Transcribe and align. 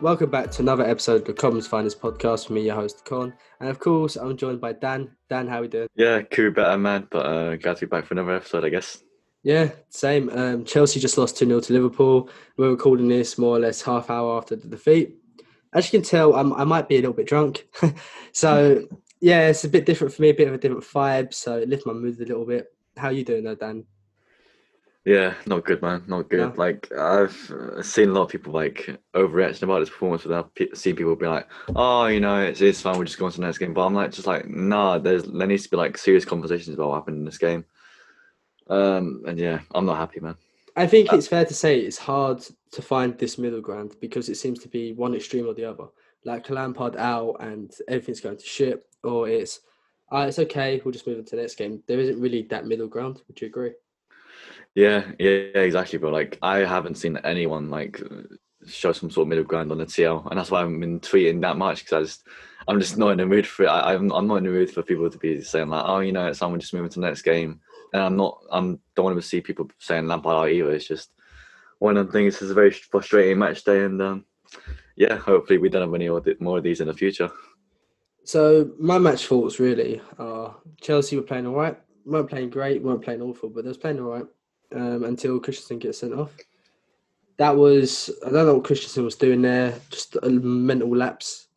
Welcome 0.00 0.30
back 0.30 0.52
to 0.52 0.62
another 0.62 0.84
episode 0.84 1.22
of 1.22 1.24
the 1.24 1.32
Commons 1.32 1.66
Finest 1.66 2.00
podcast 2.00 2.44
with 2.44 2.50
me, 2.50 2.66
your 2.66 2.76
host, 2.76 3.04
Con. 3.04 3.34
And 3.58 3.68
of 3.68 3.80
course, 3.80 4.14
I'm 4.14 4.36
joined 4.36 4.60
by 4.60 4.74
Dan. 4.74 5.10
Dan, 5.28 5.48
how 5.48 5.58
are 5.58 5.62
we 5.62 5.68
doing? 5.68 5.88
Yeah, 5.96 6.22
cool, 6.22 6.52
better 6.52 6.78
man, 6.78 7.08
but 7.10 7.26
uh, 7.26 7.56
glad 7.56 7.78
to 7.78 7.86
be 7.86 7.90
back 7.90 8.06
for 8.06 8.14
another 8.14 8.36
episode, 8.36 8.64
I 8.64 8.68
guess. 8.68 9.02
Yeah, 9.42 9.70
same. 9.88 10.30
Um, 10.30 10.64
Chelsea 10.64 11.00
just 11.00 11.18
lost 11.18 11.36
2 11.36 11.46
0 11.46 11.58
to 11.58 11.72
Liverpool. 11.72 12.30
We're 12.56 12.70
recording 12.70 13.08
this 13.08 13.38
more 13.38 13.56
or 13.56 13.58
less 13.58 13.82
half 13.82 14.08
hour 14.08 14.36
after 14.36 14.54
the 14.54 14.68
defeat. 14.68 15.16
As 15.72 15.92
you 15.92 15.98
can 15.98 16.08
tell, 16.08 16.36
I'm, 16.36 16.52
I 16.52 16.62
might 16.62 16.88
be 16.88 16.94
a 16.94 17.00
little 17.00 17.12
bit 17.12 17.26
drunk. 17.26 17.66
so, 18.32 18.86
yeah, 19.20 19.48
it's 19.48 19.64
a 19.64 19.68
bit 19.68 19.84
different 19.84 20.14
for 20.14 20.22
me, 20.22 20.28
a 20.28 20.34
bit 20.34 20.46
of 20.46 20.54
a 20.54 20.58
different 20.58 20.84
vibe. 20.84 21.34
So, 21.34 21.58
it 21.58 21.86
my 21.86 21.92
mood 21.92 22.20
a 22.20 22.24
little 22.24 22.46
bit. 22.46 22.72
How 22.96 23.08
are 23.08 23.12
you 23.12 23.24
doing 23.24 23.42
though, 23.42 23.56
Dan? 23.56 23.84
Yeah, 25.04 25.34
not 25.46 25.64
good, 25.64 25.80
man. 25.80 26.02
Not 26.06 26.28
good. 26.28 26.40
No? 26.40 26.54
Like 26.56 26.92
I've 26.92 27.50
uh, 27.50 27.82
seen 27.82 28.10
a 28.10 28.12
lot 28.12 28.22
of 28.22 28.28
people 28.28 28.52
like 28.52 28.90
overreacting 29.14 29.62
about 29.62 29.80
this 29.80 29.88
performance, 29.88 30.24
without 30.24 30.54
pe- 30.54 30.72
seen 30.74 30.96
people 30.96 31.16
be 31.16 31.26
like, 31.26 31.48
"Oh, 31.74 32.06
you 32.06 32.20
know, 32.20 32.42
it's, 32.42 32.60
it's 32.60 32.82
fine. 32.82 32.98
We're 32.98 33.04
just 33.04 33.18
going 33.18 33.32
to 33.32 33.40
the 33.40 33.46
next 33.46 33.58
game." 33.58 33.72
But 33.72 33.86
I'm 33.86 33.94
like, 33.94 34.12
just 34.12 34.26
like, 34.26 34.48
nah. 34.48 34.98
There's 34.98 35.24
there 35.24 35.46
needs 35.46 35.62
to 35.62 35.70
be 35.70 35.76
like 35.76 35.96
serious 35.96 36.24
conversations 36.24 36.74
about 36.74 36.88
what 36.88 36.96
happened 36.96 37.18
in 37.18 37.24
this 37.24 37.38
game. 37.38 37.64
Um, 38.68 39.22
and 39.26 39.38
yeah, 39.38 39.60
I'm 39.74 39.86
not 39.86 39.96
happy, 39.96 40.20
man. 40.20 40.36
I 40.76 40.86
think 40.86 41.12
it's 41.12 41.26
fair 41.26 41.44
to 41.44 41.54
say 41.54 41.80
it's 41.80 41.98
hard 41.98 42.44
to 42.72 42.82
find 42.82 43.16
this 43.18 43.38
middle 43.38 43.60
ground 43.60 43.96
because 44.00 44.28
it 44.28 44.36
seems 44.36 44.58
to 44.60 44.68
be 44.68 44.92
one 44.92 45.14
extreme 45.14 45.48
or 45.48 45.54
the 45.54 45.64
other. 45.64 45.86
Like 46.24 46.50
Lampard 46.50 46.96
out 46.96 47.36
and 47.40 47.72
everything's 47.88 48.20
going 48.20 48.36
to 48.36 48.44
shit, 48.44 48.86
or 49.02 49.28
it's 49.28 49.60
uh, 50.12 50.26
it's 50.28 50.38
okay, 50.38 50.80
we'll 50.84 50.92
just 50.92 51.06
move 51.06 51.18
on 51.18 51.24
to 51.24 51.36
the 51.36 51.42
next 51.42 51.56
game. 51.56 51.82
There 51.86 51.98
isn't 51.98 52.20
really 52.20 52.42
that 52.50 52.66
middle 52.66 52.88
ground. 52.88 53.22
Would 53.26 53.40
you 53.40 53.46
agree? 53.46 53.72
Yeah, 54.74 55.10
yeah, 55.18 55.28
exactly, 55.28 55.98
bro. 55.98 56.10
Like 56.10 56.38
I 56.42 56.58
haven't 56.58 56.96
seen 56.96 57.16
anyone 57.18 57.70
like 57.70 58.00
show 58.66 58.92
some 58.92 59.10
sort 59.10 59.24
of 59.24 59.28
middle 59.28 59.44
ground 59.44 59.72
on 59.72 59.78
the 59.78 59.86
TL, 59.86 60.28
and 60.30 60.38
that's 60.38 60.50
why 60.50 60.58
I 60.58 60.62
haven't 60.62 60.80
been 60.80 61.00
tweeting 61.00 61.40
that 61.42 61.56
much 61.56 61.80
because 61.80 61.92
I 61.92 62.02
just 62.02 62.26
I'm 62.68 62.80
just 62.80 62.96
not 62.96 63.10
in 63.10 63.18
the 63.18 63.26
mood 63.26 63.46
for 63.46 63.64
it. 63.64 63.68
I, 63.68 63.94
I'm 63.94 64.10
I'm 64.12 64.26
not 64.26 64.36
in 64.36 64.44
the 64.44 64.50
mood 64.50 64.70
for 64.70 64.82
people 64.82 65.10
to 65.10 65.18
be 65.18 65.42
saying 65.42 65.68
like, 65.68 65.84
oh, 65.86 66.00
you 66.00 66.12
know, 66.12 66.32
someone 66.32 66.60
just 66.60 66.74
moving 66.74 66.90
to 66.90 67.00
the 67.00 67.06
next 67.06 67.22
game, 67.22 67.60
and 67.92 68.02
I'm 68.02 68.16
not. 68.16 68.38
I'm 68.52 68.80
don't 68.94 69.04
want 69.04 69.16
to 69.16 69.26
see 69.26 69.40
people 69.40 69.70
saying 69.78 70.06
Lampard 70.06 70.52
either. 70.52 70.70
It's 70.72 70.86
just 70.86 71.10
one 71.78 71.96
of 71.96 72.06
the 72.06 72.12
things. 72.12 72.40
It's 72.40 72.50
a 72.50 72.54
very 72.54 72.70
frustrating 72.70 73.38
match 73.38 73.64
day, 73.64 73.84
and 73.84 74.00
um, 74.00 74.24
yeah, 74.96 75.16
hopefully 75.16 75.58
we 75.58 75.70
don't 75.70 75.82
have 75.82 75.94
any 75.94 76.08
more 76.40 76.58
of 76.58 76.62
these 76.62 76.80
in 76.80 76.88
the 76.88 76.94
future. 76.94 77.30
So 78.24 78.70
my 78.78 78.98
match 78.98 79.26
thoughts 79.26 79.58
really 79.58 80.02
are 80.18 80.54
Chelsea 80.80 81.16
were 81.16 81.22
playing 81.22 81.46
all 81.46 81.54
right, 81.54 81.78
weren't 82.04 82.28
playing 82.28 82.50
great, 82.50 82.82
weren't 82.82 83.02
playing 83.02 83.22
awful, 83.22 83.48
but 83.48 83.64
they 83.64 83.68
was 83.68 83.78
playing 83.78 83.98
all 84.00 84.10
right 84.10 84.26
um, 84.74 85.04
until 85.04 85.40
Christensen 85.40 85.78
gets 85.78 85.98
sent 85.98 86.14
off. 86.14 86.36
That 87.36 87.56
was 87.56 88.10
I 88.26 88.30
don't 88.30 88.46
know 88.46 88.54
what 88.54 88.64
Christensen 88.64 89.04
was 89.04 89.14
doing 89.14 89.42
there, 89.42 89.74
just 89.90 90.16
a 90.22 90.28
mental 90.28 90.94
lapse, 90.94 91.48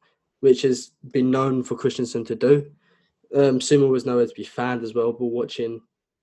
which 0.41 0.61
has 0.61 0.91
been 1.11 1.31
known 1.31 1.63
for 1.63 1.75
Christensen 1.75 2.23
to 2.25 2.35
do. 2.35 2.71
Um, 3.35 3.59
Zouma 3.59 3.89
was 3.89 4.05
nowhere 4.05 4.27
to 4.27 4.33
be 4.35 4.43
found 4.43 4.83
as 4.83 4.93
well, 4.93 5.11
but 5.11 5.25
watching 5.25 5.81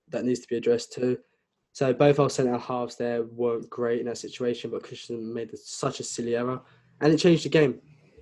that 0.09 0.25
needs 0.25 0.39
to 0.41 0.47
be 0.47 0.57
addressed 0.57 0.93
too. 0.93 1.17
So 1.73 1.93
both 1.93 2.19
our 2.19 2.29
centre 2.29 2.57
halves 2.57 2.95
there 2.95 3.23
weren't 3.23 3.69
great 3.69 3.99
in 3.99 4.05
that 4.07 4.17
situation, 4.17 4.71
but 4.71 4.83
Christensen 4.83 5.33
made 5.33 5.57
such 5.57 5.99
a 5.99 6.03
silly 6.03 6.35
error, 6.35 6.61
and 7.01 7.13
it 7.13 7.17
changed 7.17 7.45
the 7.45 7.49
game. 7.49 7.79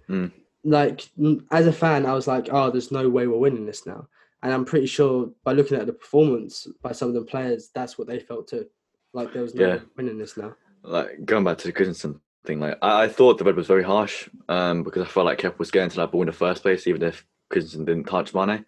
Mm. 0.10 0.32
Like 0.64 1.08
as 1.52 1.68
a 1.68 1.74
fan, 1.74 2.06
I 2.06 2.14
was 2.14 2.28
like, 2.28 2.50
"Oh, 2.52 2.72
there's 2.72 2.92
no 2.92 3.08
way 3.10 3.28
we're 3.28 3.38
winning 3.38 3.66
this 3.66 3.86
now." 3.86 4.08
And 4.48 4.54
I'm 4.54 4.64
pretty 4.64 4.86
sure 4.86 5.30
by 5.44 5.52
looking 5.52 5.78
at 5.78 5.88
the 5.88 5.92
performance 5.92 6.68
by 6.82 6.94
some 6.94 7.10
of 7.10 7.14
the 7.16 7.22
players, 7.24 7.70
that's 7.76 7.98
what 7.98 8.08
they 8.08 8.18
felt 8.18 8.48
too. 8.48 8.66
Like 9.12 9.34
there 9.34 9.42
was 9.42 9.54
no 9.54 9.68
Yeah. 9.68 9.80
winning 9.98 10.18
this 10.18 10.38
now. 10.38 10.56
like 10.84 11.26
going 11.26 11.44
back 11.44 11.58
to 11.58 11.68
the 11.68 11.74
Christensen 11.74 12.22
thing, 12.46 12.62
like 12.62 12.78
I, 12.82 13.04
I 13.04 13.08
thought 13.10 13.38
the 13.38 13.44
red 13.44 13.58
was 13.58 13.68
very 13.68 13.84
harsh 13.84 14.30
um, 14.48 14.84
because 14.84 15.02
I 15.04 15.06
felt 15.06 15.26
like 15.26 15.40
Kepa 15.40 15.60
was 15.60 15.70
getting 15.70 15.90
to 15.90 15.98
that 15.98 16.14
ball 16.14 16.22
in 16.22 16.28
the 16.28 16.32
first 16.32 16.62
place, 16.62 16.88
even 16.88 17.04
if 17.04 17.26
Christensen 17.50 17.84
didn't 17.84 18.06
touch 18.06 18.34
Mane. 18.34 18.64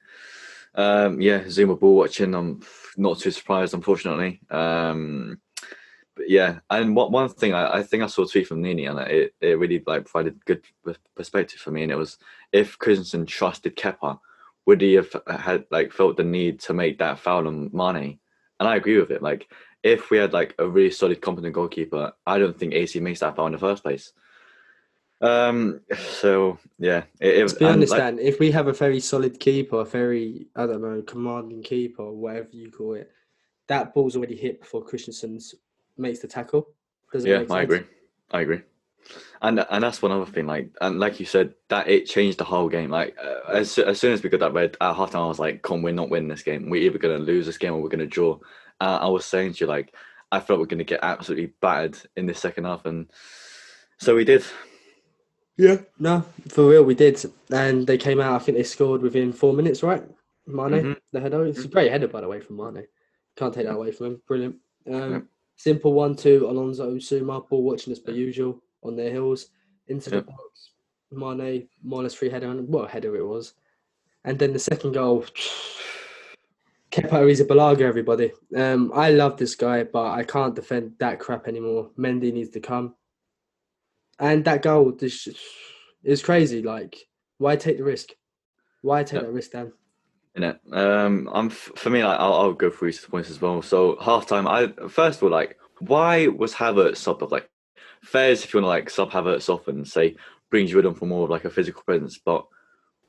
Um, 0.75 1.22
yeah, 1.22 1.44
Zouma 1.44 1.79
ball 1.79 1.96
watching. 1.96 2.35
I'm 2.35 2.61
not 2.97 3.19
too 3.19 3.31
surprised, 3.31 3.73
unfortunately. 3.73 4.41
Um, 4.50 5.40
but 6.13 6.29
yeah, 6.29 6.59
and 6.69 6.94
what 6.94 7.11
one 7.13 7.29
thing 7.29 7.53
I, 7.53 7.78
I 7.78 7.84
think 7.84 8.03
I 8.03 8.07
saw 8.07 8.23
a 8.23 8.28
tweet 8.28 8.47
from 8.47 8.61
Nini 8.61 8.85
and 8.88 9.00
it, 9.00 9.34
it 9.40 9.57
really 9.57 9.81
like 9.88 10.03
provided 10.06 10.44
good 10.44 10.61
perspective 11.16 11.61
for 11.61 11.72
me, 11.72 11.84
and 11.84 11.91
it 11.94 11.96
was 11.96 12.17
if 12.51 12.78
Christensen 12.78 13.25
trusted 13.25 13.78
Kepa, 13.78 14.19
would 14.66 14.81
he 14.81 14.94
have 14.94 15.09
had 15.28 15.66
like 15.72 15.92
felt 15.92 16.18
the 16.18 16.24
need 16.24 16.59
to 16.62 16.74
make 16.74 17.00
that 17.00 17.20
foul 17.20 17.47
on 17.47 17.70
Mane? 17.74 18.20
And 18.59 18.68
I 18.68 18.75
agree 18.75 19.00
with 19.00 19.12
it. 19.12 19.22
Like 19.22 19.52
if 19.84 20.09
we 20.09 20.18
had 20.18 20.34
like 20.34 20.56
a 20.59 20.68
really 20.68 20.92
solid, 20.92 21.22
competent 21.22 21.53
goalkeeper, 21.53 22.14
I 22.25 22.40
don't 22.40 22.58
think 22.58 22.74
AC 22.74 23.00
makes 23.00 23.22
that 23.22 23.36
foul 23.36 23.47
in 23.47 23.53
the 23.53 23.58
first 23.58 23.84
place. 23.84 24.12
Um. 25.22 25.81
So 25.97 26.59
yeah, 26.78 27.03
it, 27.20 27.36
it 27.36 27.42
Let's 27.42 27.53
be 27.53 27.66
honest, 27.66 27.92
like, 27.92 28.00
Dan. 28.00 28.20
If 28.20 28.40
we 28.40 28.52
have 28.52 28.68
a 28.68 28.74
very 28.74 29.02
solid 29.02 29.40
keeper, 29.40 29.81
a 29.81 29.86
very 29.86 30.47
I 30.56 30.66
don't 30.66 30.81
know, 30.81 31.02
commanding 31.02 31.62
keeper, 31.62 32.09
whatever 32.09 32.50
you 32.52 32.72
call 32.72 32.94
it, 32.94 33.12
that 33.68 33.94
ball's 33.94 34.16
already 34.16 34.38
hit 34.38 34.62
before 34.62 34.84
Christensen's 34.84 35.56
makes 35.97 36.20
the 36.20 36.28
tackle. 36.28 36.70
Does 37.12 37.26
it 37.26 37.30
yeah, 37.30 37.53
I 37.53 37.64
agree. 37.64 37.84
I 38.31 38.41
agree. 38.41 38.62
And 39.41 39.65
and 39.69 39.83
that's 39.83 40.01
one 40.01 40.11
other 40.11 40.25
thing. 40.29 40.45
Like 40.45 40.69
and 40.81 40.99
like 40.99 41.19
you 41.19 41.25
said, 41.25 41.53
that 41.69 41.87
it 41.87 42.05
changed 42.05 42.37
the 42.37 42.43
whole 42.43 42.69
game. 42.69 42.89
Like 42.89 43.15
uh, 43.23 43.51
as 43.51 43.77
as 43.77 43.99
soon 43.99 44.13
as 44.13 44.21
we 44.21 44.29
got 44.29 44.41
that 44.41 44.53
red 44.53 44.75
at 44.81 44.95
halftime, 44.95 45.23
I 45.25 45.27
was 45.27 45.39
like, 45.39 45.61
"Come, 45.61 45.81
we're 45.81 45.93
not 45.93 46.09
winning 46.09 46.29
this 46.29 46.43
game. 46.43 46.69
We're 46.69 46.83
either 46.83 46.97
gonna 46.99 47.17
lose 47.17 47.45
this 47.45 47.57
game 47.57 47.73
or 47.73 47.81
we're 47.81 47.89
gonna 47.89 48.05
draw." 48.05 48.37
Uh, 48.81 48.99
I 49.01 49.07
was 49.07 49.25
saying 49.25 49.53
to 49.53 49.59
you, 49.61 49.67
like, 49.67 49.93
I 50.31 50.39
felt 50.39 50.59
we're 50.59 50.65
gonna 50.65 50.83
get 50.83 50.99
absolutely 51.03 51.53
battered 51.61 51.97
in 52.15 52.25
this 52.25 52.39
second 52.39 52.65
half, 52.65 52.85
and 52.85 53.07
so 53.97 54.15
we 54.15 54.25
did. 54.25 54.43
Yeah, 55.57 55.77
no, 55.97 56.23
for 56.47 56.69
real, 56.69 56.83
we 56.83 56.95
did, 56.95 57.21
and 57.51 57.85
they 57.85 57.97
came 57.97 58.21
out. 58.21 58.35
I 58.35 58.43
think 58.43 58.57
they 58.57 58.63
scored 58.63 59.01
within 59.01 59.33
four 59.33 59.53
minutes, 59.53 59.83
right? 59.83 60.03
Mane, 60.47 60.71
Mhm. 60.71 60.97
the 61.11 61.19
header. 61.19 61.45
It's 61.45 61.66
a 61.66 61.67
great 61.67 61.91
header, 61.91 62.07
by 62.07 62.21
the 62.21 62.27
way, 62.27 62.39
from 62.39 62.55
Mane. 62.57 62.87
Can't 63.35 63.53
take 63.53 63.66
that 63.66 63.75
away 63.75 63.91
from 63.91 64.05
him. 64.07 64.21
Brilliant. 64.27 64.55
Um, 64.87 65.11
Yep. 65.11 65.23
Simple 65.57 65.93
one-two. 65.93 66.47
Alonso 66.49 66.95
Zouma 66.95 67.47
ball 67.49 67.63
watching 67.63 67.91
us 67.91 67.99
per 67.99 68.13
usual 68.13 68.61
on 68.84 68.95
their 68.95 69.12
heels 69.12 69.47
into 69.88 70.09
Yep. 70.12 70.25
the 70.25 70.31
box. 70.31 70.72
Mane 71.12 71.67
less 71.84 72.13
free 72.13 72.29
header, 72.29 72.50
and 72.50 72.67
what 72.67 72.85
a 72.85 72.91
header 72.91 73.16
it 73.16 73.25
was. 73.25 73.53
And 74.23 74.38
then 74.38 74.53
the 74.53 74.59
second 74.59 74.94
goal. 74.94 75.25
Kepa 76.91 77.09
Arrizabalaga, 77.12 77.81
everybody. 77.81 78.31
Um, 78.56 78.91
I 78.95 79.12
love 79.12 79.38
this 79.38 79.56
guy, 79.56 79.84
but 79.84 80.07
I 80.12 80.23
can't 80.23 80.56
defend 80.56 80.94
that 81.00 81.19
crap 81.19 81.47
anymore. 81.47 81.91
Mendy 81.97 82.34
needs 82.34 82.50
to 82.51 82.59
come. 82.59 82.95
And 84.19 84.44
that 84.45 84.63
goal, 84.63 84.91
this 84.94 85.28
is 86.03 86.23
crazy. 86.23 86.63
Like, 86.63 86.97
why 87.38 87.56
take 87.57 87.78
the 87.78 87.84
risk? 87.84 88.09
Why 88.81 89.03
take 89.03 89.22
Yeah. 89.22 89.28
that 89.28 89.34
risk, 89.34 89.51
Dan? 89.51 89.72
In 90.35 90.44
it, 90.44 90.59
um, 90.72 91.29
I'm 91.31 91.47
f- 91.47 91.72
for 91.75 91.90
me. 91.91 92.03
Like, 92.03 92.19
I'll, 92.19 92.34
I'll 92.34 92.53
go 92.53 92.69
through 92.72 92.90
these 92.91 93.06
points 93.06 93.29
as 93.29 93.40
well. 93.40 93.61
So 93.61 93.96
halftime, 93.97 94.47
I 94.47 94.88
first 94.90 95.19
of 95.19 95.23
all 95.23 95.29
like, 95.29 95.57
why 95.79 96.28
was 96.28 96.53
Havertz 96.56 96.97
sub 96.97 97.22
of 97.23 97.31
like, 97.31 97.50
fairs 98.03 98.43
if 98.43 98.53
you 98.53 98.59
want 98.59 98.65
to 98.65 98.69
like 98.69 98.89
sub 98.89 99.11
Havertz 99.11 99.49
off 99.49 99.67
and 99.67 99.87
say 99.87 100.15
brings 100.49 100.71
you 100.71 100.79
in 100.79 100.93
for 100.95 101.05
more 101.05 101.25
of 101.25 101.29
like 101.29 101.45
a 101.45 101.49
physical 101.49 101.83
presence, 101.83 102.17
but 102.17 102.45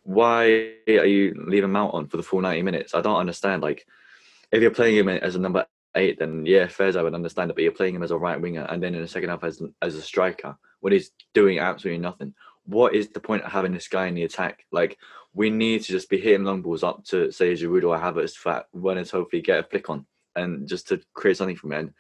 why 0.03 0.73
are 0.89 1.07
you 1.07 1.45
leaving 1.47 1.73
Mount 1.73 1.95
on 1.95 2.07
for 2.07 2.17
the 2.17 2.23
full 2.23 2.41
ninety 2.41 2.63
minutes? 2.63 2.95
I 2.95 3.01
don't 3.01 3.17
understand. 3.17 3.63
Like, 3.63 3.87
if 4.51 4.63
you're 4.63 4.71
playing 4.71 4.97
him 4.97 5.09
as 5.09 5.37
a 5.37 5.39
number 5.39 5.67
eight, 5.95 6.19
then 6.19 6.45
yeah, 6.47 6.67
fairs 6.67 6.97
I 6.97 7.03
would 7.03 7.15
understand 7.15 7.51
it. 7.51 7.55
But 7.55 7.63
you're 7.63 7.73
playing 7.73 7.95
him 7.95 8.03
as 8.03 8.11
a 8.11 8.19
right 8.19 8.41
winger, 8.41 8.67
and 8.69 8.83
then 8.83 8.95
in 8.95 9.03
the 9.03 9.09
second 9.09 9.31
half 9.31 9.45
as 9.45 9.63
as 9.83 9.95
a 9.95 10.03
striker 10.03 10.57
when 10.81 10.93
he's 10.93 11.13
doing 11.35 11.59
absolutely 11.59 12.01
nothing. 12.01 12.35
What 12.67 12.95
is 12.95 13.09
the 13.09 13.21
point 13.21 13.43
of 13.43 13.53
having 13.53 13.73
this 13.73 13.89
guy 13.89 14.07
in 14.07 14.15
the 14.15 14.25
attack? 14.25 14.65
Like, 14.71 14.99
we 15.35 15.51
need 15.51 15.83
to 15.83 15.93
just 15.93 16.09
be 16.09 16.21
hitting 16.21 16.45
long 16.45 16.63
balls 16.63 16.83
up 16.83 17.05
to 17.07 17.31
say 17.33 17.53
Giroud 17.53 17.85
or 17.85 17.99
Havertz 17.99 18.65
when 18.73 18.99
it's 18.99 19.11
hopefully 19.11 19.43
get 19.43 19.61
a 19.61 19.63
flick 19.63 19.91
on 19.91 20.07
and 20.37 20.69
just 20.69 20.89
to 20.89 21.01
create 21.15 21.37
something 21.37 21.57
from 21.57 21.73
it. 21.73 21.79
And 21.79 21.95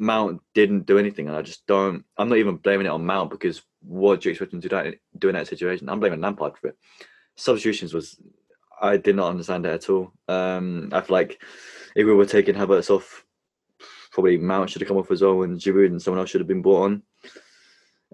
Mount 0.00 0.40
didn't 0.54 0.86
do 0.86 0.98
anything, 0.98 1.28
and 1.28 1.36
I 1.36 1.42
just 1.42 1.66
don't. 1.66 2.04
I'm 2.16 2.28
not 2.28 2.38
even 2.38 2.56
blaming 2.56 2.86
it 2.86 2.90
on 2.90 3.04
Mount 3.04 3.30
because 3.30 3.62
what 3.82 4.20
do 4.20 4.28
you 4.28 4.32
expect 4.32 4.52
him 4.52 4.60
to 4.60 4.68
do 4.68 4.74
that 4.74 4.94
do 5.18 5.28
in 5.28 5.34
that 5.34 5.46
situation? 5.46 5.88
I'm 5.88 6.00
blaming 6.00 6.20
Lampard 6.20 6.56
for 6.58 6.68
it. 6.68 6.78
Substitutions 7.36 7.94
was 7.94 8.20
I 8.80 8.96
did 8.96 9.16
not 9.16 9.28
understand 9.28 9.66
it 9.66 9.74
at 9.74 9.90
all. 9.90 10.12
Um, 10.26 10.90
I 10.92 11.00
feel 11.02 11.14
like 11.14 11.42
if 11.94 12.06
we 12.06 12.14
were 12.14 12.26
taking 12.26 12.54
Havertz 12.54 12.90
off, 12.90 13.24
probably 14.10 14.38
Mount 14.38 14.70
should 14.70 14.80
have 14.80 14.88
come 14.88 14.96
off 14.96 15.10
as 15.10 15.22
well, 15.22 15.42
and 15.42 15.60
Giroud 15.60 15.86
and 15.86 16.02
someone 16.02 16.18
else 16.20 16.30
should 16.30 16.40
have 16.40 16.48
been 16.48 16.62
brought 16.62 16.84
on. 16.84 17.02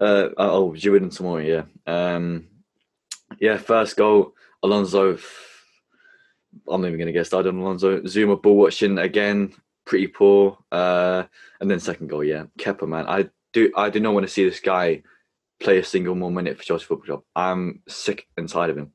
Uh, 0.01 0.29
oh, 0.37 0.73
Giroud 0.73 1.03
and 1.03 1.13
Tomori, 1.13 1.47
yeah. 1.49 1.65
Um, 1.87 2.49
yeah, 3.41 3.57
first 3.57 3.97
goal, 3.97 4.35
Alonso. 4.63 5.19
I'm 6.69 6.81
not 6.81 6.89
even 6.89 6.99
going 6.99 7.07
to 7.07 7.13
get 7.13 7.27
started 7.27 7.51
on 7.51 7.61
Alonso. 7.61 8.01
Zouma 8.01 8.41
ball 8.41 8.57
watching 8.57 8.99
again, 8.99 9.53
pretty 9.87 10.09
poor. 10.09 10.59
Uh, 10.71 11.25
and 11.61 11.71
then 11.71 11.81
second 11.81 12.09
goal, 12.09 12.23
yeah, 12.23 12.45
Kepa, 12.59 12.87
man. 12.87 13.07
I 13.09 13.31
do, 13.55 13.73
I 13.75 13.89
do 13.89 14.01
not 14.01 14.13
want 14.13 14.27
to 14.27 14.33
see 14.33 14.45
this 14.45 14.61
guy 14.61 15.03
play 15.61 15.79
a 15.79 15.85
single 15.85 16.15
more 16.15 16.31
minute 16.31 16.59
for 16.59 16.65
Chelsea 16.65 16.85
Football 16.85 17.07
Club. 17.07 17.23
I'm 17.35 17.81
sick 17.89 18.29
inside 18.37 18.69
of 18.69 18.77
him. 18.77 18.93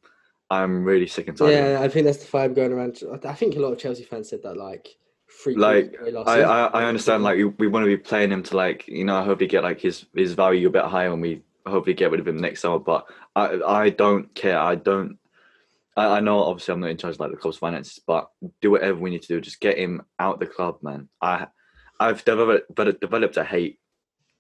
I'm 0.51 0.83
really 0.83 1.07
sick 1.07 1.27
and 1.27 1.38
tired. 1.38 1.53
of 1.53 1.55
him. 1.57 1.71
Yeah, 1.71 1.81
I 1.81 1.88
think 1.88 2.05
that's 2.05 2.23
the 2.23 2.25
vibe 2.25 2.55
going 2.55 2.73
around. 2.73 3.01
I 3.23 3.33
think 3.33 3.55
a 3.55 3.59
lot 3.59 3.71
of 3.71 3.79
Chelsea 3.79 4.03
fans 4.03 4.29
said 4.29 4.43
that 4.43 4.57
like 4.57 4.95
Like, 5.57 5.93
quarters 5.93 5.93
of 5.93 5.99
the 5.99 6.05
way 6.05 6.11
last 6.11 6.27
I. 6.27 6.41
I, 6.41 6.81
I 6.81 6.85
understand. 6.85 7.23
Like, 7.23 7.38
we, 7.38 7.45
we 7.45 7.67
want 7.67 7.83
to 7.83 7.88
be 7.88 7.97
playing 7.97 8.31
him 8.31 8.43
to 8.43 8.57
like, 8.57 8.88
you 8.88 9.05
know, 9.05 9.15
I 9.15 9.23
hope 9.23 9.39
he 9.39 9.47
get 9.47 9.63
like 9.63 9.79
his 9.79 10.05
his 10.13 10.33
value 10.33 10.67
a 10.67 10.71
bit 10.71 10.83
higher 10.83 11.11
and 11.11 11.21
we 11.21 11.41
hopefully 11.65 11.93
get 11.93 12.11
rid 12.11 12.19
of 12.19 12.27
him 12.27 12.38
next 12.38 12.61
summer. 12.61 12.79
But 12.79 13.07
I 13.35 13.61
I 13.65 13.89
don't 13.89 14.33
care. 14.35 14.59
I 14.59 14.75
don't. 14.75 15.17
I, 15.95 16.17
I 16.17 16.19
know 16.19 16.43
obviously 16.43 16.73
I'm 16.73 16.79
not 16.79 16.89
in 16.89 16.97
charge 16.97 17.15
of 17.15 17.19
like 17.19 17.31
the 17.31 17.38
club's 17.38 17.57
finances, 17.57 17.99
but 18.05 18.29
do 18.61 18.71
whatever 18.71 18.99
we 18.99 19.09
need 19.09 19.21
to 19.23 19.27
do. 19.27 19.41
Just 19.41 19.59
get 19.59 19.77
him 19.77 20.01
out 20.19 20.39
the 20.39 20.45
club, 20.45 20.77
man. 20.81 21.09
I 21.21 21.47
I've 21.99 22.23
developed 22.25 22.73
developed 22.75 23.38
a 23.38 23.43
hate 23.43 23.79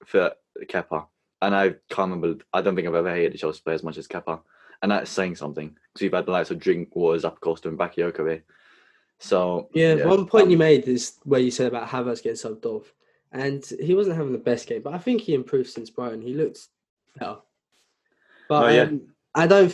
for 0.05 0.31
Kepa, 0.65 1.05
and 1.41 1.55
I 1.55 1.69
can't 1.89 2.11
remember. 2.11 2.43
I 2.53 2.61
don't 2.61 2.75
think 2.75 2.87
I've 2.87 2.95
ever 2.95 3.13
hated 3.13 3.35
a 3.35 3.37
Chelsea 3.37 3.61
player 3.63 3.75
as 3.75 3.83
much 3.83 3.97
as 3.97 4.07
Kepa, 4.07 4.39
and 4.81 4.91
that's 4.91 5.11
saying 5.11 5.35
something 5.35 5.69
because 5.69 6.03
you've 6.03 6.13
had 6.13 6.25
the 6.25 6.31
likes 6.31 6.51
of 6.51 6.59
Drinkwater, 6.59 7.19
Zappacosta, 7.19 7.65
and 7.65 7.77
Bakayoko. 7.77 8.41
So 9.19 9.69
yeah, 9.73 9.95
yeah, 9.95 10.05
one 10.05 10.25
point 10.25 10.49
you 10.49 10.57
made 10.57 10.85
is 10.85 11.17
where 11.23 11.39
you 11.39 11.51
said 11.51 11.67
about 11.67 11.87
Havertz 11.87 12.23
getting 12.23 12.31
subbed 12.31 12.65
off, 12.65 12.91
and 13.31 13.63
he 13.79 13.93
wasn't 13.93 14.17
having 14.17 14.31
the 14.31 14.39
best 14.39 14.67
game, 14.67 14.81
but 14.81 14.93
I 14.93 14.97
think 14.97 15.21
he 15.21 15.35
improved 15.35 15.69
since 15.69 15.89
Brighton. 15.89 16.21
He 16.21 16.33
looked 16.33 16.67
better. 17.19 17.37
But 18.49 18.63
oh, 18.63 18.69
yeah. 18.69 18.81
um, 18.83 19.01
I 19.35 19.47
don't 19.47 19.71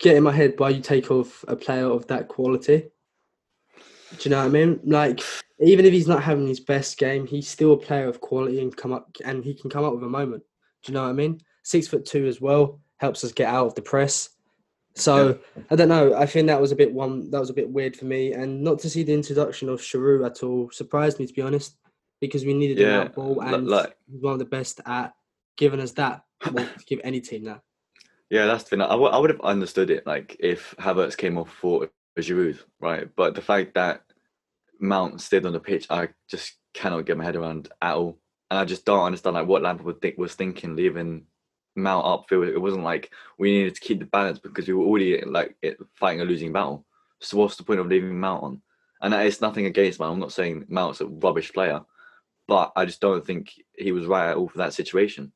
get 0.00 0.16
in 0.16 0.22
my 0.22 0.32
head 0.32 0.54
why 0.56 0.70
you 0.70 0.80
take 0.80 1.10
off 1.10 1.44
a 1.46 1.54
player 1.54 1.86
of 1.86 2.06
that 2.08 2.26
quality. 2.26 2.90
Do 4.18 4.28
you 4.28 4.30
know 4.30 4.38
what 4.38 4.46
I 4.46 4.48
mean? 4.48 4.80
Like, 4.84 5.20
even 5.60 5.84
if 5.84 5.92
he's 5.92 6.08
not 6.08 6.22
having 6.22 6.48
his 6.48 6.58
best 6.58 6.98
game, 6.98 7.26
he's 7.26 7.46
still 7.46 7.74
a 7.74 7.76
player 7.76 8.08
of 8.08 8.20
quality 8.20 8.60
and 8.60 8.76
come 8.76 8.92
up 8.92 9.14
and 9.24 9.44
he 9.44 9.54
can 9.54 9.70
come 9.70 9.84
up 9.84 9.94
with 9.94 10.02
a 10.02 10.08
moment. 10.08 10.42
Do 10.82 10.90
you 10.90 10.94
know 10.94 11.04
what 11.04 11.10
I 11.10 11.12
mean? 11.12 11.40
Six 11.62 11.86
foot 11.86 12.06
two 12.06 12.26
as 12.26 12.40
well 12.40 12.80
helps 12.96 13.22
us 13.22 13.32
get 13.32 13.48
out 13.48 13.66
of 13.66 13.74
the 13.74 13.82
press. 13.82 14.30
So 14.96 15.38
yeah. 15.56 15.62
I 15.70 15.76
don't 15.76 15.88
know. 15.88 16.14
I 16.14 16.26
think 16.26 16.48
that 16.48 16.60
was 16.60 16.72
a 16.72 16.76
bit 16.76 16.92
one 16.92 17.30
that 17.30 17.38
was 17.38 17.50
a 17.50 17.54
bit 17.54 17.70
weird 17.70 17.96
for 17.96 18.06
me, 18.06 18.32
and 18.32 18.62
not 18.62 18.80
to 18.80 18.90
see 18.90 19.04
the 19.04 19.14
introduction 19.14 19.68
of 19.68 19.80
Giroud 19.80 20.26
at 20.26 20.42
all 20.42 20.70
surprised 20.72 21.20
me 21.20 21.26
to 21.26 21.32
be 21.32 21.42
honest, 21.42 21.76
because 22.20 22.44
we 22.44 22.54
needed 22.54 22.78
yeah. 22.78 23.04
that 23.04 23.14
ball 23.14 23.40
and 23.40 23.68
like, 23.68 23.94
one 24.08 24.32
of 24.32 24.38
the 24.40 24.44
best 24.46 24.80
at 24.86 25.12
giving 25.56 25.80
us 25.80 25.92
that. 25.92 26.24
Well, 26.50 26.68
give 26.86 27.00
any 27.04 27.20
team 27.20 27.44
that. 27.44 27.60
Yeah, 28.30 28.46
that's 28.46 28.62
the 28.64 28.70
thing. 28.70 28.82
I, 28.82 28.90
w- 28.90 29.10
I 29.10 29.18
would 29.18 29.30
have 29.30 29.40
understood 29.40 29.90
it 29.90 30.06
like 30.06 30.36
if 30.38 30.74
Havertz 30.78 31.16
came 31.16 31.36
off 31.36 31.50
for 31.52 31.90
Giroud, 32.18 32.60
right? 32.80 33.08
But 33.16 33.34
the 33.34 33.42
fact 33.42 33.74
that 33.74 34.02
Mount 34.78 35.20
stayed 35.20 35.44
on 35.46 35.52
the 35.52 35.60
pitch, 35.60 35.86
I 35.90 36.08
just 36.28 36.54
cannot 36.72 37.06
get 37.06 37.18
my 37.18 37.24
head 37.24 37.36
around 37.36 37.68
at 37.82 37.96
all. 37.96 38.18
And 38.50 38.58
I 38.58 38.64
just 38.64 38.84
don't 38.84 39.04
understand 39.04 39.34
like 39.34 39.48
what 39.48 39.62
Lampard 39.62 40.00
think, 40.00 40.16
was 40.16 40.34
thinking 40.34 40.76
leaving 40.76 41.26
Mount 41.74 42.06
upfield. 42.06 42.48
It 42.48 42.58
wasn't 42.58 42.84
like 42.84 43.10
we 43.38 43.50
needed 43.50 43.74
to 43.74 43.80
keep 43.80 43.98
the 43.98 44.06
balance 44.06 44.38
because 44.38 44.68
we 44.68 44.74
were 44.74 44.84
already 44.84 45.20
like 45.22 45.56
fighting 45.94 46.20
a 46.20 46.24
losing 46.24 46.52
battle. 46.52 46.86
So 47.20 47.36
what's 47.36 47.56
the 47.56 47.64
point 47.64 47.80
of 47.80 47.88
leaving 47.88 48.18
Mount 48.18 48.42
on? 48.44 48.62
And 49.02 49.14
it's 49.14 49.40
nothing 49.40 49.66
against 49.66 49.98
Mount. 49.98 50.12
I'm 50.14 50.20
not 50.20 50.32
saying 50.32 50.66
Mount's 50.68 51.00
a 51.00 51.06
rubbish 51.06 51.52
player, 51.52 51.80
but 52.46 52.72
I 52.76 52.84
just 52.84 53.00
don't 53.00 53.24
think 53.26 53.52
he 53.76 53.92
was 53.92 54.06
right 54.06 54.30
at 54.30 54.36
all 54.36 54.48
for 54.48 54.58
that 54.58 54.74
situation. 54.74 55.32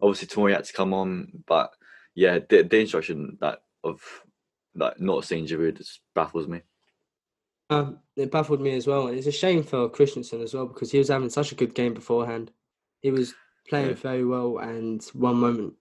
Obviously, 0.00 0.28
Tori 0.28 0.52
had 0.52 0.64
to 0.64 0.72
come 0.72 0.92
on, 0.92 1.44
but 1.46 1.72
yeah, 2.14 2.38
the, 2.48 2.62
the 2.62 2.80
instruction 2.80 3.38
that 3.40 3.62
of 3.84 4.00
like 4.74 5.00
not 5.00 5.24
seeing 5.24 5.46
Giroud 5.46 5.78
just 5.78 6.00
baffles 6.14 6.48
me. 6.48 6.60
Um, 7.70 7.98
it 8.16 8.30
baffled 8.30 8.60
me 8.60 8.76
as 8.76 8.86
well, 8.86 9.08
and 9.08 9.16
it's 9.16 9.26
a 9.26 9.32
shame 9.32 9.62
for 9.62 9.88
Christensen 9.88 10.42
as 10.42 10.54
well 10.54 10.66
because 10.66 10.90
he 10.90 10.98
was 10.98 11.08
having 11.08 11.30
such 11.30 11.52
a 11.52 11.56
good 11.56 11.74
game 11.74 11.94
beforehand. 11.94 12.50
He 13.00 13.10
was 13.10 13.34
playing 13.68 13.88
yeah. 13.88 13.94
very 13.94 14.24
well, 14.24 14.58
and 14.58 15.02
one 15.14 15.36
moment. 15.36 15.74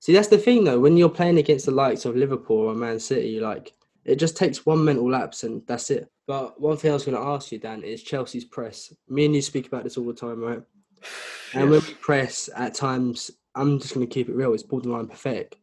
See, 0.00 0.12
that's 0.12 0.28
the 0.28 0.38
thing 0.38 0.64
though. 0.64 0.80
When 0.80 0.96
you're 0.96 1.08
playing 1.08 1.38
against 1.38 1.66
the 1.66 1.72
likes 1.72 2.04
of 2.04 2.16
Liverpool 2.16 2.58
or 2.58 2.74
Man 2.74 2.98
City, 2.98 3.40
like 3.40 3.72
it 4.04 4.16
just 4.16 4.36
takes 4.36 4.64
one 4.64 4.84
mental 4.84 5.10
lapse 5.10 5.44
and 5.44 5.62
that's 5.66 5.90
it. 5.90 6.10
But 6.26 6.60
one 6.60 6.76
thing 6.76 6.90
I 6.90 6.94
was 6.94 7.04
going 7.04 7.16
to 7.16 7.28
ask 7.28 7.52
you, 7.52 7.58
Dan, 7.58 7.82
is 7.82 8.02
Chelsea's 8.02 8.44
press. 8.44 8.94
Me 9.08 9.26
and 9.26 9.34
you 9.34 9.42
speak 9.42 9.66
about 9.66 9.84
this 9.84 9.96
all 9.96 10.06
the 10.06 10.14
time, 10.14 10.40
right? 10.40 10.62
And 11.52 11.68
when 11.68 11.80
we 11.80 11.94
press, 11.94 12.48
at 12.54 12.74
times, 12.74 13.28
I'm 13.56 13.80
just 13.80 13.92
going 13.92 14.06
to 14.06 14.14
keep 14.14 14.28
it 14.28 14.36
real. 14.36 14.54
It's 14.54 14.62
borderline 14.62 15.08
pathetic. 15.08 15.58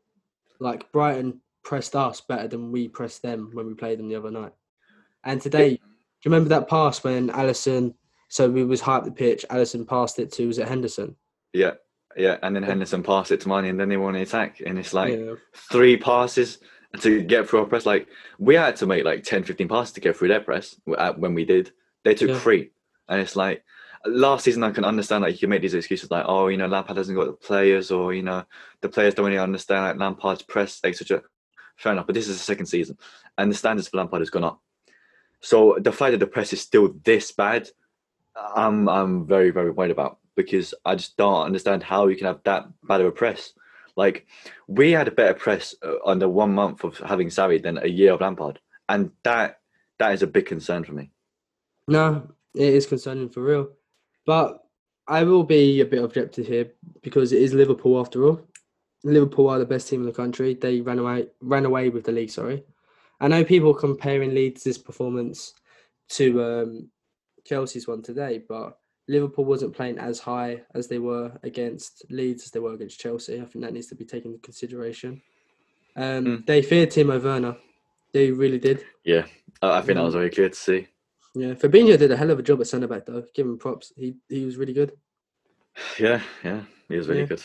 Like 0.60 0.92
Brighton 0.92 1.42
pressed 1.64 1.96
us 1.96 2.22
better 2.22 2.48
than 2.48 2.72
we 2.72 2.88
pressed 2.88 3.22
them 3.22 3.50
when 3.54 3.68
we 3.68 3.74
played 3.74 4.00
them 4.00 4.10
the 4.10 4.16
other 4.16 4.32
night. 4.32 4.54
And 5.24 5.42
today, 5.42 5.72
do 5.72 5.82
you 6.24 6.32
remember 6.32 6.50
that 6.50 6.70
pass 6.70 7.04
when 7.04 7.30
Alisson? 7.30 7.94
So 8.30 8.50
we 8.50 8.64
was 8.64 8.82
high 8.82 8.98
up 8.98 9.06
the 9.06 9.12
pitch. 9.12 9.46
Alisson 9.50 9.88
passed 9.88 10.20
it 10.20 10.32
to 10.34 10.48
was 10.48 10.58
it 10.58 10.68
Henderson? 10.68 11.16
Yeah, 11.54 11.74
yeah, 12.18 12.38
and 12.42 12.56
then 12.56 12.64
Henderson 12.64 13.04
passed 13.04 13.32
it 13.32 13.42
to 13.42 13.50
Mane, 13.50 13.66
and 13.66 13.80
then 13.80 13.90
they 13.90 13.98
won 13.98 14.16
the 14.16 14.22
attack, 14.22 14.62
and 14.66 14.80
it's 14.80 14.94
like 14.94 15.18
yeah. 15.18 15.36
three 15.72 15.98
passes 15.98 16.58
to 17.02 17.22
get 17.22 17.48
through 17.48 17.60
our 17.60 17.66
press. 17.66 17.86
Like 17.86 18.08
we 18.40 18.56
had 18.56 18.76
to 18.78 18.86
make 18.86 19.06
like 19.06 19.24
10, 19.24 19.44
15 19.44 19.68
passes 19.68 19.94
to 19.94 20.02
get 20.02 20.18
through 20.18 20.30
their 20.30 20.40
press 20.40 20.76
when 20.86 21.34
we 21.34 21.46
did. 21.46 21.72
They 22.04 22.16
took 22.16 22.30
yeah. 22.30 22.40
three, 22.40 22.72
and 23.08 23.22
it's 23.22 23.36
like 23.36 23.64
last 24.10 24.46
season 24.46 24.64
I 24.64 24.72
can 24.72 24.86
understand 24.86 25.24
that 25.24 25.28
like, 25.28 25.36
you 25.36 25.40
can 25.40 25.50
make 25.50 25.62
these 25.62 25.74
excuses 25.74 26.12
like, 26.12 26.26
oh, 26.28 26.48
you 26.48 26.58
know, 26.58 26.68
Lampard 26.68 26.98
hasn't 26.98 27.18
got 27.18 27.26
the 27.26 27.34
players, 27.34 27.92
or 27.92 28.14
you 28.14 28.24
know, 28.24 28.44
the 28.82 28.90
players 28.90 29.14
don't 29.14 29.26
really 29.26 29.38
understand 29.38 29.84
like 29.84 29.98
Lampard's 29.98 30.42
press, 30.42 30.80
a 30.84 30.94
fair 30.94 31.92
enough. 31.92 32.08
But 32.08 32.16
this 32.16 32.28
is 32.28 32.38
the 32.38 32.44
second 32.44 32.66
season, 32.66 32.98
and 33.38 33.52
the 33.52 33.56
standards 33.56 33.88
for 33.88 33.98
Lampard 33.98 34.22
has 34.22 34.30
gone 34.30 34.44
up. 34.44 34.62
So 35.40 35.78
the 35.80 35.92
fact 35.92 36.12
that 36.12 36.20
the 36.20 36.28
press 36.28 36.54
is 36.54 36.62
still 36.62 36.96
this 37.04 37.32
bad, 37.32 37.70
I'm 38.36 38.90
I'm 38.90 39.26
very 39.26 39.52
very 39.52 39.72
worried 39.72 39.92
about 39.92 40.20
because 40.36 40.74
I 40.86 40.96
just 40.96 41.18
don't 41.18 41.46
understand 41.46 41.84
how 41.84 42.08
you 42.08 42.16
can 42.16 42.28
have 42.28 42.42
that 42.44 42.68
bad 42.84 43.02
of 43.02 43.08
a 43.08 43.12
press. 43.12 43.54
Like 43.96 44.28
we 44.68 44.92
had 44.92 45.08
a 45.08 45.12
better 45.12 45.34
press 45.34 45.76
uh, 45.84 45.96
under 46.06 46.30
one 46.30 46.54
month 46.54 46.84
of 46.84 46.98
having 47.00 47.30
Sarri 47.30 47.62
than 47.62 47.78
a 47.78 47.88
year 47.88 48.14
of 48.14 48.22
Lampard, 48.22 48.60
and 48.90 49.12
that 49.24 49.60
that 50.00 50.14
is 50.14 50.22
a 50.22 50.28
big 50.28 50.46
concern 50.46 50.84
for 50.84 50.94
me. 50.94 51.12
No, 51.88 52.30
it 52.54 52.74
is 52.74 52.86
concerning 52.86 53.30
for 53.30 53.42
real. 53.42 53.70
But 54.28 54.62
I 55.08 55.24
will 55.24 55.44
be 55.44 55.80
a 55.80 55.86
bit 55.86 56.04
objective 56.04 56.46
here 56.46 56.74
because 57.02 57.32
it 57.32 57.42
is 57.42 57.54
Liverpool 57.54 58.00
after 58.00 58.26
all. 58.26 58.42
Liverpool 59.04 59.50
are 59.50 59.58
the 59.58 59.66
best 59.66 59.88
team 59.88 60.02
in 60.02 60.06
the 60.06 60.12
country. 60.12 60.54
They 60.54 60.82
ran 60.82 61.00
away 61.00 61.28
ran 61.42 61.66
away 61.66 61.90
with 61.90 62.04
the 62.04 62.12
league. 62.12 62.30
Sorry, 62.30 62.64
I 63.22 63.30
know 63.30 63.44
people 63.44 63.74
comparing 63.74 64.36
Leeds' 64.36 64.78
performance 64.78 65.54
to 66.10 66.44
um, 66.44 66.90
Chelsea's 67.46 67.88
one 67.88 68.02
today, 68.02 68.44
but 68.50 68.78
Liverpool 69.08 69.46
wasn't 69.46 69.76
playing 69.76 69.98
as 69.98 70.20
high 70.20 70.62
as 70.76 70.88
they 70.88 71.00
were 71.00 71.32
against 71.44 72.06
Leeds 72.10 72.44
as 72.44 72.52
they 72.52 72.60
were 72.60 72.74
against 72.74 73.00
Chelsea. 73.00 73.40
I 73.40 73.46
think 73.46 73.64
that 73.64 73.74
needs 73.74 73.88
to 73.88 73.96
be 73.96 74.04
taken 74.04 74.32
into 74.32 74.44
consideration. 74.44 75.22
Um, 75.96 76.26
mm. 76.26 76.46
They 76.46 76.62
feared 76.62 76.90
Timo 76.90 77.24
Werner. 77.24 77.56
They 78.12 78.32
really 78.32 78.60
did. 78.60 78.84
Yeah, 79.06 79.26
I 79.62 79.82
think 79.82 79.96
that 79.96 80.04
was 80.04 80.16
very 80.16 80.32
clear 80.32 80.50
to 80.50 80.56
see. 80.56 80.88
Yeah, 81.40 81.54
Fabinho 81.54 81.98
did 81.98 82.12
a 82.12 82.18
hell 82.18 82.32
of 82.32 82.40
a 82.40 82.44
job 82.44 82.62
at 82.62 82.68
centre 82.68 82.88
back 82.88 83.06
though. 83.06 83.24
Give 83.34 83.46
him 83.46 83.58
props. 83.58 83.94
He 83.96 84.16
he 84.30 84.46
was 84.46 84.58
really 84.58 84.74
good. 84.74 84.94
Yeah, 86.00 86.22
yeah, 86.44 86.62
he 86.90 86.98
was 86.98 87.08
really 87.08 87.22
yeah. 87.22 87.28
good. 87.28 87.44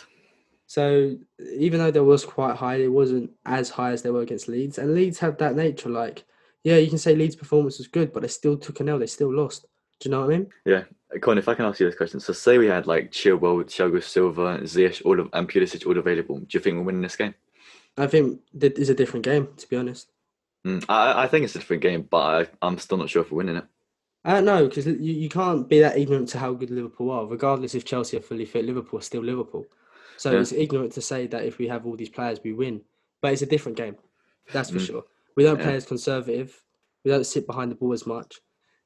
So 0.67 1.17
even 1.59 1.81
though 1.81 1.91
there 1.91 2.05
was 2.05 2.25
quite 2.25 2.57
high, 2.57 2.77
it 2.77 2.91
wasn't 2.91 3.31
as 3.45 3.69
high 3.69 3.93
as 3.93 4.03
they 4.03 4.11
were 4.11 4.23
against 4.23 4.49
Leeds. 4.49 4.79
And 4.79 4.95
Leeds 4.95 5.19
have 5.19 5.37
that 5.37 5.55
nature. 5.55 5.91
Like, 5.91 6.25
yeah, 6.65 6.77
you 6.77 6.89
can 6.89 6.97
say 6.97 7.15
Leeds' 7.15 7.37
performance 7.37 7.77
was 7.77 7.89
good, 7.89 8.11
but 8.11 8.23
they 8.23 8.29
still 8.29 8.57
took 8.57 8.81
a 8.81 8.85
nail. 8.85 8.99
They 8.99 9.07
still 9.07 9.35
lost. 9.35 9.67
Do 10.01 10.09
you 10.09 10.13
know 10.13 10.21
what 10.21 10.33
I 10.33 10.39
mean? 10.39 10.47
Yeah. 10.65 10.85
Colin, 11.21 11.37
if 11.37 11.49
I 11.49 11.55
can 11.55 11.67
ask 11.67 11.79
you 11.79 11.87
this 11.87 11.97
question. 11.97 12.21
So 12.21 12.33
say 12.33 12.57
we 12.57 12.69
had 12.69 12.87
like 12.87 13.13
Chilwell, 13.13 13.65
Thiago 13.65 14.03
Silva, 14.03 14.61
Ziyech, 14.63 15.05
all 15.05 15.21
of, 15.21 15.29
and 15.35 15.49
Pulisic 15.49 15.87
all 15.87 15.99
available. 15.99 16.39
Do 16.39 16.47
you 16.51 16.61
think 16.61 16.77
we're 16.77 16.85
winning 16.85 17.03
this 17.03 17.17
game? 17.17 17.35
I 17.99 18.07
think 18.07 18.41
it's 18.59 18.89
a 18.89 18.95
different 18.95 19.25
game, 19.25 19.49
to 19.59 19.69
be 19.69 19.77
honest. 19.77 20.11
Mm, 20.67 20.85
I, 20.89 21.25
I 21.25 21.27
think 21.27 21.45
it's 21.45 21.55
a 21.55 21.59
different 21.59 21.83
game, 21.83 22.09
but 22.09 22.17
I, 22.63 22.67
I'm 22.67 22.79
still 22.79 22.97
not 22.97 23.11
sure 23.11 23.23
if 23.23 23.31
we're 23.31 23.39
winning 23.39 23.57
it. 23.57 23.65
I 24.25 24.35
don't 24.35 24.45
know 24.45 24.69
because 24.69 24.87
you, 24.87 24.95
you 24.95 25.29
can't 25.29 25.69
be 25.69 25.81
that 25.81 25.99
ignorant 25.99 26.29
to 26.31 26.39
how 26.39 26.53
good 26.53 26.71
Liverpool 26.71 27.11
are. 27.11 27.27
Regardless 27.27 27.75
if 27.75 27.85
Chelsea 27.85 28.17
are 28.17 28.23
fully 28.23 28.45
fit, 28.45 28.65
Liverpool 28.65 29.01
are 29.01 29.03
still 29.03 29.23
Liverpool. 29.23 29.67
So 30.17 30.31
yeah. 30.31 30.41
it's 30.41 30.53
ignorant 30.53 30.93
to 30.93 31.03
say 31.03 31.27
that 31.27 31.45
if 31.45 31.59
we 31.59 31.67
have 31.69 31.87
all 31.87 31.97
these 31.97 32.09
players, 32.09 32.39
we 32.45 32.53
win. 32.53 32.83
But 33.21 33.33
it's 33.33 33.43
a 33.43 33.47
different 33.47 33.77
game. 33.77 33.97
That's 34.53 34.71
for 34.71 34.79
mm. 34.79 34.87
sure. 34.87 35.05
We 35.37 35.45
don't 35.45 35.59
yeah. 35.59 35.65
play 35.65 35.77
as 35.77 35.87
conservative. 35.87 36.63
We 37.05 37.11
don't 37.11 37.27
sit 37.27 37.47
behind 37.47 37.71
the 37.73 37.75
ball 37.75 37.93
as 37.93 38.07
much. 38.07 38.41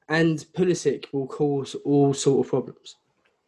And 0.09 0.39
Pulisic 0.53 1.05
will 1.11 1.27
cause 1.27 1.75
all 1.85 2.13
sort 2.13 2.45
of 2.45 2.49
problems. 2.49 2.95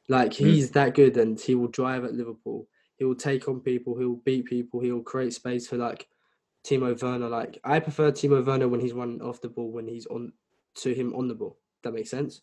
Like 0.08 0.32
mm. 0.32 0.38
he's 0.38 0.70
mm. 0.70 0.74
that 0.74 0.94
good, 0.94 1.18
and 1.18 1.40
he 1.40 1.56
will 1.56 1.70
drive 1.70 2.04
at 2.04 2.14
Liverpool. 2.14 2.68
He 2.98 3.06
will 3.06 3.16
take 3.16 3.48
on 3.48 3.62
people. 3.62 3.98
He 3.98 4.06
will 4.06 4.18
beat 4.18 4.46
people. 4.46 4.82
He 4.82 4.92
will 4.92 5.02
create 5.02 5.34
space 5.34 5.68
for 5.68 5.78
like 5.78 6.08
Timo 6.64 7.02
Werner. 7.02 7.30
Like 7.30 7.60
I 7.64 7.80
prefer 7.80 8.12
Timo 8.12 8.46
Werner 8.46 8.68
when 8.68 8.82
he's 8.82 8.94
running 8.94 9.22
off 9.22 9.42
the 9.42 9.50
ball 9.50 9.72
when 9.72 9.88
he's 9.88 10.06
on 10.08 10.34
to 10.76 10.94
him 10.94 11.16
on 11.16 11.28
the 11.28 11.36
ball. 11.36 11.58
That 11.84 11.94
makes 11.94 12.10
sense. 12.10 12.42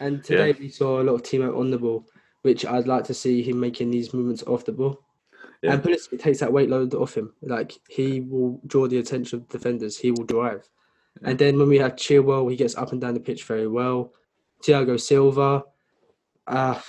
And 0.00 0.22
today 0.22 0.48
yeah. 0.48 0.56
we 0.58 0.68
saw 0.68 1.00
a 1.00 1.04
lot 1.04 1.14
of 1.14 1.22
Timo 1.22 1.58
on 1.58 1.70
the 1.70 1.78
ball, 1.78 2.06
which 2.42 2.66
I'd 2.66 2.86
like 2.86 3.04
to 3.04 3.14
see 3.14 3.42
him 3.42 3.58
making 3.58 3.90
these 3.90 4.12
movements 4.12 4.42
off 4.44 4.64
the 4.64 4.72
ball. 4.72 5.02
Yeah. 5.62 5.72
And 5.72 5.82
Pulisic 5.82 6.20
takes 6.20 6.40
that 6.40 6.52
weight 6.52 6.68
load 6.68 6.94
off 6.94 7.16
him. 7.16 7.32
Like 7.42 7.72
he 7.88 8.20
will 8.20 8.60
draw 8.66 8.86
the 8.88 8.98
attention 8.98 9.40
of 9.40 9.48
defenders. 9.48 9.96
He 9.96 10.10
will 10.10 10.24
drive. 10.24 10.68
Yeah. 11.22 11.30
And 11.30 11.38
then 11.38 11.58
when 11.58 11.68
we 11.68 11.78
have 11.78 11.96
Chilwell, 11.96 12.50
he 12.50 12.56
gets 12.56 12.76
up 12.76 12.92
and 12.92 13.00
down 13.00 13.14
the 13.14 13.20
pitch 13.20 13.44
very 13.44 13.68
well. 13.68 14.12
Thiago 14.62 15.00
Silva, 15.00 15.64
uh, 16.46 16.80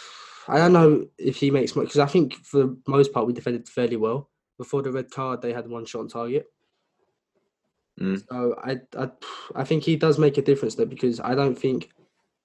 I 0.47 0.57
don't 0.57 0.73
know 0.73 1.07
if 1.17 1.35
he 1.37 1.51
makes 1.51 1.75
much 1.75 1.85
because 1.85 1.99
I 1.99 2.05
think 2.05 2.35
for 2.45 2.59
the 2.59 2.77
most 2.87 3.11
part 3.13 3.27
we 3.27 3.33
defended 3.33 3.67
fairly 3.67 3.97
well. 3.97 4.29
Before 4.57 4.81
the 4.81 4.91
red 4.91 5.11
card, 5.11 5.41
they 5.41 5.53
had 5.53 5.67
one 5.67 5.85
shot 5.85 5.99
on 5.99 6.07
target. 6.07 6.47
Mm. 7.99 8.23
So 8.29 8.55
I, 8.63 8.77
I, 8.97 9.09
I 9.55 9.63
think 9.63 9.83
he 9.83 9.95
does 9.95 10.19
make 10.19 10.37
a 10.37 10.41
difference 10.41 10.75
though 10.75 10.85
because 10.85 11.19
I 11.19 11.33
don't 11.35 11.57
think 11.57 11.89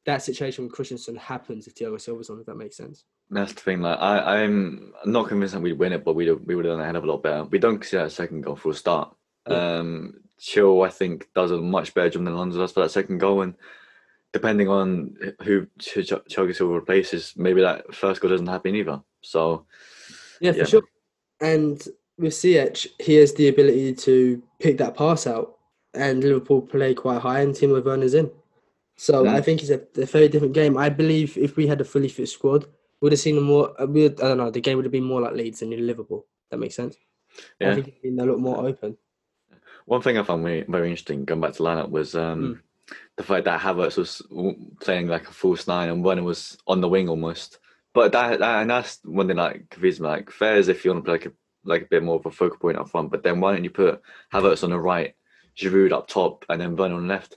that 0.06 0.22
situation 0.22 0.64
with 0.64 0.72
Christensen 0.72 1.16
happens 1.16 1.66
if 1.66 1.74
Thiago 1.74 2.00
Silva's 2.00 2.30
on. 2.30 2.40
If 2.40 2.46
that 2.46 2.56
makes 2.56 2.76
sense. 2.76 3.04
That's 3.30 3.52
the 3.52 3.60
thing. 3.60 3.80
Like 3.82 3.98
I, 3.98 4.42
I'm 4.42 4.92
not 5.04 5.28
convinced 5.28 5.54
that 5.54 5.60
we'd 5.60 5.78
win 5.78 5.92
it, 5.92 6.04
but 6.04 6.14
we 6.14 6.30
we 6.32 6.54
would 6.54 6.64
have 6.64 6.74
done 6.74 6.80
a 6.80 6.86
hell 6.86 6.96
of 6.96 7.04
a 7.04 7.06
lot 7.06 7.22
better. 7.22 7.44
We 7.44 7.58
don't 7.58 7.84
see 7.84 7.96
that 7.98 8.12
second 8.12 8.42
goal 8.42 8.56
for 8.56 8.70
a 8.70 8.74
start. 8.74 9.14
Yeah. 9.48 9.78
Um, 9.78 10.14
Chill, 10.38 10.82
I 10.82 10.88
think, 10.88 11.28
does 11.34 11.52
a 11.52 11.58
much 11.58 11.94
better 11.94 12.10
job 12.10 12.24
than 12.24 12.32
Alonso 12.34 12.58
does 12.58 12.72
for 12.72 12.82
that 12.82 12.90
second 12.90 13.18
goal, 13.18 13.42
and 13.42 13.54
depending 14.32 14.68
on 14.68 15.16
who 15.44 15.66
Ch- 15.78 16.04
Ch- 16.04 16.26
Thiago 16.34 16.54
Silva 16.54 16.74
replaces, 16.74 17.34
maybe 17.36 17.60
that 17.60 17.94
first 17.94 18.20
goal 18.20 18.30
doesn't 18.30 18.46
happen 18.48 18.74
either. 18.74 19.00
So 19.20 19.66
Yeah, 20.40 20.52
for 20.52 20.58
Yeah. 20.58 20.64
sure. 20.64 20.82
And 21.40 21.80
with 22.18 22.32
Ziyech, 22.32 22.86
he 23.00 23.14
has 23.16 23.34
the 23.34 23.48
ability 23.48 23.94
to 23.94 24.42
pick 24.60 24.78
that 24.78 24.96
pass 24.96 25.26
out, 25.26 25.58
and 25.94 26.22
Liverpool 26.22 26.62
play 26.62 26.94
quite 26.94 27.20
high, 27.20 27.40
and 27.40 27.54
Timo 27.54 27.82
Werner's 27.84 28.14
in. 28.14 28.30
So 28.96 29.24
Mm. 29.24 29.28
I 29.34 29.40
think 29.40 29.62
it's 29.62 29.70
a, 29.70 29.80
a 30.00 30.06
very 30.06 30.28
different 30.28 30.54
game. 30.54 30.76
I 30.78 30.88
believe 30.88 31.36
if 31.36 31.56
we 31.56 31.66
had 31.66 31.80
a 31.80 31.84
fully 31.84 32.08
fit 32.08 32.28
squad, 32.28 32.66
we'd 33.00 33.12
have 33.12 33.20
seen 33.20 33.38
a 33.38 33.40
more. 33.40 33.70
uh, 33.80 33.84
I 33.84 34.08
don't 34.08 34.36
know. 34.38 34.50
The 34.50 34.60
game 34.60 34.76
would 34.76 34.84
have 34.84 34.92
been 34.92 35.04
more 35.04 35.20
like 35.20 35.34
Leeds 35.34 35.60
than 35.60 35.70
Liverpool. 35.86 36.26
That 36.50 36.58
makes 36.58 36.76
sense. 36.76 36.96
I 37.60 37.64
yeah, 37.64 37.74
think 37.74 37.88
it'd 37.88 38.02
been 38.02 38.20
a 38.20 38.26
lot 38.26 38.38
more 38.38 38.58
open. 38.66 38.96
one 39.86 40.02
thing 40.02 40.18
I 40.18 40.22
found 40.22 40.44
very, 40.44 40.62
very 40.68 40.88
interesting 40.90 41.24
going 41.24 41.40
back 41.40 41.54
to 41.54 41.62
lineup 41.62 41.90
was 41.90 42.14
um, 42.14 42.62
the 43.16 43.22
fact 43.22 43.46
that 43.46 43.60
Havertz 43.60 43.96
was 43.96 44.22
playing 44.80 45.08
like 45.08 45.28
a 45.28 45.32
false 45.32 45.66
nine 45.66 45.88
and 45.88 46.04
Werner 46.04 46.22
was 46.22 46.58
on 46.66 46.80
the 46.80 46.88
wing 46.88 47.08
almost. 47.08 47.58
But 47.94 48.12
that, 48.12 48.38
that 48.38 48.60
and 48.62 48.70
that's 48.70 49.00
one 49.04 49.28
thing 49.28 49.36
like 49.38 49.68
confused 49.70 50.00
me. 50.00 50.08
Like, 50.08 50.30
fair 50.30 50.54
as 50.54 50.68
if 50.68 50.84
you 50.84 50.90
want 50.92 51.04
to 51.04 51.08
play 51.08 51.14
like 51.14 51.26
a 51.26 51.32
like 51.64 51.82
a 51.82 51.88
bit 51.90 52.02
more 52.02 52.16
of 52.16 52.26
a 52.26 52.30
focal 52.30 52.58
point 52.58 52.78
up 52.78 52.90
front, 52.90 53.10
but 53.10 53.22
then 53.22 53.40
why 53.40 53.54
don't 53.54 53.64
you 53.64 53.70
put 53.70 54.02
Havertz 54.32 54.64
on 54.64 54.70
the 54.70 54.78
right, 54.78 55.14
Giroud 55.56 55.92
up 55.92 56.08
top, 56.08 56.44
and 56.48 56.60
then 56.60 56.76
Werner 56.76 56.96
on 56.96 57.06
the 57.06 57.14
left? 57.14 57.36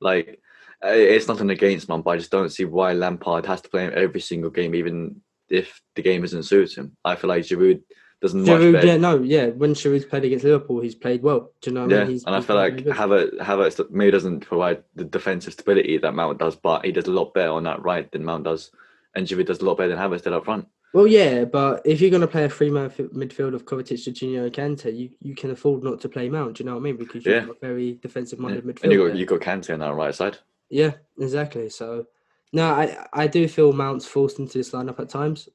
Like, 0.00 0.40
it's 0.82 1.28
nothing 1.28 1.50
against 1.50 1.88
man, 1.88 2.02
but 2.02 2.10
I 2.10 2.16
just 2.18 2.30
don't 2.30 2.50
see 2.50 2.64
why 2.64 2.92
Lampard 2.92 3.46
has 3.46 3.60
to 3.62 3.68
play 3.68 3.84
him 3.84 3.92
every 3.94 4.20
single 4.20 4.50
game, 4.50 4.74
even 4.74 5.20
if 5.48 5.80
the 5.94 6.02
game 6.02 6.24
isn't 6.24 6.42
suits 6.42 6.76
him. 6.76 6.96
I 7.04 7.16
feel 7.16 7.28
like 7.28 7.44
Giroud 7.44 7.82
doesn't. 8.20 8.44
Giroud, 8.44 8.84
yeah, 8.84 8.96
no, 8.96 9.22
yeah. 9.22 9.46
When 9.46 9.74
Giroud's 9.74 10.04
played 10.04 10.24
against 10.24 10.44
Liverpool, 10.44 10.80
he's 10.80 10.94
played 10.94 11.22
well. 11.22 11.52
Do 11.60 11.70
you 11.70 11.74
know 11.74 11.86
what 11.86 11.92
I 11.92 11.96
Yeah, 11.96 12.02
mean? 12.04 12.12
He's, 12.12 12.24
and 12.24 12.34
I 12.34 12.40
feel 12.40 12.56
like. 12.56 12.76
Havertz, 12.76 13.38
Havertz 13.38 13.90
maybe 13.90 14.10
doesn't 14.10 14.40
provide 14.40 14.82
the 14.94 15.04
defensive 15.04 15.52
stability 15.54 15.98
that 15.98 16.14
Mount 16.14 16.38
does, 16.38 16.56
but 16.56 16.84
he 16.84 16.92
does 16.92 17.06
a 17.06 17.12
lot 17.12 17.34
better 17.34 17.52
on 17.52 17.64
that 17.64 17.82
right 17.82 18.10
than 18.10 18.24
Mount 18.24 18.44
does, 18.44 18.70
and 19.14 19.26
Giroud 19.26 19.46
does 19.46 19.60
a 19.60 19.64
lot 19.64 19.78
better 19.78 19.88
than 19.88 19.98
Havertz 19.98 20.22
did 20.22 20.32
up 20.32 20.44
front. 20.44 20.66
Well, 20.96 21.06
yeah, 21.06 21.44
but 21.44 21.82
if 21.84 22.00
you're 22.00 22.08
going 22.08 22.22
to 22.22 22.26
play 22.26 22.44
a 22.44 22.48
three-man 22.48 22.88
fi- 22.88 23.02
midfield 23.02 23.54
of 23.54 23.66
Kovacic, 23.66 23.98
Jorginho, 23.98 24.44
and 24.46 24.52
Kante, 24.54 24.96
you, 24.96 25.10
you 25.20 25.34
can 25.34 25.50
afford 25.50 25.84
not 25.84 26.00
to 26.00 26.08
play 26.08 26.30
Mount. 26.30 26.56
Do 26.56 26.64
you 26.64 26.70
know 26.70 26.74
what 26.76 26.80
I 26.80 26.84
mean? 26.84 26.96
Because 26.96 27.16
you've 27.26 27.34
Yeah. 27.34 27.44
got 27.44 27.56
a 27.56 27.60
very 27.60 27.98
defensive-minded 28.00 28.64
midfield. 28.64 28.84
And 28.84 28.92
you 28.92 29.06
got 29.08 29.16
you 29.18 29.26
got 29.26 29.40
Kante 29.40 29.74
on 29.74 29.80
that 29.80 29.92
right 29.92 30.14
side. 30.14 30.38
Yeah, 30.70 30.92
exactly. 31.18 31.68
So, 31.68 32.06
no, 32.54 32.70
I 32.70 33.06
I 33.12 33.26
do 33.26 33.46
feel 33.46 33.74
Mount's 33.74 34.06
forced 34.06 34.38
into 34.38 34.56
this 34.56 34.70
lineup 34.70 34.98
at 34.98 35.10
times, 35.10 35.50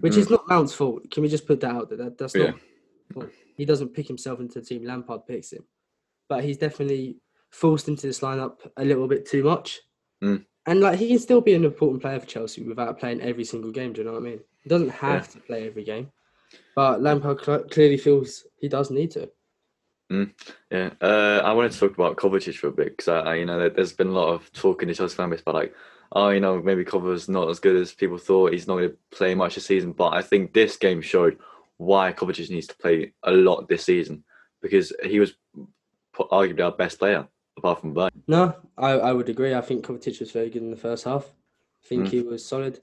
which 0.00 0.18
is 0.18 0.28
not 0.28 0.46
Mount's 0.46 0.74
fault. 0.74 1.10
Can 1.10 1.22
we 1.22 1.30
just 1.30 1.46
put 1.46 1.60
that 1.60 1.74
out 1.74 1.88
there? 1.88 1.96
That, 1.96 2.18
that's 2.18 2.34
Mm. 2.34 2.40
Yeah. 2.44 2.50
not. 2.50 2.60
well, 3.14 3.28
he 3.56 3.64
doesn't 3.64 3.94
pick 3.94 4.08
himself 4.08 4.40
into 4.40 4.60
the 4.60 4.66
team. 4.66 4.84
Lampard 4.84 5.26
picks 5.26 5.54
him, 5.54 5.64
but 6.28 6.44
he's 6.44 6.58
definitely 6.58 7.16
forced 7.50 7.88
into 7.88 8.06
this 8.06 8.20
lineup 8.20 8.58
a 8.76 8.84
little 8.84 9.08
bit 9.08 9.24
too 9.24 9.42
much. 9.42 9.80
Mm. 10.22 10.44
And 10.66 10.80
like 10.82 10.98
he 10.98 11.08
can 11.08 11.18
still 11.18 11.40
be 11.40 11.54
an 11.54 11.64
important 11.64 12.02
player 12.02 12.20
for 12.20 12.26
Chelsea 12.26 12.62
without 12.62 12.98
playing 12.98 13.22
every 13.22 13.44
single 13.44 13.70
game. 13.72 13.94
Do 13.94 14.02
you 14.02 14.04
know 14.06 14.12
what 14.12 14.20
I 14.20 14.24
mean? 14.24 14.40
He 14.62 14.68
doesn't 14.68 14.90
have 14.90 15.28
to 15.32 15.40
play 15.40 15.66
every 15.66 15.84
game, 15.84 16.10
but 16.76 17.00
Lampard 17.02 17.44
cl- 17.44 17.64
clearly 17.64 17.96
feels 17.96 18.44
he 18.58 18.68
does 18.68 18.90
need 18.90 19.10
to. 19.12 19.30
Yeah, 20.70 20.90
uh, 21.00 21.40
I 21.44 21.52
wanted 21.52 21.72
to 21.72 21.78
talk 21.78 21.94
about 21.94 22.16
Kovacic 22.16 22.56
for 22.56 22.66
a 22.68 22.72
bit 22.72 22.96
because 22.96 23.08
I, 23.08 23.20
I, 23.20 23.34
you 23.36 23.46
know, 23.46 23.58
there- 23.58 23.70
there's 23.70 23.92
been 23.92 24.08
a 24.08 24.12
lot 24.12 24.32
of 24.34 24.52
talk 24.52 24.82
in 24.82 24.88
the 24.88 24.94
Chelsea 24.94 25.14
fan 25.14 25.30
base 25.30 25.40
about 25.40 25.54
like, 25.54 25.74
oh, 26.12 26.30
you 26.30 26.40
know, 26.40 26.60
maybe 26.60 26.84
Kova's 26.84 27.28
not 27.28 27.48
as 27.48 27.60
good 27.60 27.76
as 27.76 27.92
people 27.94 28.18
thought. 28.18 28.52
He's 28.52 28.66
not 28.66 28.76
going 28.78 28.90
to 28.90 28.96
play 29.12 29.34
much 29.36 29.54
this 29.54 29.66
season, 29.66 29.92
but 29.92 30.08
I 30.12 30.22
think 30.22 30.52
this 30.52 30.76
game 30.76 31.00
showed 31.00 31.38
why 31.76 32.12
Kovacic 32.12 32.50
needs 32.50 32.66
to 32.66 32.76
play 32.76 33.12
a 33.22 33.30
lot 33.30 33.68
this 33.68 33.84
season 33.84 34.24
because 34.60 34.92
he 35.04 35.20
was 35.20 35.34
arguably 36.18 36.64
our 36.64 36.72
best 36.72 36.98
player 36.98 37.26
apart 37.56 37.80
from 37.80 37.94
Werner. 37.94 38.10
No, 38.26 38.56
I, 38.76 38.90
I 38.92 39.12
would 39.12 39.28
agree. 39.28 39.54
I 39.54 39.60
think 39.60 39.86
Kovacic 39.86 40.18
was 40.20 40.32
very 40.32 40.50
good 40.50 40.62
in 40.62 40.70
the 40.72 40.76
first 40.76 41.04
half. 41.04 41.24
I 41.84 41.86
think 41.86 42.06
Mm. 42.06 42.10
he 42.10 42.20
was 42.22 42.44
solid. 42.44 42.80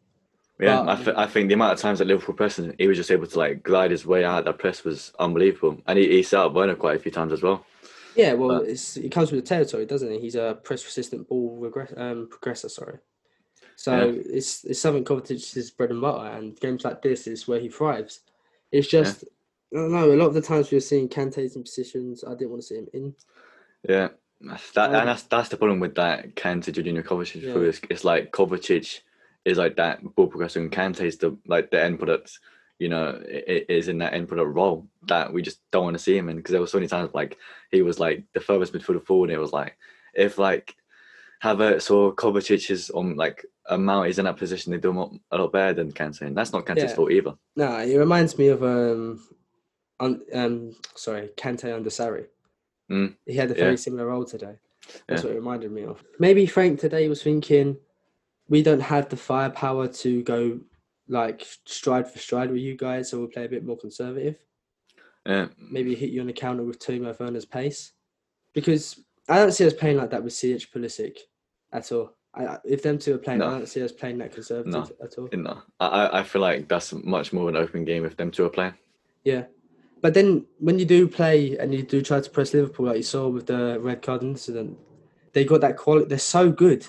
Yeah, 0.60 0.84
But- 0.84 0.90
I, 1.00 1.04
th- 1.04 1.18
I 1.18 1.28
think 1.28 1.48
the 1.50 1.54
amount 1.54 1.74
of 1.74 1.80
times 1.80 2.00
that 2.00 2.08
Liverpool 2.08 2.34
pressed 2.36 2.58
him, 2.60 2.74
he 2.80 2.88
was 2.88 2.98
just 2.98 3.12
able 3.12 3.28
to 3.28 3.38
like 3.38 3.62
glide 3.64 3.92
his 3.92 4.06
way 4.06 4.24
out. 4.26 4.46
That 4.46 4.58
press 4.58 4.84
was 4.84 5.14
unbelievable, 5.20 5.80
and 5.86 6.00
he, 6.00 6.08
he 6.10 6.24
set 6.24 6.40
up 6.40 6.54
Werner 6.54 6.76
quite 6.76 6.96
a 6.96 7.00
few 7.00 7.12
times 7.12 7.32
as 7.34 7.44
well. 7.44 7.66
Yeah, 8.16 8.34
well, 8.34 8.60
But- 8.60 8.70
it's, 8.70 8.98
it 8.98 9.12
comes 9.12 9.32
with 9.32 9.44
the 9.44 9.48
territory, 9.48 9.86
doesn't 9.86 10.12
it? 10.12 10.20
He's 10.22 10.36
a 10.36 10.58
press-resistant 10.64 11.28
ball 11.30 11.58
regress, 11.60 11.94
um, 11.96 12.28
progressor. 12.32 12.72
Sorry, 12.72 12.98
so 13.76 13.92
Yeah. 14.10 14.22
it's 14.26 14.64
it's 14.66 14.82
something 14.82 15.04
Kovacic's 15.06 15.70
bread 15.72 15.92
and 15.92 16.02
butter, 16.02 16.28
and 16.32 16.60
games 16.60 16.84
like 16.84 17.02
this 17.04 17.28
is 17.28 17.48
where 17.48 17.60
he 17.60 17.70
thrives. 17.70 18.22
It's 18.72 18.88
just 18.88 19.24
I 19.74 19.78
don't 19.78 19.92
know. 19.92 20.12
A 20.12 20.16
lot 20.16 20.28
of 20.28 20.34
the 20.34 20.42
times 20.42 20.72
we 20.72 20.78
were 20.78 20.82
seeing 20.82 21.08
Kante's 21.10 21.56
in 21.56 21.62
positions 21.64 22.24
I 22.24 22.32
didn't 22.32 22.50
want 22.52 22.62
to 22.64 22.68
see 22.68 22.76
him 22.78 22.88
in. 22.94 23.16
Yeah, 23.88 24.08
that 24.42 24.90
Um, 24.90 24.96
and 24.96 25.08
that's 25.10 25.24
that's 25.24 25.50
the 25.50 25.58
problem 25.58 25.80
with 25.80 25.94
that 25.96 26.36
Kante, 26.36 26.72
Jorginho, 26.74 27.04
Kovacic. 27.04 27.44
Yeah. 27.44 27.56
It's, 27.60 27.82
it's 27.92 28.04
like 28.04 28.32
Kovacic 28.32 29.02
is 29.48 29.58
like 29.58 29.76
that 29.78 30.04
ball 30.16 30.30
progressor, 30.30 30.58
and 30.58 30.72
Kante 30.72 31.02
is 31.02 31.18
the 31.18 31.38
like 31.48 31.72
the 31.72 31.82
end 31.84 31.98
product. 32.00 32.40
You 32.80 32.90
know, 32.90 33.20
is 33.26 33.88
in 33.88 33.98
that 34.00 34.14
end 34.14 34.28
product 34.28 34.54
role 34.54 34.88
that 35.08 35.34
we 35.34 35.42
just 35.42 35.62
don't 35.72 35.86
want 35.86 35.96
to 35.98 36.04
see 36.04 36.16
him 36.16 36.30
in 36.30 36.38
because 36.38 36.52
there 36.52 36.62
were 36.62 36.68
so 36.68 36.78
many 36.78 36.88
times 36.88 37.10
like 37.16 37.36
he 37.72 37.82
was 37.82 38.00
like 38.00 38.24
the 38.34 38.40
furthest 38.40 38.72
midfielder 38.74 39.04
forward. 39.04 39.32
And 39.32 39.38
it 39.38 39.42
was 39.42 39.52
like 39.52 39.76
if 40.14 40.38
like 40.38 40.76
Havertz 41.44 41.90
or 41.90 42.14
Kovacic 42.14 42.70
is 42.70 42.92
on 42.92 43.16
like 43.16 43.44
a 43.66 43.80
Mount 43.80 44.10
is 44.10 44.20
in 44.20 44.26
that 44.26 44.38
position, 44.38 44.72
they 44.72 44.78
do 44.78 44.92
a 44.92 44.94
lot, 45.00 45.12
a 45.32 45.38
lot 45.40 45.52
better 45.52 45.74
than 45.74 45.92
Kante, 45.92 46.22
and 46.22 46.38
that's 46.38 46.54
not 46.54 46.68
Kante's 46.68 46.92
Yeah. 46.92 46.96
fault 46.96 47.12
either. 47.12 47.34
No, 47.56 47.78
it 47.80 47.98
reminds 47.98 48.38
me 48.38 48.50
of 48.50 48.62
um, 48.64 49.24
un, 50.00 50.22
um, 50.34 50.76
sorry, 50.96 51.30
Kante 51.36 51.74
under 51.76 51.90
Sarri. 51.90 52.28
Mm, 52.92 53.16
He 53.26 53.36
had 53.36 53.50
a 53.50 53.56
yeah. 53.56 53.64
very 53.64 53.78
similar 53.78 54.06
role 54.06 54.24
today. 54.26 54.56
That's 55.08 55.24
Yeah. 55.24 55.30
what 55.30 55.36
it 55.36 55.40
reminded 55.40 55.72
me 55.72 55.84
of. 55.84 56.04
Maybe 56.20 56.46
Frank 56.46 56.80
today 56.80 57.10
was 57.10 57.24
thinking, 57.24 57.78
we 58.50 58.62
don't 58.64 58.80
have 58.80 59.10
the 59.10 59.18
firepower 59.18 59.88
to 59.88 60.24
go 60.24 60.60
like 61.10 61.46
stride 61.66 62.10
for 62.12 62.20
stride 62.20 62.50
with 62.52 62.60
you 62.62 62.76
guys, 62.76 63.10
so 63.10 63.20
we'll 63.20 63.28
play 63.28 63.46
a 63.46 63.50
bit 63.50 63.66
more 63.66 63.78
conservative. 63.78 64.36
Yeah, 65.26 65.48
Maybe 65.72 65.94
hit 65.96 66.10
you 66.12 66.22
on 66.22 66.28
the 66.28 66.34
counter 66.34 66.64
with 66.64 66.80
Timo 66.80 67.18
Werner's 67.20 67.46
pace, 67.46 67.92
because 68.54 69.00
I 69.28 69.38
don't 69.40 69.52
see 69.52 69.66
us 69.66 69.74
playing 69.74 69.98
like 69.98 70.10
that 70.12 70.24
with 70.24 70.34
CH 70.34 70.72
Pulisic 70.74 71.18
at 71.74 71.92
all. 71.92 72.14
I, 72.34 72.58
if 72.64 72.82
them 72.84 72.98
two 72.98 73.16
are 73.16 73.18
playing, 73.18 73.40
No. 73.40 73.48
I 73.48 73.52
don't 73.58 73.68
see 73.68 73.82
us 73.84 73.92
playing 73.92 74.20
that 74.20 74.32
conservative 74.34 74.72
No. 74.72 74.88
at 75.04 75.18
all. 75.18 75.30
no, 75.34 75.62
I 75.80 75.88
I- 75.88 76.20
I 76.20 76.24
feel 76.24 76.42
like 76.42 76.68
that's 76.68 76.94
much 76.94 77.34
more 77.34 77.44
of 77.50 77.56
an 77.56 77.62
open 77.62 77.84
game 77.84 78.06
if 78.06 78.16
them 78.16 78.32
two 78.32 78.46
are 78.46 78.50
playing. 78.50 78.76
Yeah. 79.24 79.46
But 80.02 80.14
then 80.14 80.46
when 80.60 80.78
you 80.80 80.86
do 80.86 81.08
play 81.08 81.58
and 81.58 81.74
you 81.74 81.82
do 81.84 82.02
try 82.02 82.22
to 82.22 82.30
press 82.30 82.54
Liverpool, 82.54 82.86
like 82.86 82.98
you 82.98 83.04
saw 83.04 83.28
with 83.28 83.48
the 83.48 83.80
red 83.82 84.02
card 84.04 84.22
incident, 84.24 84.78
they 85.34 85.44
got 85.44 85.62
that 85.62 85.76
quality. 85.76 86.08
They're 86.08 86.20
so 86.20 86.52
good 86.52 86.86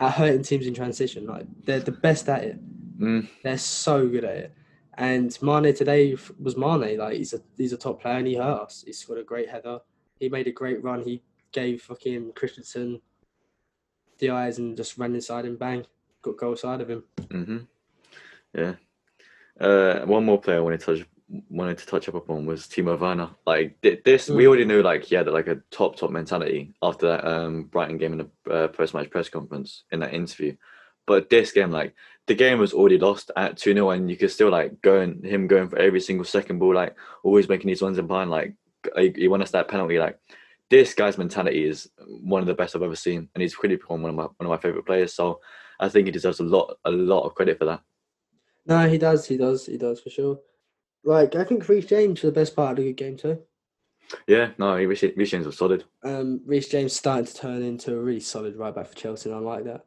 at 0.00 0.12
hurting 0.12 0.42
teams 0.42 0.66
in 0.66 0.74
transition. 0.74 1.26
Like 1.26 1.46
they're 1.64 1.80
the 1.80 1.92
best 1.92 2.28
at 2.28 2.44
it. 2.44 2.98
Mm, 2.98 3.28
They're 3.42 3.58
so 3.58 4.08
good 4.08 4.24
at 4.24 4.36
it. 4.36 4.54
And 4.94 5.36
Mane 5.42 5.74
today 5.74 6.16
was 6.42 6.56
Mane. 6.56 6.98
Like 6.98 7.16
he's 7.16 7.32
a 7.32 7.40
he's 7.56 7.72
a 7.72 7.76
top 7.76 8.02
player 8.02 8.16
and 8.16 8.26
he 8.26 8.34
hurt 8.34 8.62
us. 8.62 8.82
He's 8.86 9.04
got 9.04 9.18
a 9.18 9.22
great 9.22 9.48
header. 9.48 9.78
He 10.18 10.28
made 10.28 10.46
a 10.48 10.52
great 10.52 10.82
run. 10.82 11.02
He 11.02 11.22
gave 11.52 11.82
fucking 11.82 12.32
Christensen 12.34 13.00
the 14.18 14.30
eyes 14.30 14.58
and 14.58 14.76
just 14.76 14.98
ran 14.98 15.14
inside 15.14 15.46
and 15.46 15.58
bang, 15.58 15.86
got 16.22 16.36
goal 16.36 16.56
side 16.56 16.80
of 16.80 16.90
him. 16.90 17.04
hmm 17.30 17.58
Yeah. 18.54 18.74
Uh, 19.58 20.00
one 20.06 20.24
more 20.24 20.40
player 20.40 20.58
I 20.58 20.60
wanted 20.60 20.80
to 20.80 20.96
touch 20.96 21.06
wanted 21.48 21.78
to 21.78 21.86
touch 21.86 22.08
up 22.08 22.14
upon 22.14 22.44
was 22.46 22.62
Timo 22.66 22.98
Werner. 22.98 23.30
Like 23.46 23.80
thi- 23.82 24.00
this, 24.04 24.28
we 24.28 24.44
Mm. 24.44 24.48
already 24.48 24.64
knew 24.64 24.82
like 24.82 25.04
he 25.04 25.14
had 25.14 25.26
like 25.28 25.46
a 25.46 25.62
top 25.70 25.96
top 25.96 26.10
mentality 26.10 26.74
after 26.82 27.06
that 27.06 27.24
um 27.24 27.64
Brighton 27.64 27.98
game 27.98 28.12
in 28.12 28.18
the 28.46 28.52
uh, 28.52 28.68
post 28.68 28.94
match 28.94 29.10
press 29.10 29.28
conference 29.28 29.84
in 29.92 30.00
that 30.00 30.14
interview. 30.14 30.56
But 31.06 31.30
this 31.30 31.52
game, 31.52 31.70
like 31.70 31.94
the 32.26 32.34
game 32.34 32.58
was 32.58 32.72
already 32.72 32.98
lost 32.98 33.30
at 33.36 33.56
two 33.56 33.72
0 33.74 33.90
and 33.90 34.10
you 34.10 34.16
could 34.16 34.30
still 34.30 34.50
like 34.50 34.80
going 34.82 35.22
him 35.22 35.46
going 35.46 35.68
for 35.68 35.78
every 35.78 36.00
single 36.00 36.24
second 36.24 36.58
ball, 36.58 36.74
like 36.74 36.96
always 37.22 37.48
making 37.48 37.68
these 37.68 37.82
runs 37.82 37.98
in 37.98 38.06
behind. 38.06 38.30
Like 38.30 38.54
he, 38.96 39.12
he 39.16 39.28
won 39.28 39.42
us 39.42 39.50
that 39.52 39.68
penalty. 39.68 39.98
Like 39.98 40.18
this 40.68 40.94
guy's 40.94 41.18
mentality 41.18 41.64
is 41.64 41.90
one 42.06 42.40
of 42.42 42.46
the 42.46 42.54
best 42.54 42.74
I've 42.76 42.82
ever 42.82 42.96
seen, 42.96 43.28
and 43.34 43.42
he's 43.42 43.56
really 43.62 43.76
become 43.76 44.02
one 44.02 44.10
of 44.10 44.16
my 44.16 44.24
one 44.24 44.34
of 44.40 44.48
my 44.48 44.56
favorite 44.56 44.86
players. 44.86 45.12
So 45.14 45.40
I 45.78 45.88
think 45.88 46.06
he 46.06 46.12
deserves 46.12 46.40
a 46.40 46.44
lot 46.44 46.76
a 46.84 46.90
lot 46.90 47.22
of 47.24 47.34
credit 47.34 47.58
for 47.58 47.64
that. 47.66 47.82
No, 48.66 48.88
he 48.88 48.98
does. 48.98 49.26
He 49.26 49.36
does. 49.36 49.66
He 49.66 49.78
does 49.78 50.00
for 50.00 50.10
sure. 50.10 50.38
Like 51.04 51.34
I 51.34 51.44
think 51.44 51.68
Reece 51.68 51.86
James 51.86 52.20
for 52.20 52.26
the 52.26 52.32
best 52.32 52.54
part 52.54 52.72
of 52.72 52.76
the 52.76 52.92
good 52.92 52.96
game 52.96 53.16
too. 53.16 53.38
Yeah, 54.26 54.50
no, 54.58 54.74
Reece 54.74 55.04
James 55.30 55.46
was 55.46 55.56
solid. 55.56 55.84
Um, 56.02 56.40
Reece 56.44 56.68
James 56.68 56.92
starting 56.92 57.26
to 57.26 57.34
turn 57.34 57.62
into 57.62 57.94
a 57.94 58.00
really 58.00 58.20
solid 58.20 58.56
right 58.56 58.74
back 58.74 58.88
for 58.88 58.96
Chelsea, 58.96 59.30
and 59.30 59.38
I 59.38 59.40
like 59.40 59.64
that. 59.64 59.84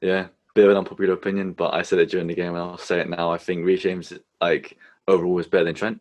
Yeah, 0.00 0.28
bit 0.54 0.64
of 0.64 0.70
an 0.70 0.76
unpopular 0.76 1.14
opinion, 1.14 1.52
but 1.52 1.72
I 1.74 1.82
said 1.82 1.98
it 1.98 2.10
during 2.10 2.26
the 2.26 2.34
game, 2.34 2.54
and 2.54 2.58
I'll 2.58 2.78
say 2.78 3.00
it 3.00 3.08
now. 3.08 3.30
I 3.30 3.38
think 3.38 3.64
Reece 3.64 3.82
James, 3.82 4.12
like 4.40 4.76
overall, 5.06 5.34
was 5.34 5.46
better 5.46 5.64
than 5.64 5.74
Trent. 5.74 6.00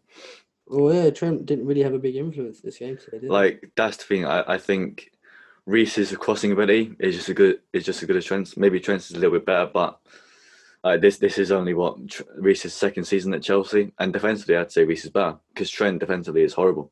Well, 0.68 0.94
yeah, 0.94 1.10
Trent 1.10 1.46
didn't 1.46 1.66
really 1.66 1.84
have 1.84 1.94
a 1.94 2.00
big 2.00 2.16
influence 2.16 2.60
this 2.60 2.78
game 2.78 2.98
today, 2.98 3.18
did 3.18 3.24
he? 3.24 3.30
Like 3.30 3.72
that's 3.76 3.98
the 3.98 4.04
thing. 4.04 4.26
I, 4.26 4.44
I 4.54 4.58
think 4.58 5.12
Reece's 5.66 6.16
crossing 6.18 6.52
ability 6.52 6.96
is 7.00 7.16
just 7.16 7.30
a 7.30 7.34
good 7.34 7.60
is 7.72 7.86
just 7.86 8.02
as 8.02 8.08
good 8.08 8.18
as 8.18 8.26
Trent's. 8.26 8.58
Maybe 8.58 8.80
Trent's 8.80 9.10
is 9.10 9.18
a 9.18 9.20
little 9.20 9.38
bit 9.38 9.46
better, 9.46 9.70
but 9.74 10.00
uh, 10.84 10.98
this 10.98 11.18
this 11.18 11.38
is 11.38 11.52
only 11.52 11.74
what 11.74 11.98
Reece's 12.38 12.74
second 12.74 13.06
season 13.06 13.34
at 13.34 13.44
Chelsea, 13.44 13.92
and 14.00 14.14
defensively, 14.14 14.56
I'd 14.56 14.72
say 14.72 14.84
Reece 14.84 15.06
is 15.06 15.12
better 15.12 15.38
because 15.54 15.70
Trent 15.70 16.00
defensively 16.00 16.44
is 16.44 16.54
horrible. 16.54 16.92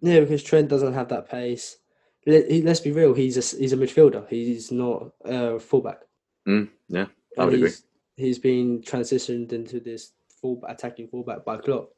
Yeah, 0.00 0.20
because 0.20 0.42
Trent 0.42 0.68
doesn't 0.68 0.94
have 0.94 1.08
that 1.08 1.28
pace. 1.28 1.78
Let, 2.26 2.50
us 2.50 2.80
be 2.80 2.92
real. 2.92 3.14
He's 3.14 3.36
a 3.36 3.56
he's 3.56 3.72
a 3.72 3.76
midfielder. 3.76 4.28
He's 4.28 4.72
not 4.72 5.12
a 5.24 5.60
fullback. 5.60 6.00
Mm, 6.48 6.70
yeah, 6.88 7.06
I 7.38 7.44
would 7.44 7.54
he's, 7.54 7.62
agree. 7.62 7.72
He's 8.16 8.38
been 8.38 8.80
transitioned 8.80 9.52
into 9.52 9.80
this 9.80 10.12
full 10.40 10.62
attacking 10.66 11.08
fullback 11.08 11.44
by 11.44 11.58
Klopp, 11.58 11.90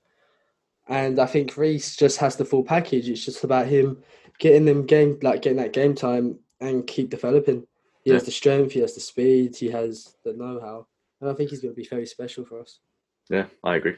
and 0.89 1.19
I 1.19 1.27
think 1.27 1.57
Reece 1.57 1.97
just 1.97 2.19
has 2.19 2.37
the 2.37 2.45
full 2.45 2.65
package. 2.65 3.09
It's 3.09 3.25
just 3.25 3.45
about 3.45 3.67
him 3.67 4.03
getting 4.39 4.65
them 4.65 4.87
game 4.87 5.19
like 5.23 5.43
getting 5.43 5.59
that 5.59 5.73
game 5.73 5.95
time 5.95 6.39
and 6.61 6.87
keep 6.87 7.11
developing. 7.11 7.67
He 8.03 8.11
yeah. 8.11 8.15
has 8.15 8.25
the 8.25 8.31
strength. 8.31 8.73
He 8.73 8.81
has 8.81 8.95
the 8.95 9.01
speed. 9.01 9.57
He 9.57 9.71
has 9.71 10.15
the 10.25 10.33
know-how. 10.33 10.87
And 11.21 11.31
I 11.31 11.35
think 11.35 11.51
he's 11.51 11.61
going 11.61 11.75
to 11.75 11.81
be 11.81 11.89
very 11.89 12.07
special 12.07 12.45
for 12.45 12.61
us. 12.61 12.79
Yeah, 13.29 13.47
I 13.65 13.77
agree. 13.77 13.97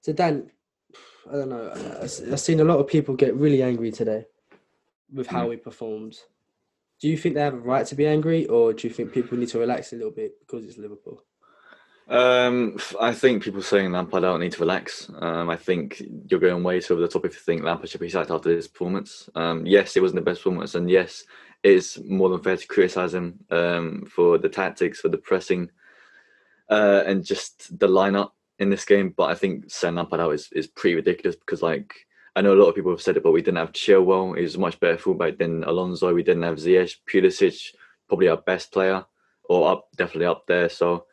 So 0.00 0.12
Dan, 0.12 0.50
I 1.30 1.32
don't 1.32 1.48
know. 1.48 1.72
I've 2.02 2.40
seen 2.40 2.60
a 2.60 2.64
lot 2.64 2.78
of 2.78 2.86
people 2.86 3.14
get 3.14 3.34
really 3.36 3.62
angry 3.62 3.92
today 3.92 4.26
with 5.12 5.26
how 5.26 5.48
mm. 5.48 5.52
he 5.52 5.56
performed. 5.58 6.16
Do 7.00 7.08
you 7.08 7.16
think 7.16 7.34
they 7.34 7.40
have 7.40 7.54
a 7.54 7.58
right 7.58 7.86
to 7.86 7.94
be 7.94 8.06
angry, 8.06 8.46
or 8.46 8.72
do 8.72 8.86
you 8.86 8.94
think 8.94 9.12
people 9.12 9.36
need 9.36 9.48
to 9.48 9.58
relax 9.58 9.92
a 9.92 9.96
little 9.96 10.10
bit 10.10 10.38
because 10.40 10.64
it's 10.64 10.78
Liverpool? 10.78 11.24
Um, 12.12 12.76
I 13.00 13.14
think 13.14 13.42
people 13.42 13.62
saying 13.62 13.90
Lampard 13.90 14.20
don't 14.20 14.40
need 14.40 14.52
to 14.52 14.60
relax. 14.60 15.10
Um, 15.18 15.48
I 15.48 15.56
think 15.56 16.02
you're 16.28 16.40
going 16.40 16.62
way 16.62 16.78
too 16.78 16.92
over 16.92 17.00
the 17.00 17.08
top 17.08 17.24
if 17.24 17.32
you 17.32 17.40
think 17.40 17.62
Lampard 17.62 17.88
should 17.88 18.02
be 18.02 18.10
sacked 18.10 18.30
after 18.30 18.54
this 18.54 18.68
performance. 18.68 19.30
Um, 19.34 19.64
yes, 19.64 19.96
it 19.96 20.02
wasn't 20.02 20.16
the 20.16 20.30
best 20.30 20.40
performance, 20.40 20.74
and 20.74 20.90
yes, 20.90 21.24
it's 21.62 21.98
more 22.00 22.28
than 22.28 22.42
fair 22.42 22.58
to 22.58 22.66
criticise 22.66 23.14
him 23.14 23.40
um, 23.50 24.04
for 24.14 24.36
the 24.36 24.50
tactics, 24.50 25.00
for 25.00 25.08
the 25.08 25.16
pressing, 25.16 25.70
uh, 26.68 27.02
and 27.06 27.24
just 27.24 27.78
the 27.78 27.88
lineup 27.88 28.32
in 28.58 28.68
this 28.68 28.84
game. 28.84 29.14
But 29.16 29.30
I 29.30 29.34
think 29.34 29.70
sending 29.70 29.96
Lampard 29.96 30.20
out 30.20 30.34
is, 30.34 30.50
is 30.52 30.66
pretty 30.66 30.96
ridiculous 30.96 31.36
because, 31.36 31.62
like, 31.62 31.94
I 32.36 32.42
know 32.42 32.52
a 32.52 32.60
lot 32.60 32.68
of 32.68 32.74
people 32.74 32.90
have 32.90 33.00
said 33.00 33.16
it, 33.16 33.22
but 33.22 33.32
we 33.32 33.40
didn't 33.40 33.56
have 33.56 33.72
Chilwell. 33.72 34.36
He 34.36 34.42
was 34.42 34.58
much 34.58 34.78
better 34.80 34.98
fullback 34.98 35.38
than 35.38 35.64
Alonso. 35.64 36.12
We 36.12 36.22
didn't 36.22 36.42
have 36.42 36.56
Ziyech, 36.56 36.96
Pulisic, 37.10 37.74
probably 38.06 38.28
our 38.28 38.36
best 38.36 38.70
player, 38.70 39.02
or 39.44 39.72
up 39.72 39.88
definitely 39.96 40.26
up 40.26 40.46
there. 40.46 40.68
So 40.68 41.06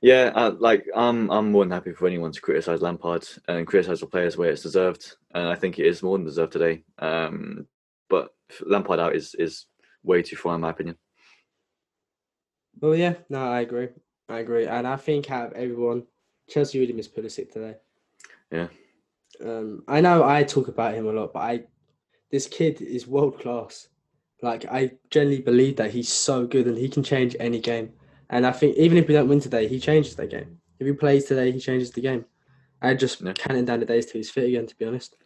yeah, 0.00 0.32
uh, 0.34 0.54
like 0.58 0.86
I'm 0.94 1.30
I'm 1.30 1.50
more 1.50 1.64
than 1.64 1.72
happy 1.72 1.92
for 1.92 2.06
anyone 2.06 2.32
to 2.32 2.40
criticise 2.40 2.82
Lampard 2.82 3.26
and 3.48 3.66
criticise 3.66 4.00
the 4.00 4.06
players 4.06 4.36
where 4.36 4.50
it's 4.50 4.62
deserved, 4.62 5.16
and 5.34 5.48
I 5.48 5.54
think 5.54 5.78
it 5.78 5.86
is 5.86 6.02
more 6.02 6.16
than 6.16 6.26
deserved 6.26 6.52
today. 6.52 6.84
Um, 6.98 7.66
but 8.08 8.34
Lampard 8.64 9.00
out 9.00 9.16
is 9.16 9.34
is 9.34 9.66
way 10.02 10.22
too 10.22 10.36
far 10.36 10.54
in 10.54 10.60
my 10.60 10.70
opinion. 10.70 10.96
Well, 12.80 12.94
yeah, 12.94 13.14
no, 13.28 13.44
I 13.44 13.60
agree, 13.60 13.88
I 14.28 14.38
agree, 14.38 14.66
and 14.66 14.86
I 14.86 14.96
think 14.96 15.30
out 15.30 15.48
of 15.48 15.52
everyone, 15.54 16.04
Chelsea 16.48 16.78
really 16.78 16.92
missed 16.92 17.14
Pulisic 17.16 17.52
today. 17.52 17.76
Yeah. 18.50 18.68
Um, 19.44 19.82
I 19.86 20.00
know 20.00 20.24
I 20.24 20.42
talk 20.42 20.68
about 20.68 20.94
him 20.94 21.06
a 21.06 21.12
lot, 21.12 21.32
but 21.32 21.40
I, 21.40 21.64
this 22.30 22.46
kid 22.46 22.80
is 22.80 23.06
world 23.06 23.40
class. 23.40 23.88
Like 24.42 24.64
I 24.66 24.92
genuinely 25.10 25.42
believe 25.42 25.76
that 25.76 25.90
he's 25.90 26.08
so 26.08 26.46
good 26.46 26.66
and 26.66 26.78
he 26.78 26.88
can 26.88 27.02
change 27.02 27.36
any 27.40 27.58
game. 27.58 27.92
And 28.30 28.46
I 28.46 28.52
think 28.52 28.76
even 28.76 28.98
if 28.98 29.08
we 29.08 29.14
don't 29.14 29.28
win 29.28 29.40
today, 29.40 29.68
he 29.68 29.80
changes 29.80 30.14
the 30.14 30.26
game. 30.26 30.60
If 30.78 30.86
he 30.86 30.92
plays 30.92 31.24
today, 31.24 31.50
he 31.50 31.58
changes 31.58 31.90
the 31.90 32.00
game. 32.00 32.24
I 32.80 32.94
just 32.94 33.20
yeah. 33.20 33.32
counting 33.32 33.64
down 33.64 33.80
the 33.80 33.86
days 33.86 34.06
till 34.06 34.18
he's 34.18 34.30
fit 34.30 34.48
again. 34.48 34.66
To 34.66 34.76
be 34.76 34.84
honest. 34.84 35.16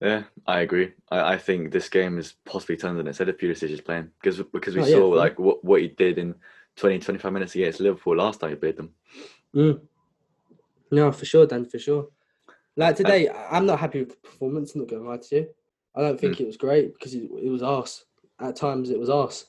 Yeah, 0.00 0.24
I 0.46 0.60
agree. 0.60 0.92
I, 1.10 1.34
I 1.34 1.38
think 1.38 1.72
this 1.72 1.88
game 1.88 2.18
is 2.18 2.34
possibly 2.44 2.76
turned 2.76 2.98
on 2.98 3.06
instead 3.06 3.28
of 3.28 3.38
Pulisic 3.38 3.70
is 3.70 3.80
playing 3.80 4.10
because 4.20 4.40
because 4.52 4.74
we 4.74 4.82
oh, 4.82 4.84
saw 4.84 5.14
yeah, 5.14 5.20
like 5.20 5.38
what, 5.38 5.64
what 5.64 5.80
he 5.80 5.88
did 5.88 6.18
in 6.18 6.34
20, 6.76 6.98
25 6.98 7.32
minutes 7.32 7.54
against 7.54 7.80
Liverpool 7.80 8.16
last 8.16 8.40
time 8.40 8.50
he 8.50 8.56
played 8.56 8.76
them. 8.76 8.90
Mm. 9.54 9.80
No, 10.90 11.10
for 11.12 11.24
sure, 11.24 11.46
Dan, 11.46 11.64
for 11.64 11.78
sure. 11.78 12.08
Like 12.76 12.96
today, 12.96 13.28
I'm 13.28 13.66
not 13.66 13.78
happy 13.78 14.00
with 14.00 14.10
the 14.10 14.16
performance. 14.16 14.74
I'm 14.74 14.82
not 14.82 14.90
going 14.90 15.02
to 15.02 15.08
lie 15.08 15.16
to 15.16 15.36
you. 15.36 15.48
I 15.94 16.00
don't 16.00 16.20
think 16.20 16.36
mm. 16.36 16.40
it 16.40 16.46
was 16.48 16.56
great 16.56 16.92
because 16.92 17.14
it, 17.14 17.30
it 17.42 17.48
was 17.48 17.62
arse. 17.62 18.04
At 18.40 18.56
times, 18.56 18.90
it 18.90 18.98
was 18.98 19.08
arse 19.08 19.46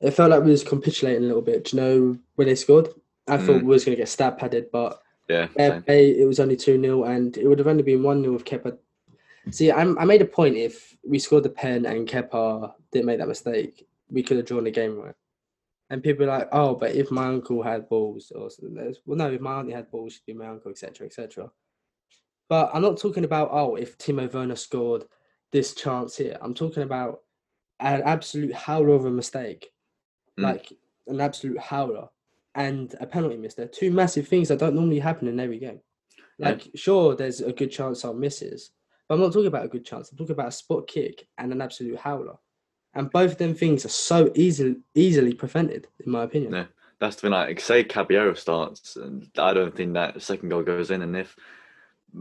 it 0.00 0.12
felt 0.12 0.30
like 0.30 0.42
we 0.42 0.50
was 0.50 0.64
capitulating 0.64 1.24
a 1.24 1.26
little 1.26 1.42
bit. 1.42 1.64
Do 1.64 1.76
you 1.76 1.82
know 1.82 2.18
when 2.34 2.48
they 2.48 2.54
scored? 2.54 2.88
I 3.28 3.36
mm. 3.36 3.46
thought 3.46 3.62
we 3.62 3.68
was 3.68 3.84
going 3.84 3.96
to 3.96 4.02
get 4.02 4.08
stat 4.08 4.38
padded, 4.38 4.70
but 4.70 5.00
yeah, 5.28 5.48
it 5.56 6.26
was 6.26 6.38
only 6.38 6.56
2 6.56 6.80
0, 6.80 7.04
and 7.04 7.36
it 7.36 7.46
would 7.46 7.58
have 7.58 7.68
only 7.68 7.82
been 7.82 8.02
1 8.02 8.22
0 8.22 8.34
if 8.34 8.44
Kepa. 8.44 8.78
See, 9.50 9.70
I'm, 9.70 9.98
i 9.98 10.04
made 10.04 10.22
a 10.22 10.26
point 10.26 10.56
if 10.56 10.96
we 11.04 11.18
scored 11.18 11.44
the 11.44 11.50
pen 11.50 11.86
and 11.86 12.08
Kepa 12.08 12.72
didn't 12.92 13.06
make 13.06 13.18
that 13.18 13.28
mistake, 13.28 13.86
we 14.10 14.22
could 14.22 14.38
have 14.38 14.46
drawn 14.46 14.64
the 14.64 14.70
game 14.70 14.98
right. 14.98 15.14
And 15.88 16.02
people 16.02 16.24
are 16.24 16.38
like, 16.38 16.48
oh, 16.50 16.74
but 16.74 16.96
if 16.96 17.12
my 17.12 17.26
uncle 17.26 17.62
had 17.62 17.88
balls, 17.88 18.32
or 18.34 18.50
well, 19.06 19.16
no, 19.16 19.30
if 19.30 19.40
my 19.40 19.60
auntie 19.60 19.72
had 19.72 19.90
balls, 19.90 20.14
she'd 20.14 20.26
be 20.26 20.34
my 20.34 20.48
uncle, 20.48 20.72
etc., 20.72 21.06
etc. 21.06 21.50
But 22.48 22.70
I'm 22.74 22.82
not 22.82 22.98
talking 22.98 23.24
about, 23.24 23.50
oh, 23.52 23.76
if 23.76 23.96
Timo 23.98 24.32
Werner 24.32 24.56
scored 24.56 25.04
this 25.52 25.74
chance 25.74 26.16
here. 26.16 26.36
I'm 26.40 26.54
talking 26.54 26.82
about 26.82 27.20
an 27.80 28.02
absolute 28.02 28.54
howler 28.54 28.94
of 28.94 29.04
a 29.04 29.10
mistake 29.10 29.70
mm. 30.38 30.44
like 30.44 30.72
an 31.06 31.20
absolute 31.20 31.58
howler, 31.58 32.08
and 32.54 32.94
a 33.00 33.06
penalty 33.06 33.36
miss. 33.36 33.54
They're 33.54 33.68
two 33.68 33.90
massive 33.90 34.26
things 34.26 34.48
that 34.48 34.58
don't 34.58 34.74
normally 34.74 34.98
happen 34.98 35.28
in 35.28 35.38
every 35.38 35.58
game. 35.58 35.80
Like, 36.38 36.66
yeah. 36.66 36.72
sure, 36.74 37.14
there's 37.14 37.40
a 37.40 37.52
good 37.52 37.70
chance 37.70 38.04
I'll 38.04 38.14
misses, 38.14 38.70
but 39.08 39.14
I'm 39.14 39.20
not 39.20 39.32
talking 39.32 39.46
about 39.46 39.64
a 39.64 39.68
good 39.68 39.84
chance. 39.84 40.10
I'm 40.10 40.18
talking 40.18 40.32
about 40.32 40.48
a 40.48 40.52
spot 40.52 40.86
kick 40.86 41.26
and 41.38 41.52
an 41.52 41.62
absolute 41.62 41.98
howler. 41.98 42.36
And 42.94 43.10
both 43.10 43.32
of 43.32 43.38
them 43.38 43.54
things 43.54 43.84
are 43.84 43.90
so 43.90 44.32
easily 44.34 44.76
easily 44.94 45.34
prevented, 45.34 45.86
in 46.04 46.10
my 46.10 46.24
opinion. 46.24 46.54
Yeah, 46.54 46.64
that's 46.98 47.16
the 47.16 47.22
thing. 47.22 47.32
Like, 47.32 47.60
say 47.60 47.84
Caballero 47.84 48.32
starts, 48.34 48.96
and 48.96 49.28
I 49.36 49.52
don't 49.52 49.76
think 49.76 49.92
that 49.94 50.22
second 50.22 50.48
goal 50.48 50.62
goes 50.62 50.90
in. 50.90 51.02
And 51.02 51.14
if, 51.14 51.36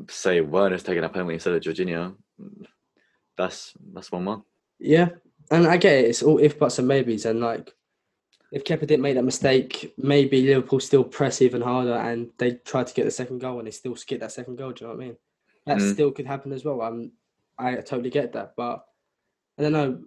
say, 0.09 0.41
Werner's 0.41 0.83
taking 0.83 1.05
a 1.05 1.09
penalty 1.09 1.35
instead 1.35 1.53
of 1.53 1.61
Jorginho, 1.61 2.15
that's 3.37 3.73
that's 3.93 4.11
one 4.11 4.25
one. 4.25 4.43
Yeah, 4.79 5.09
and 5.49 5.65
I 5.65 5.77
get 5.77 5.99
it. 5.99 6.09
It's 6.09 6.23
all 6.23 6.39
if 6.39 6.59
buts 6.59 6.79
and 6.79 6.89
maybes, 6.89 7.25
and 7.25 7.39
like 7.39 7.73
if 8.55 8.63
Kepa 8.63 8.87
didn't 8.87 9.01
make 9.01 9.15
that 9.15 9.23
mistake, 9.23 9.93
maybe 9.97 10.41
Liverpool 10.41 10.79
still 10.79 11.03
press 11.03 11.41
even 11.41 11.61
harder 11.61 11.95
and 11.95 12.29
they 12.37 12.51
try 12.51 12.85
to 12.85 12.93
get 12.93 13.03
the 13.03 13.11
second 13.11 13.39
goal 13.39 13.59
and 13.59 13.67
they 13.67 13.71
still 13.71 13.97
skip 13.97 14.21
that 14.21 14.31
second 14.31 14.55
goal. 14.55 14.71
Do 14.71 14.85
you 14.85 14.87
know 14.89 14.95
what 14.95 15.03
I 15.03 15.05
mean? 15.07 15.17
That 15.65 15.77
mm. 15.79 15.93
still 15.93 16.09
could 16.09 16.25
happen 16.25 16.53
as 16.53 16.63
well. 16.63 16.81
I'm, 16.81 17.11
I 17.59 17.75
totally 17.75 18.09
get 18.09 18.31
that, 18.31 18.53
but 18.55 18.85
I 19.59 19.63
don't 19.63 19.73
know. 19.73 20.01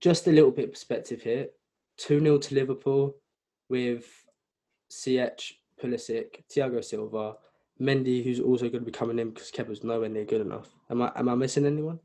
Just 0.00 0.28
a 0.28 0.30
little 0.30 0.52
bit 0.52 0.66
of 0.66 0.72
perspective 0.72 1.22
here. 1.22 1.48
Two 1.96 2.20
0 2.20 2.38
to 2.38 2.54
Liverpool 2.54 3.16
with 3.68 4.06
Ziyech, 4.92 5.54
Pulisic, 5.82 6.44
Thiago 6.48 6.84
Silva, 6.84 7.34
Mendy, 7.80 8.22
who's 8.22 8.38
also 8.38 8.68
going 8.68 8.84
to 8.84 8.90
be 8.90 8.92
coming 8.92 9.18
in 9.18 9.30
because 9.30 9.50
Kepa's 9.50 9.82
nowhere 9.82 10.08
near 10.08 10.24
good 10.24 10.40
enough. 10.40 10.68
Am 10.88 11.02
I 11.02 11.10
am 11.16 11.28
I 11.28 11.34
missing 11.34 11.66
anyone? 11.66 11.98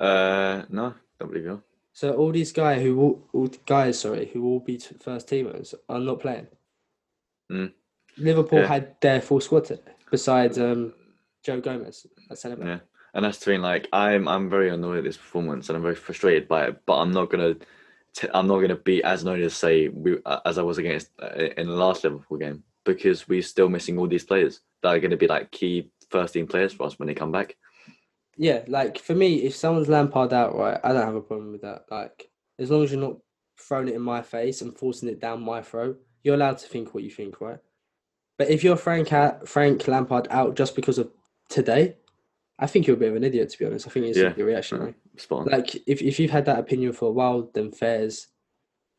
Uh, 0.00 0.62
no, 0.70 0.94
don't 1.20 1.30
believe 1.30 1.44
you. 1.44 1.62
So 1.94 2.12
all 2.12 2.32
these 2.32 2.50
guys 2.52 2.82
who 2.82 2.96
will, 2.96 3.22
all 3.32 3.48
guys, 3.66 4.00
sorry, 4.00 4.28
who 4.32 4.42
will 4.42 4.58
be 4.58 4.78
first 4.78 5.28
teamers 5.28 5.74
are 5.88 6.00
not 6.00 6.20
playing. 6.20 6.48
Mm. 7.50 7.72
Liverpool 8.18 8.58
yeah. 8.60 8.66
had 8.66 9.00
their 9.00 9.20
full 9.20 9.40
squad 9.40 9.66
today, 9.66 9.92
besides 10.10 10.58
um, 10.58 10.92
Joe 11.44 11.60
Gomez 11.60 12.06
at 12.30 12.38
centre 12.38 12.56
back. 12.56 12.66
Yeah, 12.66 12.78
and 13.14 13.24
that's 13.24 13.38
the 13.38 13.44
thing. 13.44 13.60
Like 13.60 13.86
I'm, 13.92 14.26
I'm 14.26 14.50
very 14.50 14.70
annoyed 14.70 14.98
at 14.98 15.04
this 15.04 15.16
performance, 15.16 15.68
and 15.68 15.76
I'm 15.76 15.82
very 15.82 15.94
frustrated 15.94 16.48
by 16.48 16.66
it. 16.66 16.82
But 16.84 16.98
I'm 16.98 17.12
not 17.12 17.30
gonna, 17.30 17.54
t- 18.12 18.28
I'm 18.34 18.48
not 18.48 18.60
gonna 18.60 18.76
be 18.76 19.02
as 19.04 19.22
annoyed 19.22 19.42
as 19.42 19.54
say 19.54 19.86
we, 19.86 20.18
uh, 20.26 20.40
as 20.44 20.58
I 20.58 20.62
was 20.62 20.78
against 20.78 21.10
uh, 21.22 21.34
in 21.56 21.68
the 21.68 21.74
last 21.74 22.02
Liverpool 22.02 22.38
game 22.38 22.64
because 22.84 23.28
we're 23.28 23.42
still 23.42 23.68
missing 23.68 23.98
all 23.98 24.08
these 24.08 24.24
players 24.24 24.60
that 24.82 24.88
are 24.88 25.00
going 25.00 25.10
to 25.10 25.16
be 25.16 25.26
like 25.26 25.50
key 25.50 25.90
first 26.10 26.34
team 26.34 26.46
players 26.46 26.72
for 26.72 26.86
us 26.86 26.98
when 26.98 27.06
they 27.06 27.14
come 27.14 27.32
back 27.32 27.56
yeah, 28.36 28.62
like 28.68 28.98
for 28.98 29.14
me, 29.14 29.36
if 29.36 29.54
someone's 29.54 29.88
Lampard 29.88 30.32
out, 30.32 30.56
right, 30.56 30.80
I 30.82 30.92
don't 30.92 31.06
have 31.06 31.14
a 31.14 31.20
problem 31.20 31.52
with 31.52 31.62
that. 31.62 31.84
Like 31.90 32.30
as 32.58 32.70
long 32.70 32.82
as 32.84 32.92
you're 32.92 33.00
not 33.00 33.16
throwing 33.58 33.88
it 33.88 33.94
in 33.94 34.02
my 34.02 34.22
face 34.22 34.62
and 34.62 34.76
forcing 34.76 35.08
it 35.08 35.20
down 35.20 35.42
my 35.42 35.62
throat, 35.62 36.00
you're 36.22 36.34
allowed 36.34 36.58
to 36.58 36.68
think 36.68 36.94
what 36.94 37.04
you 37.04 37.10
think, 37.10 37.40
right? 37.40 37.58
But 38.38 38.50
if 38.50 38.64
you're 38.64 38.76
Frank 38.76 39.08
Frank 39.46 39.86
Lampard 39.86 40.26
out 40.30 40.56
just 40.56 40.74
because 40.74 40.98
of 40.98 41.10
today, 41.48 41.96
I 42.58 42.66
think 42.66 42.86
you're 42.86 42.96
a 42.96 42.98
bit 42.98 43.10
of 43.10 43.16
an 43.16 43.24
idiot 43.24 43.50
to 43.50 43.58
be 43.58 43.66
honest. 43.66 43.86
I 43.86 43.90
think 43.90 44.06
it's 44.06 44.18
yeah, 44.18 44.32
reactionary. 44.36 44.94
Spot 45.16 45.46
like 45.46 45.76
if 45.86 46.02
if 46.02 46.18
you've 46.18 46.30
had 46.30 46.46
that 46.46 46.58
opinion 46.58 46.92
for 46.92 47.08
a 47.08 47.12
while, 47.12 47.50
then 47.54 47.70
fairs. 47.70 48.28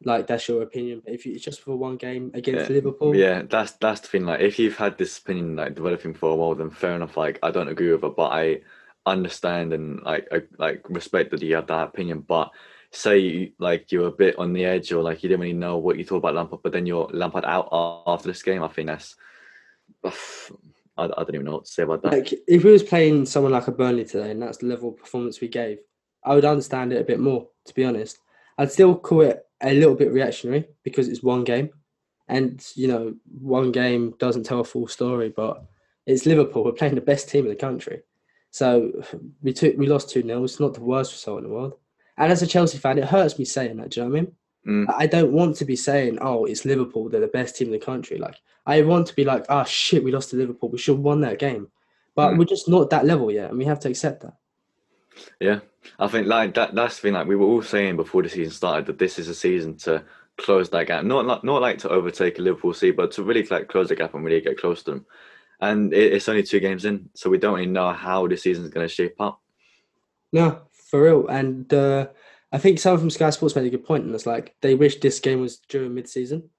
Like 0.03 0.27
that's 0.27 0.47
your 0.47 0.61
opinion. 0.61 1.01
But 1.03 1.13
if 1.13 1.25
it's 1.25 1.43
just 1.43 1.61
for 1.61 1.77
one 1.77 1.95
game 1.95 2.31
against 2.33 2.69
yeah. 2.69 2.75
Liverpool, 2.75 3.15
yeah, 3.15 3.43
that's 3.49 3.71
that's 3.73 4.01
the 4.01 4.07
thing. 4.07 4.25
Like 4.25 4.41
if 4.41 4.59
you've 4.59 4.77
had 4.77 4.97
this 4.97 5.17
opinion 5.17 5.55
like 5.55 5.75
developing 5.75 6.13
for 6.13 6.31
a 6.31 6.35
while, 6.35 6.53
then 6.53 6.69
fair 6.69 6.95
enough. 6.95 7.15
Like 7.17 7.39
I 7.41 7.51
don't 7.51 7.69
agree 7.69 7.91
with 7.91 8.03
it, 8.03 8.15
but 8.15 8.31
I 8.31 8.61
understand 9.05 9.73
and 9.73 10.01
like 10.03 10.27
I, 10.31 10.41
like 10.57 10.85
respect 10.89 11.31
that 11.31 11.41
you 11.41 11.55
have 11.55 11.67
that 11.67 11.89
opinion, 11.89 12.21
but 12.21 12.51
say 12.91 13.51
like 13.59 13.91
you're 13.91 14.07
a 14.07 14.11
bit 14.11 14.37
on 14.39 14.53
the 14.53 14.65
edge 14.65 14.91
or 14.91 15.03
like 15.03 15.21
you 15.21 15.29
didn't 15.29 15.41
really 15.41 15.53
know 15.53 15.77
what 15.77 15.97
you 15.97 16.05
thought 16.05 16.17
about 16.17 16.35
Lampard, 16.35 16.61
but 16.63 16.71
then 16.71 16.85
you're 16.85 17.09
Lampard 17.11 17.45
out 17.45 17.69
after 18.07 18.27
this 18.27 18.43
game. 18.43 18.63
I 18.63 18.67
think 18.67 18.87
that's 18.87 19.15
I, 20.97 21.05
I 21.05 21.07
don't 21.07 21.35
even 21.35 21.45
know 21.45 21.53
what 21.53 21.65
to 21.65 21.71
say 21.71 21.83
about 21.83 22.01
that. 22.03 22.13
Like 22.13 22.33
if 22.47 22.63
we 22.63 22.71
was 22.71 22.83
playing 22.83 23.25
someone 23.25 23.51
like 23.51 23.67
a 23.67 23.71
Burnley 23.71 24.05
today, 24.05 24.31
and 24.31 24.41
that's 24.41 24.59
the 24.59 24.67
level 24.67 24.89
of 24.89 24.97
performance 24.97 25.41
we 25.41 25.47
gave, 25.47 25.79
I 26.23 26.35
would 26.35 26.45
understand 26.45 26.93
it 26.93 27.01
a 27.01 27.05
bit 27.05 27.19
more. 27.19 27.47
To 27.65 27.73
be 27.73 27.83
honest, 27.83 28.19
I'd 28.57 28.71
still 28.71 28.95
call 28.95 29.21
it 29.21 29.45
a 29.61 29.73
little 29.73 29.95
bit 29.95 30.11
reactionary 30.11 30.67
because 30.83 31.07
it's 31.07 31.23
one 31.23 31.43
game, 31.43 31.69
and 32.27 32.65
you 32.75 32.87
know, 32.87 33.15
one 33.39 33.71
game 33.71 34.15
doesn't 34.19 34.43
tell 34.43 34.61
a 34.61 34.65
full 34.65 34.87
story. 34.87 35.29
But 35.29 35.65
it's 36.05 36.25
Liverpool. 36.25 36.63
We're 36.63 36.71
playing 36.71 36.95
the 36.95 37.01
best 37.01 37.29
team 37.29 37.45
in 37.45 37.49
the 37.49 37.55
country, 37.55 38.01
so 38.55 39.03
we 39.43 39.51
took 39.51 39.75
we 39.75 39.85
lost 39.85 40.09
two 40.09 40.21
0 40.21 40.45
It's 40.45 40.61
not 40.61 40.73
the 40.73 40.79
worst 40.79 41.11
result 41.11 41.39
in 41.39 41.49
the 41.49 41.53
world. 41.53 41.73
And 42.17 42.31
as 42.31 42.41
a 42.41 42.47
Chelsea 42.47 42.77
fan, 42.77 42.97
it 42.97 43.03
hurts 43.03 43.37
me 43.37 43.43
saying 43.43 43.75
that. 43.75 43.89
Do 43.89 43.99
you 43.99 44.05
know 44.05 44.11
what 44.11 44.17
I 44.17 44.21
mean? 44.21 44.31
Mm. 44.65 44.95
I 44.97 45.07
don't 45.07 45.33
want 45.33 45.57
to 45.57 45.65
be 45.65 45.75
saying, 45.75 46.19
"Oh, 46.21 46.45
it's 46.45 46.63
Liverpool. 46.63 47.09
They're 47.09 47.19
the 47.19 47.27
best 47.27 47.57
team 47.57 47.67
in 47.67 47.73
the 47.73 47.85
country." 47.91 48.17
Like 48.17 48.37
I 48.65 48.81
want 48.83 49.07
to 49.07 49.13
be 49.13 49.25
like, 49.25 49.45
"Oh 49.49 49.65
shit, 49.65 50.05
we 50.05 50.13
lost 50.13 50.29
to 50.29 50.37
Liverpool. 50.37 50.69
We 50.69 50.77
should 50.77 50.95
have 50.95 51.03
won 51.03 51.19
that 51.19 51.37
game." 51.37 51.67
But 52.15 52.31
Mm. 52.31 52.37
we're 52.37 52.45
just 52.45 52.69
not 52.69 52.89
that 52.91 53.05
level 53.05 53.29
yet, 53.29 53.49
and 53.49 53.59
we 53.59 53.65
have 53.65 53.81
to 53.81 53.89
accept 53.89 54.21
that. 54.21 54.37
Yeah, 55.41 55.59
I 55.99 56.07
think 56.07 56.25
like 56.27 56.53
that. 56.53 56.73
That's 56.75 56.95
the 56.95 57.01
thing. 57.01 57.13
Like 57.15 57.27
we 57.27 57.35
were 57.35 57.47
all 57.47 57.61
saying 57.61 57.97
before 57.97 58.23
the 58.23 58.29
season 58.29 58.53
started 58.53 58.85
that 58.85 58.99
this 58.99 59.19
is 59.19 59.27
a 59.27 59.35
season 59.35 59.75
to 59.79 60.01
close 60.37 60.69
that 60.69 60.87
gap. 60.87 61.03
Not 61.03 61.25
not 61.25 61.43
not 61.43 61.61
like 61.61 61.79
to 61.79 61.89
overtake 61.89 62.39
a 62.39 62.41
Liverpool 62.41 62.73
C, 62.73 62.91
but 62.91 63.11
to 63.11 63.23
really 63.23 63.43
like 63.43 63.67
close 63.67 63.89
the 63.89 63.97
gap 63.97 64.13
and 64.13 64.23
really 64.23 64.39
get 64.39 64.57
close 64.57 64.81
to 64.83 64.91
them. 64.91 65.05
And 65.71 65.93
it's 65.93 66.29
only 66.29 66.43
two 66.43 66.59
games 66.59 66.85
in, 66.85 67.09
so 67.15 67.29
we 67.29 67.37
don't 67.37 67.55
really 67.55 67.65
know 67.65 67.91
how 67.91 68.27
the 68.27 68.37
season's 68.37 68.69
going 68.69 68.87
to 68.87 68.93
shape 68.93 69.19
up. 69.19 69.41
No, 70.31 70.61
for 70.89 71.01
real. 71.03 71.27
And 71.27 71.71
uh, 71.73 72.07
I 72.51 72.57
think 72.57 72.79
someone 72.79 72.99
from 72.99 73.09
Sky 73.09 73.29
Sports 73.29 73.55
made 73.55 73.65
a 73.65 73.69
good 73.69 73.85
point, 73.85 74.05
and 74.05 74.13
it's 74.13 74.25
like 74.25 74.55
they 74.61 74.75
wish 74.75 74.99
this 74.99 75.19
game 75.19 75.41
was 75.41 75.57
during 75.69 75.93
mid-season, 75.93 76.49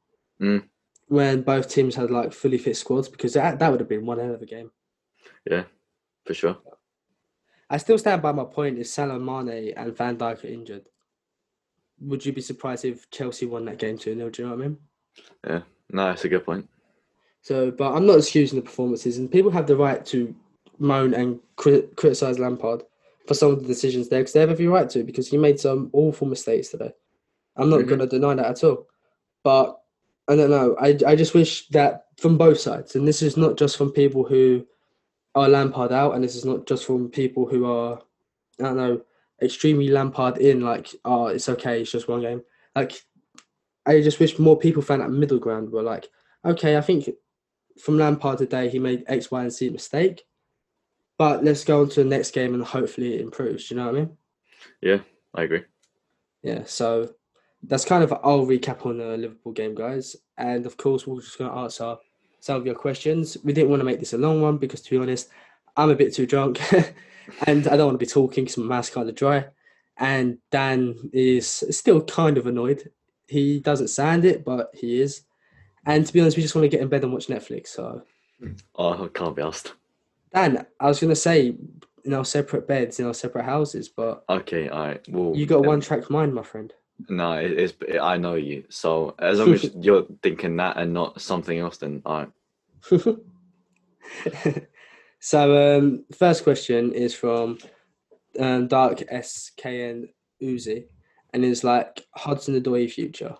Mm. 0.40 0.64
when 1.08 1.40
both 1.42 1.70
teams 1.70 1.94
had 1.94 2.10
like 2.10 2.32
fully 2.32 2.58
fit 2.58 2.76
squads, 2.76 3.08
because 3.08 3.32
that 3.34 3.58
that 3.58 3.70
would 3.70 3.80
have 3.80 3.88
been 3.88 4.04
one 4.04 4.18
hell 4.18 4.34
of 4.34 4.42
a 4.42 4.46
game. 4.46 4.70
Yeah, 5.50 5.64
for 6.26 6.34
sure. 6.34 6.58
I 7.70 7.78
still 7.78 7.98
stand 7.98 8.20
by 8.22 8.32
my 8.32 8.44
point: 8.44 8.78
if 8.78 8.86
Salah, 8.86 9.18
Mane, 9.18 9.72
and 9.76 9.96
Van 9.96 10.16
Dijk 10.18 10.44
are 10.44 10.48
injured, 10.48 10.86
would 12.00 12.24
you 12.26 12.32
be 12.32 12.42
surprised 12.42 12.84
if 12.84 13.08
Chelsea 13.10 13.46
won 13.46 13.64
that 13.64 13.78
game 13.78 13.96
two 13.96 14.14
0 14.14 14.30
Do 14.30 14.42
you 14.42 14.48
know 14.48 14.56
what 14.56 14.64
I 14.64 14.68
mean? 14.68 14.78
Yeah, 15.48 15.62
no, 15.90 16.04
that's 16.06 16.24
a 16.24 16.28
good 16.28 16.44
point. 16.44 16.68
So, 17.46 17.70
but 17.70 17.94
I'm 17.94 18.06
not 18.06 18.18
excusing 18.18 18.58
the 18.58 18.64
performances, 18.64 19.18
and 19.18 19.30
people 19.30 19.52
have 19.52 19.68
the 19.68 19.76
right 19.76 20.04
to 20.06 20.34
moan 20.80 21.14
and 21.14 21.38
cri- 21.54 21.86
criticize 21.94 22.40
Lampard 22.40 22.82
for 23.28 23.34
some 23.34 23.52
of 23.52 23.62
the 23.62 23.68
decisions 23.68 24.08
there, 24.08 24.18
because 24.18 24.32
they 24.32 24.40
have 24.40 24.50
every 24.50 24.66
right 24.66 24.90
to, 24.90 25.04
because 25.04 25.28
he 25.28 25.36
made 25.36 25.60
some 25.60 25.88
awful 25.92 26.26
mistakes 26.26 26.70
today. 26.70 26.92
I'm 27.54 27.70
not 27.70 27.82
Mhm. 27.82 27.86
going 27.86 28.00
to 28.00 28.08
deny 28.08 28.34
that 28.34 28.46
at 28.46 28.64
all. 28.64 28.88
But 29.44 29.80
I 30.26 30.34
don't 30.34 30.50
know. 30.50 30.74
I, 30.80 30.98
I 31.06 31.14
just 31.14 31.34
wish 31.34 31.68
that 31.68 32.06
from 32.16 32.36
both 32.36 32.58
sides, 32.58 32.96
and 32.96 33.06
this 33.06 33.22
is 33.22 33.36
not 33.36 33.56
just 33.56 33.76
from 33.76 33.92
people 33.92 34.24
who 34.24 34.66
are 35.36 35.48
Lampard 35.48 35.92
out, 35.92 36.16
and 36.16 36.24
this 36.24 36.34
is 36.34 36.44
not 36.44 36.66
just 36.66 36.84
from 36.84 37.08
people 37.10 37.46
who 37.46 37.66
are, 37.66 38.02
I 38.58 38.64
don't 38.64 38.76
know, 38.76 39.02
extremely 39.40 39.86
Lampard 39.86 40.38
in, 40.38 40.62
like, 40.62 40.92
oh, 41.04 41.26
it's 41.28 41.48
okay, 41.48 41.82
it's 41.82 41.92
just 41.92 42.08
one 42.08 42.22
game. 42.22 42.42
Like, 42.74 43.00
I 43.86 44.00
just 44.00 44.18
wish 44.18 44.36
more 44.36 44.58
people 44.58 44.82
found 44.82 45.02
that 45.02 45.10
middle 45.10 45.38
ground 45.38 45.70
were 45.70 45.84
like, 45.84 46.08
okay, 46.44 46.76
I 46.76 46.80
think 46.80 47.08
from 47.80 47.98
Lampard 47.98 48.38
today, 48.38 48.68
he 48.68 48.78
made 48.78 49.04
X, 49.06 49.30
Y, 49.30 49.42
and 49.42 49.52
Z 49.52 49.70
mistake. 49.70 50.24
But 51.18 51.44
let's 51.44 51.64
go 51.64 51.82
on 51.82 51.88
to 51.90 52.02
the 52.02 52.08
next 52.08 52.32
game 52.32 52.54
and 52.54 52.62
hopefully 52.62 53.14
it 53.14 53.20
improves. 53.22 53.68
Do 53.68 53.74
you 53.74 53.80
know 53.80 53.86
what 53.86 53.96
I 53.96 53.98
mean? 54.00 54.16
Yeah, 54.82 54.98
I 55.34 55.44
agree. 55.44 55.64
Yeah. 56.42 56.64
So 56.66 57.10
that's 57.62 57.84
kind 57.84 58.04
of 58.04 58.12
our 58.12 58.44
recap 58.44 58.84
on 58.84 58.98
the 58.98 59.16
Liverpool 59.16 59.52
game, 59.52 59.74
guys. 59.74 60.16
And 60.36 60.66
of 60.66 60.76
course, 60.76 61.06
we're 61.06 61.20
just 61.20 61.38
going 61.38 61.50
to 61.50 61.56
answer 61.56 61.96
some 62.40 62.56
of 62.56 62.66
your 62.66 62.74
questions. 62.74 63.36
We 63.42 63.52
didn't 63.52 63.70
want 63.70 63.80
to 63.80 63.84
make 63.84 63.98
this 63.98 64.12
a 64.12 64.18
long 64.18 64.42
one 64.42 64.58
because, 64.58 64.82
to 64.82 64.90
be 64.90 64.98
honest, 64.98 65.30
I'm 65.76 65.90
a 65.90 65.96
bit 65.96 66.14
too 66.14 66.26
drunk 66.26 66.60
and 67.46 67.66
I 67.66 67.76
don't 67.76 67.86
want 67.86 67.98
to 67.98 68.06
be 68.06 68.10
talking 68.10 68.44
because 68.44 68.58
my 68.58 68.66
mouth's 68.66 68.90
kind 68.90 69.08
of 69.08 69.14
dry. 69.14 69.46
And 69.96 70.38
Dan 70.50 71.10
is 71.12 71.64
still 71.70 72.02
kind 72.02 72.36
of 72.36 72.46
annoyed. 72.46 72.90
He 73.26 73.60
doesn't 73.60 73.88
sound 73.88 74.24
it, 74.26 74.44
but 74.44 74.70
he 74.74 75.00
is. 75.00 75.22
And 75.86 76.04
to 76.04 76.12
be 76.12 76.20
honest, 76.20 76.36
we 76.36 76.42
just 76.42 76.54
want 76.54 76.64
to 76.64 76.68
get 76.68 76.80
in 76.80 76.88
bed 76.88 77.04
and 77.04 77.12
watch 77.12 77.28
Netflix. 77.28 77.68
So 77.68 78.02
Oh, 78.74 79.04
I 79.04 79.08
can't 79.08 79.36
be 79.36 79.42
asked. 79.42 79.72
Dan, 80.34 80.66
I 80.80 80.86
was 80.86 81.00
gonna 81.00 81.16
say 81.16 81.56
in 82.04 82.12
our 82.12 82.24
separate 82.24 82.68
beds, 82.68 83.00
in 83.00 83.06
our 83.06 83.14
separate 83.14 83.44
houses, 83.44 83.88
but 83.88 84.24
Okay, 84.28 84.68
all 84.68 84.86
right. 84.86 85.08
Well, 85.08 85.34
you 85.34 85.46
got 85.46 85.64
a 85.64 85.68
one 85.68 85.80
track 85.80 86.10
mind, 86.10 86.34
my 86.34 86.42
friend. 86.42 86.72
No, 87.08 87.32
it, 87.32 87.52
it's 87.52 87.74
I 88.00 88.16
know 88.16 88.34
you. 88.34 88.64
So 88.68 89.14
as 89.18 89.38
long 89.38 89.54
as 89.54 89.70
you're 89.80 90.06
thinking 90.22 90.56
that 90.56 90.76
and 90.76 90.92
not 90.92 91.20
something 91.20 91.58
else, 91.58 91.78
then 91.78 92.02
all 92.04 92.18
right. 92.18 92.30
so 95.20 95.76
um 95.78 96.04
first 96.16 96.44
question 96.44 96.92
is 96.92 97.14
from 97.14 97.58
um, 98.38 98.68
Dark 98.68 98.98
SKN 98.98 100.08
Uzi 100.42 100.86
and 101.32 101.44
it's 101.44 101.64
like 101.64 102.06
Hudson 102.14 102.60
Odoi 102.60 102.90
future. 102.90 103.36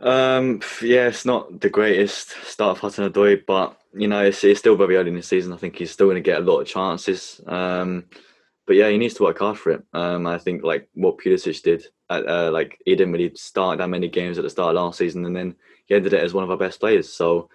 Um, 0.00 0.60
yeah, 0.80 1.08
it's 1.08 1.24
not 1.24 1.60
the 1.60 1.70
greatest 1.70 2.30
start 2.44 2.76
of 2.76 2.80
Hudson 2.80 3.10
Odoi, 3.10 3.44
but 3.44 3.80
you 3.94 4.06
know, 4.06 4.24
it's, 4.24 4.44
it's 4.44 4.60
still 4.60 4.76
very 4.76 4.96
early 4.96 5.08
in 5.08 5.16
the 5.16 5.22
season. 5.22 5.52
I 5.52 5.56
think 5.56 5.76
he's 5.76 5.90
still 5.90 6.06
going 6.06 6.16
to 6.16 6.20
get 6.20 6.40
a 6.40 6.44
lot 6.44 6.60
of 6.60 6.68
chances. 6.68 7.40
Um, 7.46 8.04
but 8.66 8.76
yeah, 8.76 8.90
he 8.90 8.98
needs 8.98 9.14
to 9.14 9.22
work 9.22 9.38
hard 9.38 9.58
for 9.58 9.70
it. 9.70 9.82
Um, 9.94 10.26
I 10.26 10.38
think 10.38 10.62
like 10.62 10.88
what 10.94 11.18
Pulisic 11.18 11.62
did, 11.62 11.86
at, 12.10 12.28
uh, 12.28 12.50
like 12.52 12.78
he 12.84 12.94
didn't 12.94 13.12
really 13.12 13.34
start 13.34 13.78
that 13.78 13.88
many 13.88 14.08
games 14.08 14.38
at 14.38 14.44
the 14.44 14.50
start 14.50 14.76
of 14.76 14.82
last 14.82 14.98
season, 14.98 15.24
and 15.24 15.34
then 15.34 15.56
he 15.86 15.94
ended 15.94 16.12
it 16.12 16.22
as 16.22 16.34
one 16.34 16.44
of 16.44 16.50
our 16.50 16.56
best 16.56 16.78
players. 16.78 17.10
So 17.10 17.48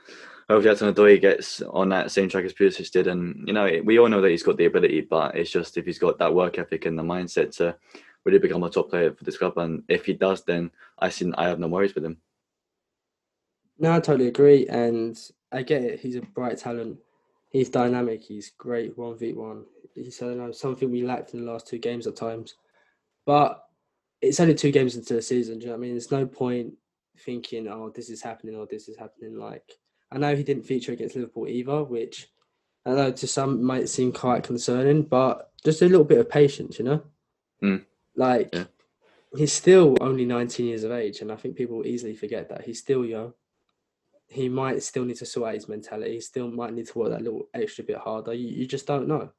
hopefully 0.49 0.69
Hudson 0.69 0.93
Odoi 0.93 1.21
gets 1.21 1.62
on 1.62 1.89
that 1.89 2.12
same 2.12 2.29
track 2.29 2.45
as 2.45 2.53
Pulisic 2.53 2.91
did, 2.91 3.08
and 3.08 3.47
you 3.47 3.53
know, 3.53 3.69
we 3.86 3.99
all 3.99 4.10
know 4.10 4.21
that 4.21 4.32
he's 4.32 4.43
got 4.43 4.58
the 4.58 4.65
ability, 4.65 5.01
but 5.01 5.36
it's 5.36 5.51
just 5.51 5.77
if 5.77 5.86
he's 5.86 5.99
got 5.99 6.17
that 6.17 6.34
work 6.34 6.58
ethic 6.58 6.88
and 6.88 6.97
the 6.97 7.03
mindset 7.03 7.56
to 7.58 7.75
really 8.25 8.39
become 8.39 8.63
a 8.63 8.69
top 8.69 8.89
player 8.89 9.13
for 9.13 9.23
this 9.23 9.38
club, 9.38 9.58
and 9.60 9.84
if 9.88 10.06
he 10.06 10.13
does, 10.13 10.43
then 10.43 10.71
I 10.97 11.10
see 11.10 11.32
I 11.38 11.47
have 11.47 11.60
no 11.60 11.67
worries 11.67 11.93
with 11.95 12.06
him. 12.06 12.17
No, 13.83 13.91
I 13.91 13.99
totally 13.99 14.29
agree, 14.29 14.65
and 14.67 15.19
I 15.51 15.61
get 15.61 15.83
it. 15.83 15.99
He's 15.99 16.15
a 16.15 16.21
bright 16.21 16.57
talent. 16.57 16.99
He's 17.49 17.67
dynamic. 17.67 18.23
He's 18.23 18.53
great 18.57 18.97
one 18.97 19.17
v 19.17 19.33
one. 19.33 19.65
He's 19.93 20.21
I 20.21 20.27
know 20.27 20.53
something 20.53 20.89
we 20.89 21.03
lacked 21.03 21.33
in 21.33 21.43
the 21.43 21.51
last 21.51 21.67
two 21.67 21.79
games 21.79 22.07
at 22.07 22.15
times, 22.15 22.55
but 23.25 23.65
it's 24.21 24.39
only 24.39 24.55
two 24.55 24.71
games 24.71 24.95
into 24.95 25.15
the 25.15 25.21
season. 25.21 25.55
Do 25.59 25.63
you 25.63 25.65
know 25.67 25.73
what 25.73 25.79
I 25.79 25.81
mean? 25.81 25.91
There's 25.91 26.11
no 26.11 26.25
point 26.25 26.75
thinking, 27.19 27.67
oh, 27.67 27.89
this 27.93 28.09
is 28.09 28.21
happening 28.21 28.55
or 28.55 28.65
this 28.67 28.87
is 28.87 28.95
happening. 28.95 29.35
Like 29.37 29.69
I 30.13 30.17
know 30.17 30.33
he 30.33 30.43
didn't 30.43 30.63
feature 30.63 30.93
against 30.93 31.17
Liverpool 31.17 31.49
either, 31.49 31.83
which 31.83 32.29
I 32.85 32.91
know 32.91 33.11
to 33.11 33.27
some 33.27 33.61
might 33.61 33.89
seem 33.89 34.13
quite 34.13 34.43
concerning, 34.43 35.01
but 35.03 35.51
just 35.61 35.81
a 35.81 35.89
little 35.89 36.05
bit 36.05 36.19
of 36.19 36.29
patience, 36.29 36.79
you 36.79 36.85
know. 36.85 37.03
Mm. 37.61 37.83
Like 38.15 38.49
Yeah. 38.53 38.63
he's 39.35 39.51
still 39.51 39.97
only 39.99 40.23
19 40.23 40.67
years 40.67 40.85
of 40.85 40.93
age, 40.93 41.19
and 41.19 41.33
I 41.33 41.35
think 41.35 41.57
people 41.57 41.85
easily 41.85 42.15
forget 42.15 42.47
that 42.47 42.63
he's 42.63 42.79
still 42.79 43.03
young 43.03 43.33
he 44.33 44.49
might 44.49 44.81
still 44.83 45.05
need 45.05 45.17
to 45.17 45.25
sort 45.25 45.49
out 45.49 45.55
his 45.55 45.69
mentality. 45.69 46.13
He 46.13 46.21
still 46.21 46.49
might 46.49 46.73
need 46.73 46.87
to 46.87 46.97
work 46.97 47.11
that 47.11 47.21
little 47.21 47.47
extra 47.53 47.83
bit 47.83 47.97
harder. 47.97 48.33
You, 48.33 48.47
you 48.49 48.65
just 48.65 48.87
don't 48.87 49.07
know. 49.07 49.29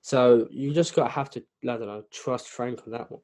So 0.00 0.48
you 0.50 0.72
just 0.72 0.94
got 0.94 1.04
to 1.04 1.10
have 1.10 1.30
to, 1.30 1.40
I 1.64 1.66
don't 1.76 1.86
know, 1.86 2.04
trust 2.12 2.48
Frank 2.48 2.80
on 2.86 2.92
that 2.92 3.10
one. 3.10 3.20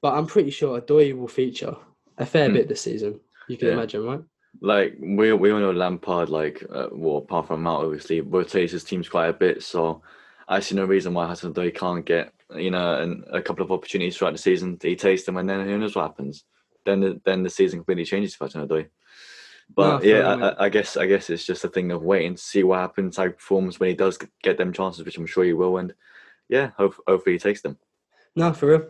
But 0.00 0.14
I'm 0.14 0.26
pretty 0.26 0.50
sure 0.50 0.80
Odoi 0.80 1.16
will 1.16 1.28
feature 1.28 1.76
a 2.18 2.24
fair 2.24 2.48
Hmm. 2.48 2.54
bit 2.54 2.68
this 2.68 2.80
season. 2.82 3.20
You 3.48 3.56
can 3.58 3.68
Yeah. 3.68 3.74
imagine, 3.74 4.04
right? 4.04 4.22
like 4.60 4.96
we 5.00 5.32
we 5.32 5.52
all 5.52 5.60
know 5.60 5.70
Lampard 5.70 6.28
like 6.28 6.60
uh, 6.74 6.88
well 6.90 7.18
apart 7.18 7.46
from 7.46 7.62
Mount 7.62 7.84
obviously 7.84 8.20
rotates 8.20 8.72
his 8.72 8.82
teams 8.82 9.08
quite 9.08 9.28
a 9.28 9.32
bit 9.32 9.62
so 9.62 10.02
I 10.48 10.58
see 10.58 10.74
no 10.74 10.86
reason 10.86 11.14
why 11.14 11.26
Hudson 11.28 11.54
Odoi 11.54 11.72
can't 11.72 12.04
get 12.04 12.32
you 12.56 12.72
know 12.72 12.96
an, 13.00 13.22
a 13.32 13.40
couple 13.40 13.64
of 13.64 13.70
opportunities 13.70 14.16
throughout 14.16 14.32
the 14.32 14.38
season 14.38 14.76
he 14.82 14.96
takes 14.96 15.22
them 15.22 15.36
and 15.36 15.48
then 15.48 15.64
who 15.64 15.78
knows 15.78 15.94
what 15.94 16.08
happens 16.08 16.44
then 16.84 16.98
the, 16.98 17.20
then 17.24 17.44
the 17.44 17.48
season 17.48 17.78
completely 17.78 18.04
changes 18.04 18.34
for 18.34 18.44
Hudson 18.44 18.66
Odoi 18.66 18.88
but 19.74 20.02
No, 20.02 20.08
yeah 20.08 20.34
I. 20.58 20.66
I 20.66 20.68
guess 20.68 20.96
I 20.96 21.06
guess 21.06 21.30
it's 21.30 21.44
just 21.44 21.64
a 21.64 21.68
thing 21.68 21.92
of 21.92 22.02
waiting 22.02 22.34
to 22.34 22.42
see 22.42 22.62
what 22.62 22.80
happens 22.80 23.16
how 23.16 23.24
he 23.24 23.30
performs 23.30 23.78
when 23.78 23.88
he 23.88 23.94
does 23.94 24.18
get 24.42 24.58
them 24.58 24.72
chances 24.72 25.04
which 25.04 25.16
I'm 25.18 25.26
sure 25.26 25.44
he 25.44 25.52
will 25.52 25.78
and 25.78 25.94
yeah 26.48 26.70
hope, 26.76 26.96
hopefully 27.06 27.36
he 27.36 27.38
takes 27.38 27.62
them 27.62 27.78
No, 28.36 28.52
for 28.52 28.66
real. 28.66 28.88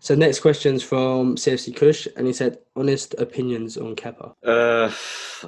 So 0.00 0.16
next 0.16 0.40
question's 0.40 0.82
from 0.82 1.36
CFC 1.36 1.76
Kush, 1.76 2.08
and 2.16 2.26
he 2.26 2.32
said, 2.32 2.58
honest 2.74 3.14
opinions 3.18 3.76
on 3.76 3.94
Kepa. 3.94 4.34
Uh, 4.44 4.90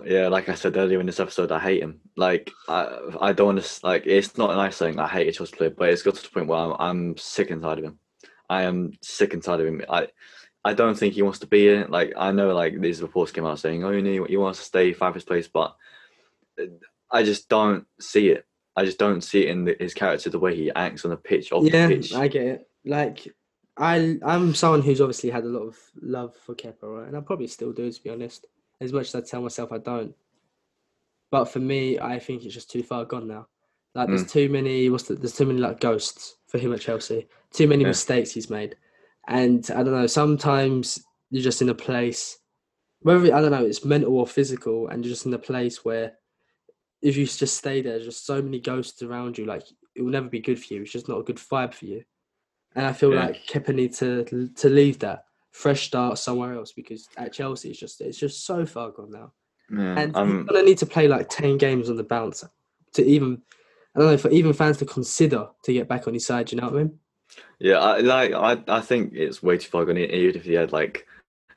yeah, 0.06 0.28
like 0.28 0.48
I 0.48 0.54
said 0.54 0.76
earlier 0.76 1.00
in 1.00 1.06
this 1.06 1.18
episode, 1.18 1.50
I 1.50 1.58
hate 1.58 1.82
him. 1.82 2.00
Like, 2.16 2.52
I, 2.68 3.00
I 3.20 3.32
don't 3.32 3.56
want 3.56 3.64
to, 3.64 3.80
like, 3.84 4.06
it's 4.06 4.38
not 4.38 4.52
a 4.52 4.54
nice 4.54 4.78
thing. 4.78 5.00
I 5.00 5.08
hate 5.08 5.26
a 5.26 5.32
Chelsea 5.32 5.56
player, 5.56 5.70
but 5.70 5.88
it's 5.88 6.02
got 6.02 6.14
to 6.14 6.22
the 6.22 6.28
point 6.28 6.46
where 6.46 6.60
I'm, 6.60 6.76
I'm 6.78 7.16
sick 7.16 7.50
and 7.50 7.62
tired 7.62 7.80
of 7.80 7.84
him. 7.86 7.98
I 8.48 8.62
am 8.62 8.92
sick 9.02 9.34
and 9.34 9.42
tired 9.42 9.62
of 9.62 9.66
him. 9.66 9.82
I, 9.88 10.06
I 10.64 10.72
don't 10.72 10.96
think 10.96 11.14
he 11.14 11.22
wants 11.22 11.40
to 11.40 11.46
be 11.46 11.60
here. 11.60 11.86
Like, 11.88 12.14
I 12.16 12.32
know, 12.32 12.54
like, 12.54 12.80
these 12.80 13.02
reports 13.02 13.32
came 13.32 13.44
out 13.44 13.58
saying, 13.58 13.84
oh, 13.84 13.90
you 13.90 14.02
know, 14.02 14.24
he 14.24 14.36
wants 14.36 14.58
to 14.60 14.64
stay 14.64 14.92
five 14.92 15.14
his 15.14 15.24
place, 15.24 15.46
but 15.46 15.76
uh, 16.58 16.64
I 17.10 17.22
just 17.22 17.48
don't 17.48 17.86
see 18.00 18.28
it. 18.28 18.46
I 18.76 18.84
just 18.84 18.98
don't 18.98 19.20
see 19.20 19.42
it 19.42 19.50
in 19.50 19.64
the, 19.66 19.76
his 19.78 19.94
character, 19.94 20.30
the 20.30 20.38
way 20.38 20.56
he 20.56 20.72
acts 20.72 21.04
on 21.04 21.10
the 21.10 21.16
pitch, 21.16 21.52
off 21.52 21.64
yeah, 21.64 21.86
the 21.86 21.96
pitch. 21.96 22.14
I 22.14 22.28
get 22.28 22.46
it. 22.46 22.68
Like, 22.84 23.28
I, 23.76 24.18
I'm 24.24 24.54
someone 24.54 24.82
who's 24.82 25.00
obviously 25.00 25.30
had 25.30 25.44
a 25.44 25.48
lot 25.48 25.66
of 25.66 25.78
love 26.00 26.34
for 26.34 26.54
Kepa, 26.54 26.82
right? 26.82 27.08
And 27.08 27.16
I 27.16 27.20
probably 27.20 27.46
still 27.46 27.72
do, 27.72 27.90
to 27.92 28.02
be 28.02 28.10
honest. 28.10 28.46
As 28.80 28.92
much 28.92 29.08
as 29.08 29.14
I 29.14 29.20
tell 29.20 29.42
myself 29.42 29.70
I 29.70 29.78
don't. 29.78 30.14
But 31.30 31.44
for 31.46 31.60
me, 31.60 31.98
I 31.98 32.18
think 32.18 32.44
it's 32.44 32.54
just 32.54 32.70
too 32.70 32.82
far 32.82 33.04
gone 33.04 33.28
now. 33.28 33.46
Like, 33.94 34.08
there's 34.08 34.24
mm. 34.24 34.30
too 34.30 34.48
many. 34.48 34.90
What's 34.90 35.04
the, 35.04 35.14
There's 35.14 35.36
too 35.36 35.46
many 35.46 35.60
like 35.60 35.78
ghosts 35.78 36.36
for 36.48 36.58
him 36.58 36.72
at 36.72 36.80
Chelsea. 36.80 37.28
Too 37.52 37.68
many 37.68 37.82
Yeah. 37.82 37.88
mistakes 37.88 38.32
he's 38.32 38.50
made, 38.50 38.76
And 39.28 39.68
I 39.70 39.82
don't 39.82 39.92
know, 39.92 40.06
sometimes 40.06 41.02
you're 41.30 41.42
just 41.42 41.62
in 41.62 41.68
a 41.70 41.74
place, 41.74 42.38
whether 43.00 43.34
I 43.34 43.40
don't 43.40 43.50
know, 43.50 43.64
it's 43.64 43.84
mental 43.84 44.16
or 44.16 44.26
physical, 44.26 44.88
and 44.88 45.04
you're 45.04 45.12
just 45.14 45.26
in 45.26 45.34
a 45.34 45.38
place 45.38 45.84
where 45.84 46.12
if 47.02 47.16
you 47.16 47.26
just 47.26 47.56
stay 47.56 47.82
there, 47.82 47.94
there's 47.94 48.06
just 48.06 48.26
so 48.26 48.40
many 48.42 48.60
ghosts 48.60 49.02
around 49.02 49.36
you, 49.38 49.44
like 49.46 49.62
it 49.94 50.02
will 50.02 50.10
never 50.10 50.28
be 50.28 50.40
good 50.40 50.62
for 50.62 50.74
you. 50.74 50.82
It's 50.82 50.92
just 50.92 51.08
not 51.08 51.18
a 51.20 51.22
good 51.22 51.36
vibe 51.36 51.74
for 51.74 51.86
you. 51.86 52.02
And 52.74 52.86
I 52.86 52.92
feel 52.92 53.12
Yeah. 53.12 53.26
like 53.26 53.46
Kepa 53.46 53.74
need 53.74 53.94
to 53.94 54.24
to 54.48 54.68
leave 54.68 54.98
that 55.00 55.24
fresh 55.52 55.86
start 55.86 56.18
somewhere 56.18 56.54
else 56.54 56.72
because 56.72 57.08
at 57.16 57.32
Chelsea 57.32 57.70
it's 57.70 57.78
just 57.78 58.00
it's 58.00 58.18
just 58.18 58.44
so 58.44 58.66
far 58.66 58.90
gone 58.90 59.10
now. 59.10 59.32
Yeah, 59.70 59.98
And 60.00 60.16
I'm- 60.16 60.30
you're 60.30 60.44
gonna 60.44 60.62
need 60.64 60.78
to 60.78 60.86
play 60.86 61.06
like 61.08 61.28
ten 61.28 61.56
games 61.58 61.88
on 61.88 61.96
the 61.96 62.02
bounce 62.04 62.44
to 62.94 63.04
even 63.04 63.42
I 63.94 64.00
don't 64.00 64.10
know 64.10 64.18
for 64.18 64.30
even 64.30 64.52
fans 64.52 64.78
to 64.78 64.86
consider 64.86 65.48
to 65.62 65.72
get 65.72 65.86
back 65.88 66.08
on 66.08 66.14
his 66.14 66.26
side. 66.26 66.50
You 66.50 66.58
know 66.60 66.64
what 66.68 66.74
I 66.74 66.84
mean? 66.84 66.98
Yeah, 67.58 67.78
I 67.78 67.98
like 68.00 68.32
I, 68.32 68.62
I 68.68 68.80
think 68.80 69.12
it's 69.14 69.42
way 69.42 69.58
too 69.58 69.68
far 69.68 69.84
gone. 69.84 69.98
Even 69.98 70.36
if 70.36 70.44
he 70.44 70.54
had 70.54 70.72
like 70.72 71.06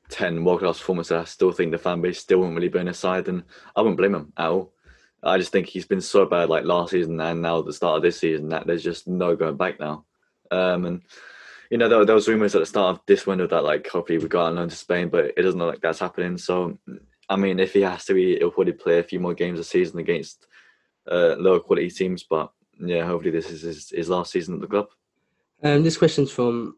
ten 0.09 0.43
world 0.43 0.59
class 0.59 0.79
performances, 0.79 1.13
I 1.13 1.23
still 1.25 1.51
think 1.51 1.71
the 1.71 1.77
fan 1.77 2.01
base 2.01 2.19
still 2.19 2.39
wouldn't 2.39 2.55
really 2.55 2.69
burn 2.69 2.87
his 2.87 2.99
side, 2.99 3.27
and 3.27 3.43
I 3.75 3.81
wouldn't 3.81 3.97
blame 3.97 4.15
him 4.15 4.33
at 4.37 4.47
all. 4.47 4.73
I 5.23 5.37
just 5.37 5.51
think 5.51 5.67
he's 5.67 5.85
been 5.85 6.01
so 6.01 6.25
bad 6.25 6.49
like 6.49 6.63
last 6.63 6.91
season 6.91 7.19
and 7.19 7.41
now 7.41 7.61
the 7.61 7.73
start 7.73 7.97
of 7.97 8.03
this 8.03 8.19
season 8.19 8.49
that 8.49 8.67
there's 8.67 8.83
just 8.83 9.07
no 9.07 9.35
going 9.35 9.57
back 9.57 9.79
now. 9.79 10.05
Um, 10.51 10.85
and 10.85 11.01
you 11.71 11.77
know 11.77 11.89
there, 11.89 12.05
there 12.05 12.15
was 12.15 12.27
rumors 12.27 12.55
at 12.55 12.59
the 12.59 12.65
start 12.65 12.95
of 12.95 13.01
this 13.07 13.25
window 13.25 13.47
that 13.47 13.63
like 13.63 13.87
hopefully 13.87 14.19
we 14.19 14.27
got 14.27 14.45
on 14.45 14.55
loan 14.55 14.69
to 14.69 14.75
Spain, 14.75 15.09
but 15.09 15.25
it 15.25 15.41
doesn't 15.41 15.59
look 15.59 15.73
like 15.73 15.81
that's 15.81 15.99
happening. 15.99 16.37
So 16.37 16.77
I 17.29 17.35
mean, 17.35 17.59
if 17.59 17.73
he 17.73 17.81
has 17.81 18.05
to, 18.05 18.13
be, 18.13 18.37
he'll 18.37 18.51
probably 18.51 18.73
play 18.73 18.99
a 18.99 19.03
few 19.03 19.19
more 19.19 19.33
games 19.33 19.59
a 19.59 19.63
season 19.63 19.99
against 19.99 20.47
uh, 21.09 21.35
lower 21.37 21.59
quality 21.59 21.89
teams. 21.89 22.23
But 22.23 22.51
yeah, 22.79 23.05
hopefully 23.05 23.31
this 23.31 23.49
is 23.49 23.61
his, 23.61 23.89
his 23.89 24.09
last 24.09 24.31
season 24.31 24.55
at 24.55 24.61
the 24.61 24.67
club. 24.67 24.87
Um, 25.63 25.83
this 25.83 25.97
question's 25.97 26.31
from 26.31 26.77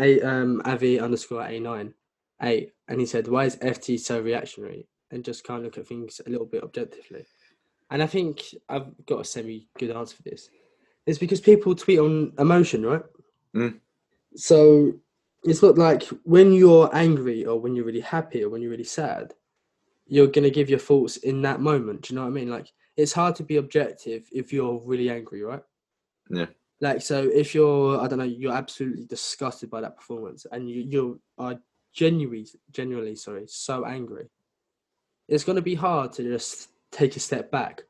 a 0.00 0.20
um 0.20 0.62
Avi 0.64 0.98
underscore 0.98 1.42
a 1.42 1.58
nine 1.60 1.94
eight, 2.42 2.72
and 2.88 3.00
he 3.00 3.06
said, 3.06 3.28
"Why 3.28 3.44
is 3.44 3.56
FT 3.56 3.98
so 3.98 4.20
reactionary 4.20 4.88
and 5.10 5.24
just 5.24 5.44
can't 5.44 5.62
look 5.62 5.78
at 5.78 5.86
things 5.86 6.20
a 6.26 6.30
little 6.30 6.46
bit 6.46 6.62
objectively?" 6.62 7.24
And 7.90 8.02
I 8.02 8.06
think 8.06 8.54
I've 8.68 8.90
got 9.06 9.20
a 9.20 9.24
semi 9.24 9.68
good 9.78 9.90
answer 9.90 10.16
for 10.16 10.22
this. 10.22 10.48
It's 11.06 11.18
because 11.18 11.40
people 11.40 11.74
tweet 11.74 11.98
on 11.98 12.32
emotion, 12.38 12.86
right? 12.86 13.02
Mm. 13.54 13.80
So 14.34 14.94
it's 15.44 15.62
not 15.62 15.76
like 15.76 16.04
when 16.24 16.52
you're 16.52 16.88
angry 16.94 17.44
or 17.44 17.60
when 17.60 17.74
you're 17.74 17.84
really 17.84 18.00
happy 18.00 18.44
or 18.44 18.48
when 18.48 18.62
you're 18.62 18.70
really 18.70 18.84
sad, 18.84 19.34
you're 20.06 20.28
gonna 20.28 20.50
give 20.50 20.70
your 20.70 20.78
thoughts 20.78 21.18
in 21.18 21.42
that 21.42 21.60
moment. 21.60 22.02
Do 22.02 22.14
you 22.14 22.16
know 22.18 22.24
what 22.24 22.30
I 22.30 22.34
mean? 22.34 22.50
Like 22.50 22.72
it's 22.96 23.12
hard 23.12 23.36
to 23.36 23.42
be 23.42 23.56
objective 23.56 24.28
if 24.32 24.52
you're 24.52 24.80
really 24.84 25.10
angry, 25.10 25.42
right? 25.42 25.62
Yeah. 26.30 26.46
Like 26.82 27.00
so, 27.00 27.30
if 27.32 27.54
you're, 27.54 28.00
I 28.00 28.08
don't 28.08 28.18
know, 28.18 28.24
you're 28.24 28.52
absolutely 28.52 29.04
disgusted 29.04 29.70
by 29.70 29.80
that 29.80 29.96
performance, 29.96 30.46
and 30.50 30.68
you 30.68 30.82
you 30.82 31.20
are 31.38 31.54
genuinely, 31.94 32.48
genuinely, 32.72 33.14
sorry, 33.14 33.44
so 33.46 33.86
angry. 33.86 34.28
It's 35.28 35.44
gonna 35.44 35.62
be 35.62 35.76
hard 35.76 36.12
to 36.14 36.24
just 36.24 36.70
take 36.90 37.14
a 37.14 37.20
step 37.20 37.52
back, 37.52 37.82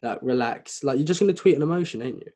like 0.00 0.20
relax. 0.22 0.84
Like 0.84 0.96
you're 0.96 1.04
just 1.04 1.18
gonna 1.18 1.32
tweet 1.32 1.56
an 1.56 1.62
emotion, 1.62 2.02
ain't 2.02 2.20
you? 2.20 2.30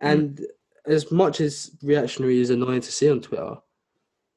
Hmm. 0.00 0.06
And 0.08 0.40
as 0.86 1.12
much 1.12 1.40
as 1.40 1.70
reactionary 1.84 2.40
is 2.40 2.50
annoying 2.50 2.80
to 2.80 2.90
see 2.90 3.08
on 3.08 3.20
Twitter, 3.20 3.54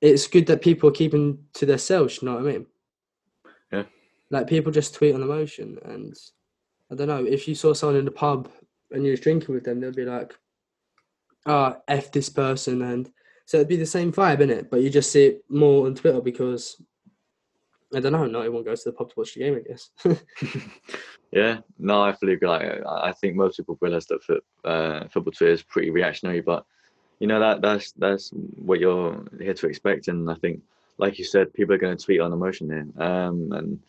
it's 0.02 0.28
good 0.28 0.46
that 0.46 0.62
people 0.62 0.88
are 0.90 0.94
keeping 0.94 1.40
to 1.56 1.66
themselves. 1.66 2.22
You 2.22 2.28
know 2.28 2.36
what 2.36 2.48
I 2.48 2.52
mean? 2.52 2.66
Yeah. 3.72 3.84
Like 4.30 4.46
people 4.46 4.72
just 4.72 4.94
tweet 4.94 5.16
on 5.16 5.24
emotion, 5.24 5.80
and 5.84 6.14
I 6.92 6.96
don't 6.96 7.08
know 7.08 7.26
if 7.26 7.48
you 7.48 7.56
saw 7.56 7.74
someone 7.74 7.98
in 7.98 8.06
the 8.06 8.12
pub 8.12 8.52
and 8.92 9.04
you 9.04 9.10
was 9.10 9.20
drinking 9.20 9.56
with 9.56 9.64
them, 9.64 9.80
they'll 9.80 9.92
be 9.92 10.06
like, 10.06 10.36
"Ah, 11.48 11.78
f 11.88 12.12
this 12.12 12.30
person," 12.30 12.82
and 12.82 13.12
so 13.46 13.58
it'd 13.58 13.68
be 13.68 13.78
the 13.78 13.86
same 13.86 14.12
vibe, 14.12 14.40
innit? 14.40 14.70
But 14.70 14.82
you 14.82 14.90
just 14.90 15.12
see 15.12 15.26
it 15.26 15.44
more 15.50 15.88
on 15.88 15.96
Twitter 15.96 16.22
because 16.22 16.82
I 17.96 18.00
don't 18.02 18.12
know. 18.12 18.26
Not 18.26 18.40
everyone 18.40 18.66
goes 18.66 18.84
to 18.84 18.90
the 18.90 18.98
pub 18.98 19.10
to 19.10 19.16
watch 19.18 19.34
the 19.34 19.40
game, 19.40 19.56
I 19.56 19.68
guess. 19.68 19.90
Yeah, 21.32 21.60
no, 21.78 22.02
I 22.02 22.14
fully 22.14 22.34
agree. 22.34 22.48
Like, 22.48 22.82
I 22.88 23.12
think 23.12 23.36
most 23.36 23.58
people 23.58 23.78
realise 23.82 24.06
that 24.06 24.24
foot, 24.24 24.44
uh, 24.64 25.08
football 25.10 25.34
Twitter 25.34 25.54
is 25.54 25.64
pretty 25.64 25.90
reactionary, 25.90 26.42
but 26.42 26.66
you 27.20 27.28
know 27.28 27.40
that 27.40 27.62
that's 27.62 27.92
that's 27.94 28.30
what 28.30 28.80
you're 28.80 29.26
here 29.40 29.54
to 29.54 29.68
expect. 29.68 30.08
And 30.08 30.30
I 30.30 30.36
think, 30.36 30.62
like 30.98 31.20
you 31.20 31.26
said, 31.26 31.54
people 31.54 31.76
are 31.76 31.80
going 31.80 31.98
to 31.98 32.04
tweet 32.04 32.22
on 32.22 32.32
emotion 32.32 32.70
here. 32.70 33.06
Um, 33.06 33.52
and 33.52 33.80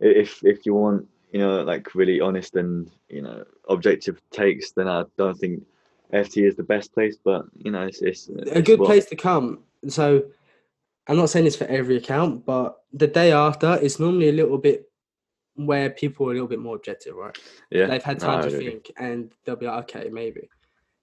if 0.00 0.44
if 0.44 0.66
you 0.66 0.74
want, 0.74 1.08
you 1.32 1.40
know, 1.40 1.62
like 1.62 1.94
really 1.94 2.20
honest 2.20 2.56
and 2.56 2.90
you 3.08 3.22
know 3.22 3.44
objective 3.68 4.20
takes, 4.30 4.72
then 4.72 4.88
I 4.88 5.04
don't 5.16 5.38
think 5.38 5.64
FT 6.12 6.46
is 6.46 6.54
the 6.54 6.62
best 6.62 6.92
place. 6.92 7.16
But 7.22 7.46
you 7.56 7.70
know, 7.70 7.82
it's, 7.82 8.02
it's 8.02 8.28
a 8.28 8.58
it's 8.58 8.68
good 8.68 8.80
what- 8.80 8.86
place 8.86 9.06
to 9.06 9.16
come. 9.16 9.60
So 9.88 10.24
I'm 11.06 11.16
not 11.16 11.30
saying 11.30 11.44
this 11.44 11.56
for 11.56 11.64
every 11.66 11.96
account, 11.96 12.46
but 12.46 12.82
the 12.92 13.06
day 13.06 13.32
after 13.32 13.76
is 13.76 14.00
normally 14.00 14.28
a 14.28 14.32
little 14.32 14.58
bit 14.58 14.90
where 15.56 15.90
people 15.90 16.26
are 16.26 16.30
a 16.30 16.34
little 16.34 16.48
bit 16.48 16.58
more 16.58 16.76
objective, 16.76 17.14
right? 17.14 17.36
Yeah, 17.70 17.86
They've 17.86 18.02
had 18.02 18.18
time 18.18 18.40
I 18.40 18.48
to 18.48 18.58
think 18.58 18.90
and 18.96 19.30
they'll 19.44 19.56
be 19.56 19.66
like, 19.66 19.84
okay, 19.94 20.08
maybe. 20.10 20.48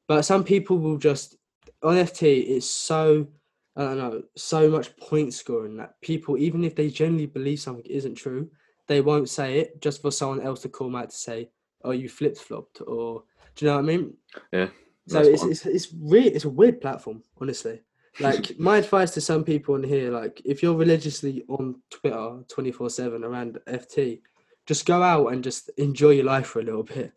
But 0.08 0.24
some 0.24 0.44
people 0.44 0.78
will 0.78 0.98
just 0.98 1.38
on 1.84 1.96
FT 1.96 2.50
it's 2.50 2.70
so 2.70 3.28
I 3.76 3.84
don't 3.84 3.98
know, 3.98 4.24
so 4.36 4.70
much 4.70 4.96
point 4.98 5.34
scoring 5.34 5.78
that 5.78 6.00
people, 6.02 6.38
even 6.38 6.66
if 6.66 6.76
they 6.76 6.90
generally 6.90 7.26
believe 7.28 7.62
something 7.62 7.86
isn't 7.86 8.16
true, 8.16 8.50
they 8.88 9.00
won't 9.00 9.30
say 9.30 9.60
it 9.60 9.82
just 9.82 10.02
for 10.02 10.12
someone 10.12 10.42
else 10.42 10.62
to 10.64 10.70
call 10.70 10.88
them 10.88 10.98
out 10.98 11.12
to 11.12 11.16
say, 11.16 11.50
"Oh, 11.84 11.92
you 11.92 12.10
flip 12.10 12.38
flopped," 12.38 12.82
or 12.86 13.24
do 13.56 13.66
you 13.66 13.72
know 13.72 13.78
what 13.78 13.84
I 13.84 13.88
mean? 13.88 14.14
Yeah, 14.52 14.68
So 15.12 15.21
it's 15.21 15.43
it's 15.43 15.65
it's 15.65 15.88
really 16.00 16.30
it's 16.30 16.45
a 16.45 16.50
weird 16.50 16.82
platform, 16.82 17.24
honestly. 17.39 17.82
Like 18.19 18.60
my 18.60 18.78
advice 18.80 19.12
to 19.12 19.21
some 19.21 19.45
people 19.45 19.76
in 19.76 19.84
here, 19.84 20.12
like 20.12 20.41
if 20.43 20.62
you're 20.62 20.76
religiously 20.76 21.45
on 21.47 21.82
Twitter 21.89 22.43
twenty 22.50 22.71
four 22.74 22.89
seven 22.89 23.24
around 23.24 23.58
FT, 23.67 24.19
just 24.65 24.86
go 24.86 25.02
out 25.02 25.28
and 25.32 25.41
just 25.41 25.69
enjoy 25.78 26.10
your 26.10 26.26
life 26.26 26.47
for 26.47 26.60
a 26.60 26.63
little 26.63 26.84
bit. 26.84 27.13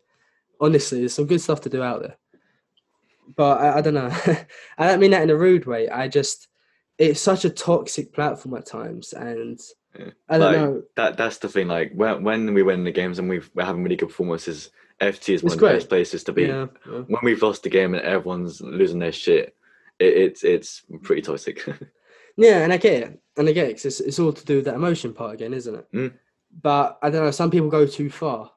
Honestly, 0.61 0.99
there's 0.99 1.13
some 1.13 1.25
good 1.27 1.41
stuff 1.41 1.59
to 1.61 1.69
do 1.69 1.83
out 1.83 2.01
there. 2.01 2.15
But 3.35 3.59
I, 3.59 3.77
I 3.79 3.81
don't 3.81 3.93
know. 3.93 4.09
I 4.77 4.87
don't 4.87 5.01
mean 5.01 5.11
that 5.11 5.23
in 5.23 5.29
a 5.29 5.35
rude 5.35 5.65
way. 5.65 5.89
I 5.89 6.07
just 6.07 6.47
it's 6.97 7.19
such 7.19 7.43
a 7.43 7.49
toxic 7.49 8.13
platform 8.13 8.55
at 8.55 8.65
times, 8.65 9.11
and 9.11 9.59
Yeah. 9.99 10.11
I 10.29 10.37
don't 10.37 10.51
Like, 10.53 10.61
know. 10.61 10.83
that 10.95 11.17
that's 11.17 11.39
the 11.39 11.49
thing. 11.49 11.67
Like 11.67 11.91
when 11.93 12.23
when 12.23 12.53
we 12.53 12.63
win 12.63 12.85
the 12.85 12.91
games 12.91 13.19
and 13.19 13.27
we've, 13.27 13.51
we're 13.53 13.65
having 13.65 13.83
really 13.83 13.97
good 13.97 14.09
performances, 14.09 14.69
FT 15.01 15.33
is 15.35 15.43
one 15.43 15.47
It's 15.47 15.55
of 15.55 15.59
the 15.61 15.67
best 15.75 15.89
places 15.89 16.23
to 16.25 16.31
be. 16.33 16.43
Yeah, 16.43 16.67
yeah. 16.85 16.99
When 16.99 17.19
we've 17.23 17.41
lost 17.41 17.63
the 17.63 17.69
game 17.69 17.93
and 17.93 18.03
everyone's 18.03 18.61
losing 18.61 18.99
their 18.99 19.11
shit, 19.11 19.55
it, 19.99 20.05
it's 20.17 20.43
it's 20.43 20.83
pretty 21.03 21.21
toxic. 21.21 21.65
Yeah, 22.37 22.63
and 22.65 22.73
I 22.73 22.75
get 22.75 23.03
it, 23.03 23.19
and 23.37 23.47
I 23.47 23.53
get 23.53 23.69
it. 23.69 23.75
'cause 23.75 23.85
it's, 23.85 23.99
it's 24.01 24.19
all 24.19 24.33
to 24.33 24.45
do 24.45 24.57
with 24.57 24.65
that 24.65 24.75
emotion 24.75 25.13
part 25.13 25.35
again, 25.35 25.53
isn't 25.53 25.73
it? 25.73 25.87
Mm. 25.93 26.13
But 26.61 26.99
I 27.01 27.09
don't 27.09 27.23
know. 27.23 27.31
Some 27.31 27.49
people 27.49 27.69
go 27.69 27.87
too 27.87 28.09
far, 28.09 28.51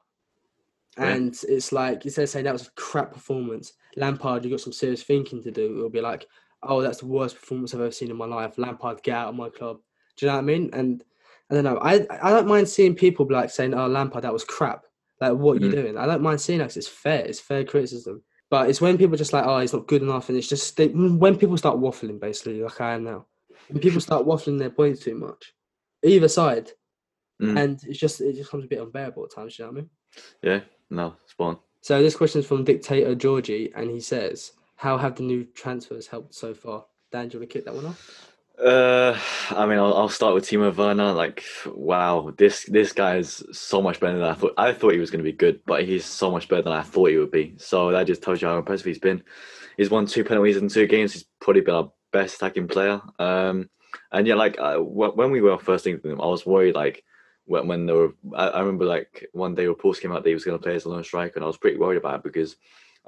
Yeah. 0.97 1.07
and 1.11 1.33
it's 1.47 1.71
like 1.71 2.03
instead 2.03 2.23
of 2.23 2.29
saying 2.29 2.43
that 2.43 2.51
was 2.51 2.67
a 2.67 2.71
crap 2.71 3.13
performance, 3.13 3.71
Lampard, 3.95 4.43
you 4.43 4.51
got 4.51 4.59
some 4.59 4.73
serious 4.73 5.03
thinking 5.03 5.41
to 5.43 5.51
do. 5.51 5.77
It'll 5.77 5.89
be 5.89 6.01
like, 6.01 6.27
oh, 6.63 6.81
that's 6.81 6.97
the 6.97 7.05
worst 7.05 7.37
performance 7.39 7.73
I've 7.73 7.79
ever 7.79 7.91
seen 7.91 8.11
in 8.11 8.17
my 8.17 8.25
life. 8.25 8.57
Lampard, 8.57 9.01
get 9.01 9.15
out 9.15 9.29
of 9.29 9.35
my 9.35 9.47
club. 9.47 9.79
Do 10.17 10.25
you 10.25 10.29
know 10.29 10.35
what 10.35 10.41
I 10.43 10.45
mean? 10.45 10.69
And 10.73 11.01
I 11.49 11.53
don't 11.53 11.63
know. 11.63 11.77
I 11.81 12.05
I 12.21 12.31
don't 12.31 12.47
mind 12.49 12.67
seeing 12.67 12.95
people 12.95 13.23
be 13.23 13.33
like 13.35 13.49
saying, 13.49 13.73
oh, 13.73 13.87
Lampard, 13.87 14.25
that 14.25 14.33
was 14.33 14.43
crap. 14.43 14.83
Like, 15.21 15.33
what 15.33 15.57
are 15.57 15.65
you 15.65 15.69
Mhm. 15.69 15.75
doing? 15.75 15.97
I 15.97 16.05
don't 16.05 16.21
mind 16.21 16.39
seeing 16.41 16.59
that 16.59 16.75
it's 16.77 16.87
fair. 16.87 17.25
It's 17.25 17.39
fair 17.39 17.63
criticism. 17.65 18.23
But 18.49 18.69
it's 18.69 18.81
when 18.81 18.97
people 18.97 19.15
just 19.17 19.33
like, 19.33 19.45
oh, 19.45 19.59
he's 19.59 19.73
not 19.73 19.87
good 19.87 20.01
enough, 20.01 20.29
and 20.29 20.37
it's 20.37 20.47
just 20.47 20.75
they, 20.77 20.87
when 20.87 21.37
people 21.37 21.57
start 21.57 21.77
waffling, 21.77 22.19
basically, 22.19 22.61
like 22.61 22.81
I 22.81 22.93
am 22.95 23.03
now. 23.03 23.27
When 23.67 23.79
people 23.81 24.01
start 24.01 24.25
waffling 24.25 24.57
their 24.57 24.71
points 24.71 25.01
too 25.01 25.15
much, 25.15 25.53
either 26.03 26.27
side, 26.27 26.71
Mm. 27.41 27.57
and 27.57 27.79
it's 27.87 27.99
just 27.99 28.19
it 28.21 28.33
just 28.35 28.49
becomes 28.49 28.65
a 28.65 28.67
bit 28.67 28.81
unbearable 28.81 29.23
at 29.25 29.31
times. 29.31 29.57
You 29.57 29.65
know 29.65 29.71
what 29.71 29.77
I 29.77 29.81
mean? 29.81 29.89
yeah, 30.41 30.61
no, 30.89 31.15
spawn. 31.27 31.57
So 31.81 32.01
this 32.01 32.15
question 32.15 32.39
is 32.39 32.47
from 32.47 32.63
Dictator 32.65 33.15
Georgie, 33.15 33.71
and 33.75 33.89
he 33.89 33.99
says, 34.01 34.51
"How 34.75 34.97
have 34.97 35.15
the 35.15 35.23
new 35.23 35.45
transfers 35.45 36.07
helped 36.07 36.33
so 36.33 36.53
far?" 36.53 36.85
Dan, 37.11 37.27
do 37.29 37.35
you 37.37 37.39
want 37.41 37.49
to 37.49 37.53
kick 37.53 37.65
that 37.65 37.73
one 37.75 37.85
off? 37.85 38.38
Uh, 38.59 39.17
I 39.51 39.65
mean, 39.65 39.79
I'll, 39.79 39.93
I'll 39.93 40.09
start 40.09 40.33
with 40.33 40.45
Timo 40.45 40.75
Werner. 40.75 41.13
Like, 41.13 41.43
wow, 41.65 42.33
this 42.37 42.65
this 42.65 42.91
guy 42.91 43.17
is 43.17 43.41
so 43.53 43.81
much 43.81 43.99
better 44.01 44.19
than 44.19 44.27
I 44.27 44.33
thought. 44.33 44.53
I 44.57 44.73
thought 44.73 44.93
he 44.93 44.99
was 44.99 45.11
going 45.11 45.23
to 45.23 45.31
be 45.31 45.37
good, 45.37 45.61
but 45.65 45.85
he's 45.85 46.03
so 46.03 46.29
much 46.29 46.49
better 46.49 46.63
than 46.63 46.73
I 46.73 46.81
thought 46.81 47.09
he 47.09 47.17
would 47.17 47.31
be. 47.31 47.53
So 47.57 47.91
that 47.91 48.07
just 48.07 48.21
tells 48.21 48.41
you 48.41 48.49
how 48.49 48.57
impressive 48.57 48.85
he's 48.85 48.99
been. 48.99 49.23
He's 49.77 49.89
won 49.89 50.05
two 50.05 50.25
penalties 50.25 50.57
in 50.57 50.67
two 50.67 50.87
games. 50.87 51.13
He's 51.13 51.25
probably 51.39 51.61
been 51.61 51.75
our 51.75 51.91
best 52.11 52.35
attacking 52.35 52.67
player. 52.67 53.01
Um, 53.17 53.69
and 54.11 54.27
yeah, 54.27 54.35
like 54.35 54.59
uh, 54.59 54.77
when 54.77 55.31
we 55.31 55.39
were 55.39 55.57
first 55.57 55.85
thinking 55.85 56.11
him, 56.11 56.21
I 56.21 56.25
was 56.25 56.45
worried. 56.45 56.75
Like 56.75 57.05
when 57.45 57.67
when 57.67 57.85
there 57.85 57.95
were, 57.95 58.13
I, 58.35 58.47
I 58.47 58.59
remember 58.59 58.83
like 58.83 59.25
one 59.31 59.55
day 59.55 59.67
reports 59.67 60.01
came 60.01 60.11
out 60.11 60.23
that 60.23 60.29
he 60.29 60.33
was 60.33 60.43
going 60.43 60.57
to 60.57 60.63
play 60.63 60.75
as 60.75 60.83
a 60.83 60.89
lone 60.89 61.05
striker, 61.05 61.35
and 61.35 61.45
I 61.45 61.47
was 61.47 61.57
pretty 61.57 61.77
worried 61.77 61.97
about 61.97 62.15
it 62.15 62.23
because 62.23 62.57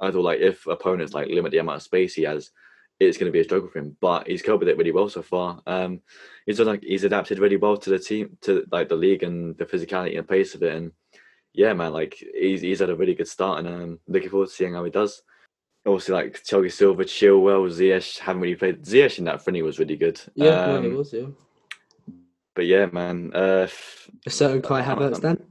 I 0.00 0.10
thought 0.10 0.24
like 0.24 0.40
if 0.40 0.66
opponents 0.66 1.12
like 1.12 1.28
limit 1.28 1.52
the 1.52 1.58
amount 1.58 1.76
of 1.76 1.82
space 1.82 2.14
he 2.14 2.22
has, 2.22 2.52
it's 3.00 3.18
going 3.18 3.26
to 3.30 3.32
be 3.32 3.40
a 3.40 3.44
struggle 3.44 3.68
for 3.68 3.78
him. 3.80 3.96
But 4.00 4.28
he's 4.28 4.42
coped 4.42 4.60
with 4.60 4.68
it 4.68 4.76
really 4.78 4.92
well 4.92 5.08
so 5.08 5.22
far. 5.22 5.60
Um, 5.66 6.00
he's 6.46 6.58
done 6.58 6.66
like 6.68 6.82
he's 6.82 7.04
adapted 7.04 7.38
really 7.38 7.56
well 7.56 7.76
to 7.76 7.90
the 7.90 7.98
team, 7.98 8.36
to 8.42 8.64
like 8.70 8.88
the 8.88 8.96
league 8.96 9.22
and 9.22 9.56
the 9.58 9.64
physicality 9.66 10.18
and 10.18 10.28
pace 10.28 10.54
of 10.54 10.62
it. 10.62 10.74
And 10.74 10.92
yeah, 11.52 11.72
man, 11.72 11.92
like 11.92 12.14
he's 12.34 12.60
he's 12.60 12.78
had 12.80 12.90
a 12.90 12.96
really 12.96 13.14
good 13.14 13.28
start, 13.28 13.58
and 13.58 13.68
um, 13.68 13.98
looking 14.08 14.30
forward 14.30 14.48
to 14.48 14.54
seeing 14.54 14.74
how 14.74 14.84
he 14.84 14.90
does. 14.90 15.22
obviously 15.86 16.14
like 16.14 16.42
Thiago 16.44 16.70
Silva, 16.70 17.04
Chilwell, 17.04 17.68
Ziyech 17.68 18.18
haven't 18.20 18.42
really 18.42 18.54
played. 18.56 18.82
Ziyech 18.84 19.18
in 19.18 19.24
that 19.24 19.42
friendly 19.42 19.62
was 19.62 19.78
really 19.78 19.96
good. 19.96 20.20
Yeah, 20.34 20.64
Um, 20.64 20.96
was. 20.96 21.12
Yeah. 21.12 21.26
but 22.54 22.66
yeah, 22.66 22.86
man. 22.86 23.32
Uh, 23.34 23.66
A 24.26 24.30
certain 24.30 24.62
Kai 24.62 24.80
Havertz 24.82 25.20
then. 25.20 25.42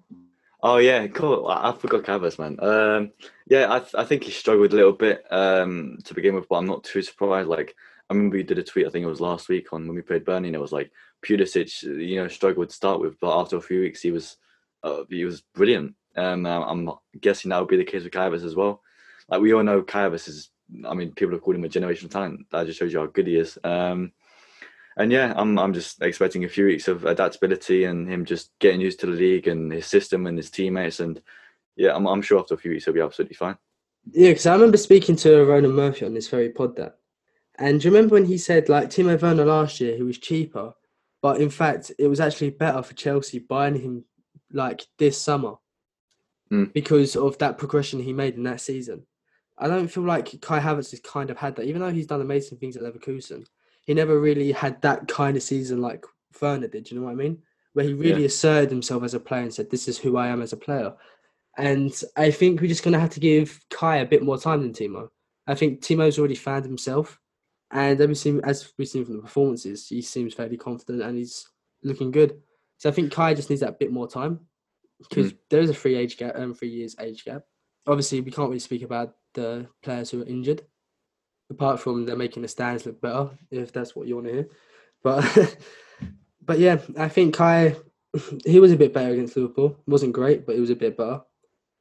Oh 0.63 0.77
yeah, 0.77 1.07
cool. 1.07 1.47
I, 1.47 1.69
I 1.69 1.73
forgot 1.73 2.03
Cavers, 2.03 2.39
man. 2.39 2.57
Um, 2.59 3.11
yeah, 3.47 3.71
I 3.71 3.79
th- 3.79 3.95
I 3.95 4.05
think 4.05 4.23
he 4.23 4.31
struggled 4.31 4.73
a 4.73 4.75
little 4.75 4.93
bit 4.93 5.23
um 5.31 5.97
to 6.05 6.13
begin 6.13 6.35
with, 6.35 6.47
but 6.47 6.55
I'm 6.55 6.67
not 6.67 6.83
too 6.83 7.01
surprised. 7.01 7.49
Like 7.49 7.75
I 8.09 8.13
remember 8.13 8.37
you 8.37 8.43
did 8.43 8.59
a 8.59 8.63
tweet, 8.63 8.87
I 8.87 8.89
think 8.89 9.03
it 9.03 9.09
was 9.09 9.21
last 9.21 9.47
week 9.49 9.71
on 9.71 9.87
when 9.87 9.95
we 9.95 10.01
played 10.01 10.25
Burnley, 10.25 10.49
and 10.49 10.55
it 10.55 10.61
was 10.61 10.73
like 10.73 10.91
Pulisic, 11.25 11.83
you 11.83 12.17
know, 12.17 12.27
struggled 12.27 12.69
to 12.69 12.75
start 12.75 12.99
with, 12.99 13.19
but 13.19 13.39
after 13.39 13.57
a 13.57 13.61
few 13.61 13.81
weeks, 13.81 14.01
he 14.01 14.11
was 14.11 14.37
uh, 14.83 15.03
he 15.09 15.25
was 15.25 15.41
brilliant. 15.53 15.95
Um, 16.15 16.45
I'm 16.45 16.91
guessing 17.19 17.49
that 17.49 17.59
would 17.59 17.69
be 17.69 17.77
the 17.77 17.85
case 17.85 18.03
with 18.03 18.11
Kai 18.11 18.31
as 18.33 18.55
well. 18.55 18.81
Like 19.29 19.41
we 19.41 19.53
all 19.53 19.63
know, 19.63 19.81
Kai 19.81 20.07
is. 20.07 20.49
I 20.85 20.93
mean, 20.93 21.11
people 21.13 21.33
have 21.33 21.41
called 21.41 21.57
him 21.57 21.65
a 21.65 21.69
generational 21.69 22.09
talent. 22.09 22.45
That 22.49 22.65
just 22.65 22.79
shows 22.79 22.93
you 22.93 22.99
how 22.99 23.05
good 23.05 23.27
he 23.27 23.35
is. 23.35 23.57
Um, 23.63 24.13
and 24.97 25.11
yeah, 25.11 25.33
I'm 25.35 25.57
I'm 25.57 25.73
just 25.73 26.01
expecting 26.01 26.43
a 26.43 26.49
few 26.49 26.65
weeks 26.65 26.87
of 26.87 27.05
adaptability 27.05 27.85
and 27.85 28.07
him 28.07 28.25
just 28.25 28.51
getting 28.59 28.81
used 28.81 28.99
to 29.01 29.05
the 29.07 29.13
league 29.13 29.47
and 29.47 29.71
his 29.71 29.87
system 29.87 30.27
and 30.27 30.37
his 30.37 30.49
teammates. 30.49 30.99
And 30.99 31.21
yeah, 31.75 31.95
I'm 31.95 32.07
I'm 32.07 32.21
sure 32.21 32.39
after 32.39 32.53
a 32.53 32.57
few 32.57 32.71
weeks 32.71 32.85
he'll 32.85 32.93
be 32.93 33.01
absolutely 33.01 33.35
fine. 33.35 33.57
Yeah, 34.11 34.29
because 34.29 34.45
I 34.47 34.53
remember 34.53 34.77
speaking 34.77 35.15
to 35.17 35.45
Ronan 35.45 35.73
Murphy 35.73 36.05
on 36.05 36.13
this 36.13 36.27
very 36.27 36.49
pod 36.49 36.75
that. 36.77 36.97
And 37.59 37.79
do 37.79 37.87
you 37.87 37.93
remember 37.93 38.15
when 38.15 38.25
he 38.25 38.37
said, 38.37 38.69
like, 38.69 38.89
Timo 38.89 39.21
Werner 39.21 39.45
last 39.45 39.79
year, 39.79 39.95
he 39.95 40.01
was 40.01 40.17
cheaper, 40.17 40.73
but 41.21 41.39
in 41.39 41.51
fact, 41.51 41.91
it 41.99 42.07
was 42.07 42.19
actually 42.19 42.49
better 42.49 42.81
for 42.81 42.95
Chelsea 42.95 43.37
buying 43.37 43.75
him, 43.75 44.05
like, 44.51 44.87
this 44.97 45.17
summer 45.17 45.55
Mm. 46.51 46.73
because 46.73 47.15
of 47.15 47.37
that 47.37 47.57
progression 47.57 48.01
he 48.01 48.11
made 48.11 48.35
in 48.35 48.43
that 48.43 48.59
season. 48.59 49.05
I 49.57 49.69
don't 49.69 49.87
feel 49.87 50.03
like 50.03 50.41
Kai 50.41 50.59
Havertz 50.59 50.91
has 50.91 50.99
kind 50.99 51.29
of 51.29 51.37
had 51.37 51.55
that, 51.55 51.65
even 51.65 51.81
though 51.81 51.91
he's 51.91 52.07
done 52.07 52.19
amazing 52.19 52.57
things 52.57 52.75
at 52.75 52.83
Leverkusen. 52.83 53.45
He 53.85 53.93
never 53.93 54.19
really 54.19 54.51
had 54.51 54.81
that 54.81 55.07
kind 55.07 55.35
of 55.35 55.43
season 55.43 55.81
like 55.81 56.05
Werner 56.41 56.67
did, 56.67 56.89
you 56.89 56.99
know 56.99 57.05
what 57.05 57.11
I 57.11 57.15
mean? 57.15 57.41
Where 57.73 57.85
he 57.85 57.93
really 57.93 58.21
Yeah. 58.21 58.27
asserted 58.27 58.69
himself 58.69 59.03
as 59.03 59.13
a 59.13 59.19
player 59.19 59.43
and 59.43 59.53
said, 59.53 59.69
This 59.69 59.87
is 59.87 59.97
who 59.97 60.17
I 60.17 60.27
am 60.27 60.41
as 60.41 60.53
a 60.53 60.57
player. 60.57 60.93
And 61.57 61.93
I 62.15 62.31
think 62.31 62.61
we're 62.61 62.67
just 62.67 62.83
going 62.83 62.93
to 62.93 62.99
have 62.99 63.09
to 63.11 63.19
give 63.19 63.59
Kai 63.69 63.97
a 63.97 64.05
bit 64.05 64.23
more 64.23 64.37
time 64.37 64.61
than 64.61 64.73
Timo. 64.73 65.09
I 65.47 65.55
think 65.55 65.81
Timo's 65.81 66.17
already 66.17 66.35
found 66.35 66.65
himself. 66.65 67.19
And 67.71 68.17
seem, 68.17 68.41
as 68.43 68.73
we've 68.77 68.87
seen 68.87 69.05
from 69.05 69.15
the 69.17 69.21
performances, 69.21 69.87
he 69.87 70.01
seems 70.01 70.33
fairly 70.33 70.57
confident 70.57 71.01
and 71.01 71.17
he's 71.17 71.47
looking 71.83 72.11
good. 72.11 72.41
So 72.77 72.89
I 72.89 72.91
think 72.91 73.11
Kai 73.11 73.33
just 73.33 73.49
needs 73.49 73.61
that 73.61 73.79
bit 73.79 73.91
more 73.91 74.07
time 74.07 74.41
because 74.99 75.33
there 75.49 75.61
is 75.61 75.69
a 75.69 75.73
three 75.73 75.95
age 75.95 76.17
gap, 76.17 76.33
um, 76.35 76.53
three 76.53 76.69
years 76.69 76.95
age 76.99 77.23
gap. 77.23 77.43
Obviously, 77.87 78.21
we 78.21 78.31
can't 78.31 78.49
really 78.49 78.59
speak 78.59 78.83
about 78.83 79.15
the 79.33 79.67
players 79.83 80.09
who 80.09 80.21
are 80.21 80.25
injured, 80.27 80.63
apart 81.51 81.79
from 81.79 82.05
they're 82.05 82.15
making 82.15 82.41
the 82.41 82.47
stands 82.47 82.85
look 82.85 82.99
better, 83.01 83.29
if 83.51 83.71
that's 83.71 83.95
what 83.95 84.07
you 84.07 84.15
want 84.15 84.27
to 84.27 84.33
hear. 84.33 84.47
But 85.03 85.57
but 86.45 86.59
yeah, 86.59 86.79
I 86.97 87.07
think 87.09 87.35
Kai 87.35 87.75
he 88.45 88.59
was 88.59 88.71
a 88.71 88.77
bit 88.77 88.93
better 88.93 89.13
against 89.13 89.37
Liverpool. 89.37 89.77
wasn't 89.87 90.13
great, 90.13 90.45
but 90.45 90.55
he 90.55 90.61
was 90.61 90.69
a 90.69 90.75
bit 90.75 90.97
better. 90.97 91.21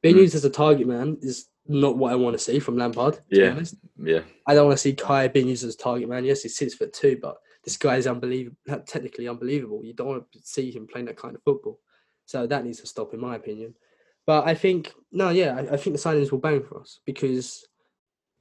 Being 0.01 0.15
Mm. 0.15 0.19
used 0.21 0.35
as 0.35 0.45
a 0.45 0.49
target 0.49 0.87
man 0.87 1.17
is 1.21 1.47
not 1.67 1.97
what 1.97 2.11
I 2.11 2.15
want 2.15 2.33
to 2.37 2.43
see 2.43 2.59
from 2.59 2.77
Lampard. 2.77 3.15
To 3.15 3.21
Yeah. 3.29 3.63
Yeah, 4.03 4.21
I 4.47 4.55
don't 4.55 4.65
want 4.67 4.77
to 4.77 4.81
see 4.81 4.93
Kai 4.93 5.27
being 5.27 5.47
used 5.47 5.63
as 5.63 5.75
a 5.75 5.77
target 5.77 6.09
man. 6.09 6.23
Yes, 6.25 6.41
he's 6.43 6.55
six 6.57 6.73
foot 6.73 6.93
two, 6.93 7.17
but 7.21 7.37
this 7.63 7.77
guy 7.77 7.97
is 7.97 8.07
unbelievable. 8.07 8.57
Technically 8.87 9.27
unbelievable. 9.27 9.81
You 9.83 9.93
don't 9.93 10.07
want 10.07 10.31
to 10.31 10.39
see 10.43 10.71
him 10.71 10.87
playing 10.87 11.05
that 11.07 11.17
kind 11.17 11.35
of 11.35 11.43
football. 11.43 11.79
So 12.25 12.47
that 12.47 12.63
needs 12.65 12.79
to 12.81 12.87
stop, 12.87 13.13
in 13.13 13.19
my 13.19 13.35
opinion. 13.35 13.75
But 14.25 14.47
I 14.47 14.53
think 14.55 14.93
no, 15.11 15.29
yeah, 15.29 15.55
I, 15.57 15.73
I 15.73 15.77
think 15.77 15.95
the 15.95 16.01
signings 16.01 16.31
will 16.31 16.39
bang 16.39 16.63
for 16.63 16.79
us 16.79 16.99
because 17.05 17.67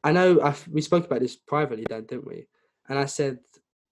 I 0.02 0.12
know 0.12 0.40
i 0.40 0.54
we 0.70 0.80
spoke 0.80 1.06
about 1.06 1.20
this 1.20 1.36
privately, 1.36 1.86
then, 1.88 2.04
didn't 2.04 2.26
we? 2.26 2.46
And 2.88 2.98
I 2.98 3.04
said 3.04 3.38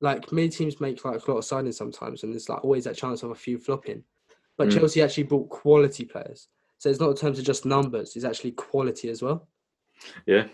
like 0.01 0.31
many 0.33 0.49
teams 0.49 0.81
make 0.81 1.05
like 1.05 1.27
a 1.27 1.31
lot 1.31 1.39
of 1.39 1.45
signings 1.45 1.75
sometimes, 1.75 2.23
and 2.23 2.33
there's 2.33 2.49
like 2.49 2.65
always 2.65 2.85
that 2.85 2.97
chance 2.97 3.23
of 3.23 3.31
a 3.31 3.35
few 3.35 3.59
flopping. 3.59 4.05
But 4.57 4.69
Mm. 4.69 4.79
Chelsea 4.79 5.03
actually 5.03 5.25
brought 5.25 5.49
quality 5.49 6.05
players, 6.05 6.49
so 6.79 6.89
it's 6.89 7.01
not 7.01 7.11
in 7.11 7.17
terms 7.17 7.39
of 7.39 7.45
just 7.45 7.65
numbers; 7.65 8.17
it's 8.17 8.25
actually 8.25 8.53
quality 8.53 9.09
as 9.11 9.23
well. 9.23 9.49
yeah, 10.27 10.47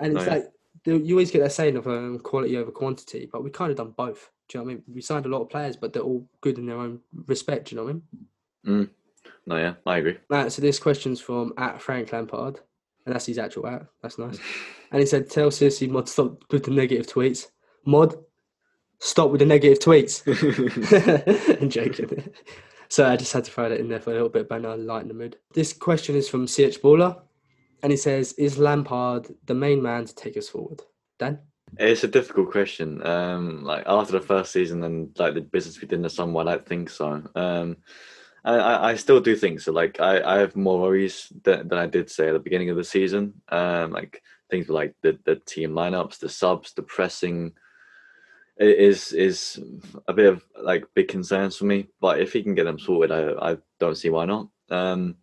And 0.00 0.16
it's 0.16 0.26
like 0.26 0.52
you 0.84 1.14
always 1.14 1.30
get 1.30 1.40
that 1.40 1.52
saying 1.52 1.76
of 1.76 1.86
um, 1.86 2.18
quality 2.18 2.56
over 2.56 2.70
quantity, 2.70 3.28
but 3.30 3.44
we 3.44 3.50
kind 3.50 3.70
of 3.70 3.76
done 3.76 3.94
both. 3.96 4.30
Do 4.48 4.58
you 4.58 4.60
know 4.60 4.64
what 4.64 4.72
I 4.72 4.74
mean? 4.74 4.84
We 4.94 5.00
signed 5.00 5.26
a 5.26 5.28
lot 5.28 5.42
of 5.42 5.50
players, 5.50 5.76
but 5.76 5.92
they're 5.92 6.02
all 6.02 6.26
good 6.40 6.58
in 6.58 6.66
their 6.66 6.78
own 6.78 7.00
respect. 7.26 7.68
Do 7.68 7.74
you 7.74 7.80
know 7.80 7.84
what 7.84 7.90
I 7.90 8.68
mean? 8.68 8.90
no, 9.46 9.56
yeah, 9.56 9.74
I 9.86 9.98
agree. 9.98 10.18
Right, 10.28 10.50
so 10.50 10.62
this 10.62 10.78
question's 10.78 11.20
from 11.20 11.52
at 11.56 11.80
Frank 11.80 12.12
Lampard, 12.12 12.60
and 13.04 13.14
that's 13.14 13.26
his 13.26 13.38
actual 13.38 13.66
at. 13.66 13.86
That's 14.02 14.18
nice. 14.18 14.38
And 14.90 15.00
he 15.00 15.06
said, 15.06 15.30
"Tell 15.30 15.48
Sissy 15.48 15.88
Mod 15.88 16.06
stop 16.06 16.44
with 16.50 16.64
the 16.64 16.70
negative 16.70 17.06
tweets. 17.06 17.46
Mod, 17.86 18.14
stop 18.98 19.30
with 19.30 19.38
the 19.38 19.46
negative 19.46 19.78
tweets." 19.78 20.22
I'm 21.62 21.70
joking. 21.70 22.30
So 22.90 23.08
I 23.08 23.16
just 23.16 23.32
had 23.32 23.44
to 23.44 23.50
throw 23.50 23.70
that 23.70 23.80
in 23.80 23.88
there 23.88 24.00
for 24.00 24.10
a 24.10 24.12
little 24.12 24.28
bit, 24.28 24.50
but 24.50 24.60
now 24.60 24.74
lighten 24.74 25.08
the 25.08 25.14
mood. 25.14 25.38
This 25.54 25.72
question 25.72 26.14
is 26.14 26.28
from 26.28 26.46
CH 26.46 26.82
Baller, 26.82 27.22
and 27.82 27.90
he 27.90 27.96
says, 27.96 28.34
"Is 28.34 28.58
Lampard 28.58 29.34
the 29.46 29.54
main 29.54 29.80
man 29.80 30.04
to 30.04 30.14
take 30.14 30.36
us 30.36 30.50
forward?" 30.50 30.82
Dan. 31.18 31.38
It's 31.78 32.04
a 32.04 32.08
difficult 32.08 32.50
question. 32.50 33.04
Um, 33.06 33.64
like 33.64 33.84
after 33.86 34.12
the 34.12 34.20
first 34.20 34.52
season 34.52 34.84
and 34.84 35.08
like 35.18 35.32
the 35.32 35.40
business 35.40 35.80
we 35.80 35.88
did 35.88 35.96
in 35.96 36.02
the 36.02 36.10
summer, 36.10 36.40
I 36.40 36.44
don't 36.44 36.66
think 36.66 36.90
so. 36.90 37.22
Um, 37.34 37.78
I, 38.44 38.90
I, 38.90 38.94
still 38.96 39.20
do 39.20 39.36
think 39.36 39.60
so. 39.60 39.72
Like 39.72 40.00
I, 40.00 40.20
I 40.22 40.38
have 40.38 40.56
more 40.56 40.80
worries 40.80 41.32
than, 41.44 41.68
than 41.68 41.78
I 41.78 41.86
did 41.86 42.10
say 42.10 42.28
at 42.28 42.32
the 42.32 42.40
beginning 42.40 42.70
of 42.70 42.76
the 42.76 42.84
season. 42.84 43.34
Um, 43.48 43.92
like 43.92 44.22
things 44.50 44.68
like 44.68 44.94
the, 45.02 45.18
the 45.24 45.36
team 45.36 45.72
lineups, 45.72 46.18
the 46.18 46.28
subs, 46.28 46.72
the 46.72 46.82
pressing 46.82 47.52
is 48.58 49.12
is 49.12 49.60
a 50.08 50.12
bit 50.12 50.26
of 50.26 50.44
like 50.60 50.84
big 50.94 51.08
concerns 51.08 51.56
for 51.56 51.64
me. 51.64 51.86
But 52.00 52.20
if 52.20 52.32
he 52.32 52.42
can 52.42 52.54
get 52.54 52.64
them 52.64 52.78
sorted, 52.78 53.12
I, 53.12 53.52
I 53.52 53.56
don't 53.78 53.96
see 53.96 54.10
why 54.10 54.24
not. 54.24 54.48
Um, 54.70 55.16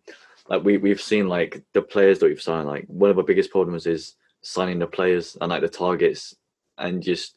like 0.48 0.64
we 0.64 0.78
we've 0.78 1.00
seen 1.00 1.28
like 1.28 1.62
the 1.74 1.82
players 1.82 2.18
that 2.18 2.26
we've 2.26 2.40
signed. 2.40 2.68
Like 2.68 2.86
one 2.88 3.10
of 3.10 3.18
our 3.18 3.24
biggest 3.24 3.50
problems 3.50 3.86
is 3.86 4.16
signing 4.42 4.78
the 4.78 4.86
players 4.86 5.36
and 5.40 5.50
like 5.50 5.62
the 5.62 5.68
targets, 5.68 6.34
and 6.78 7.02
just 7.02 7.36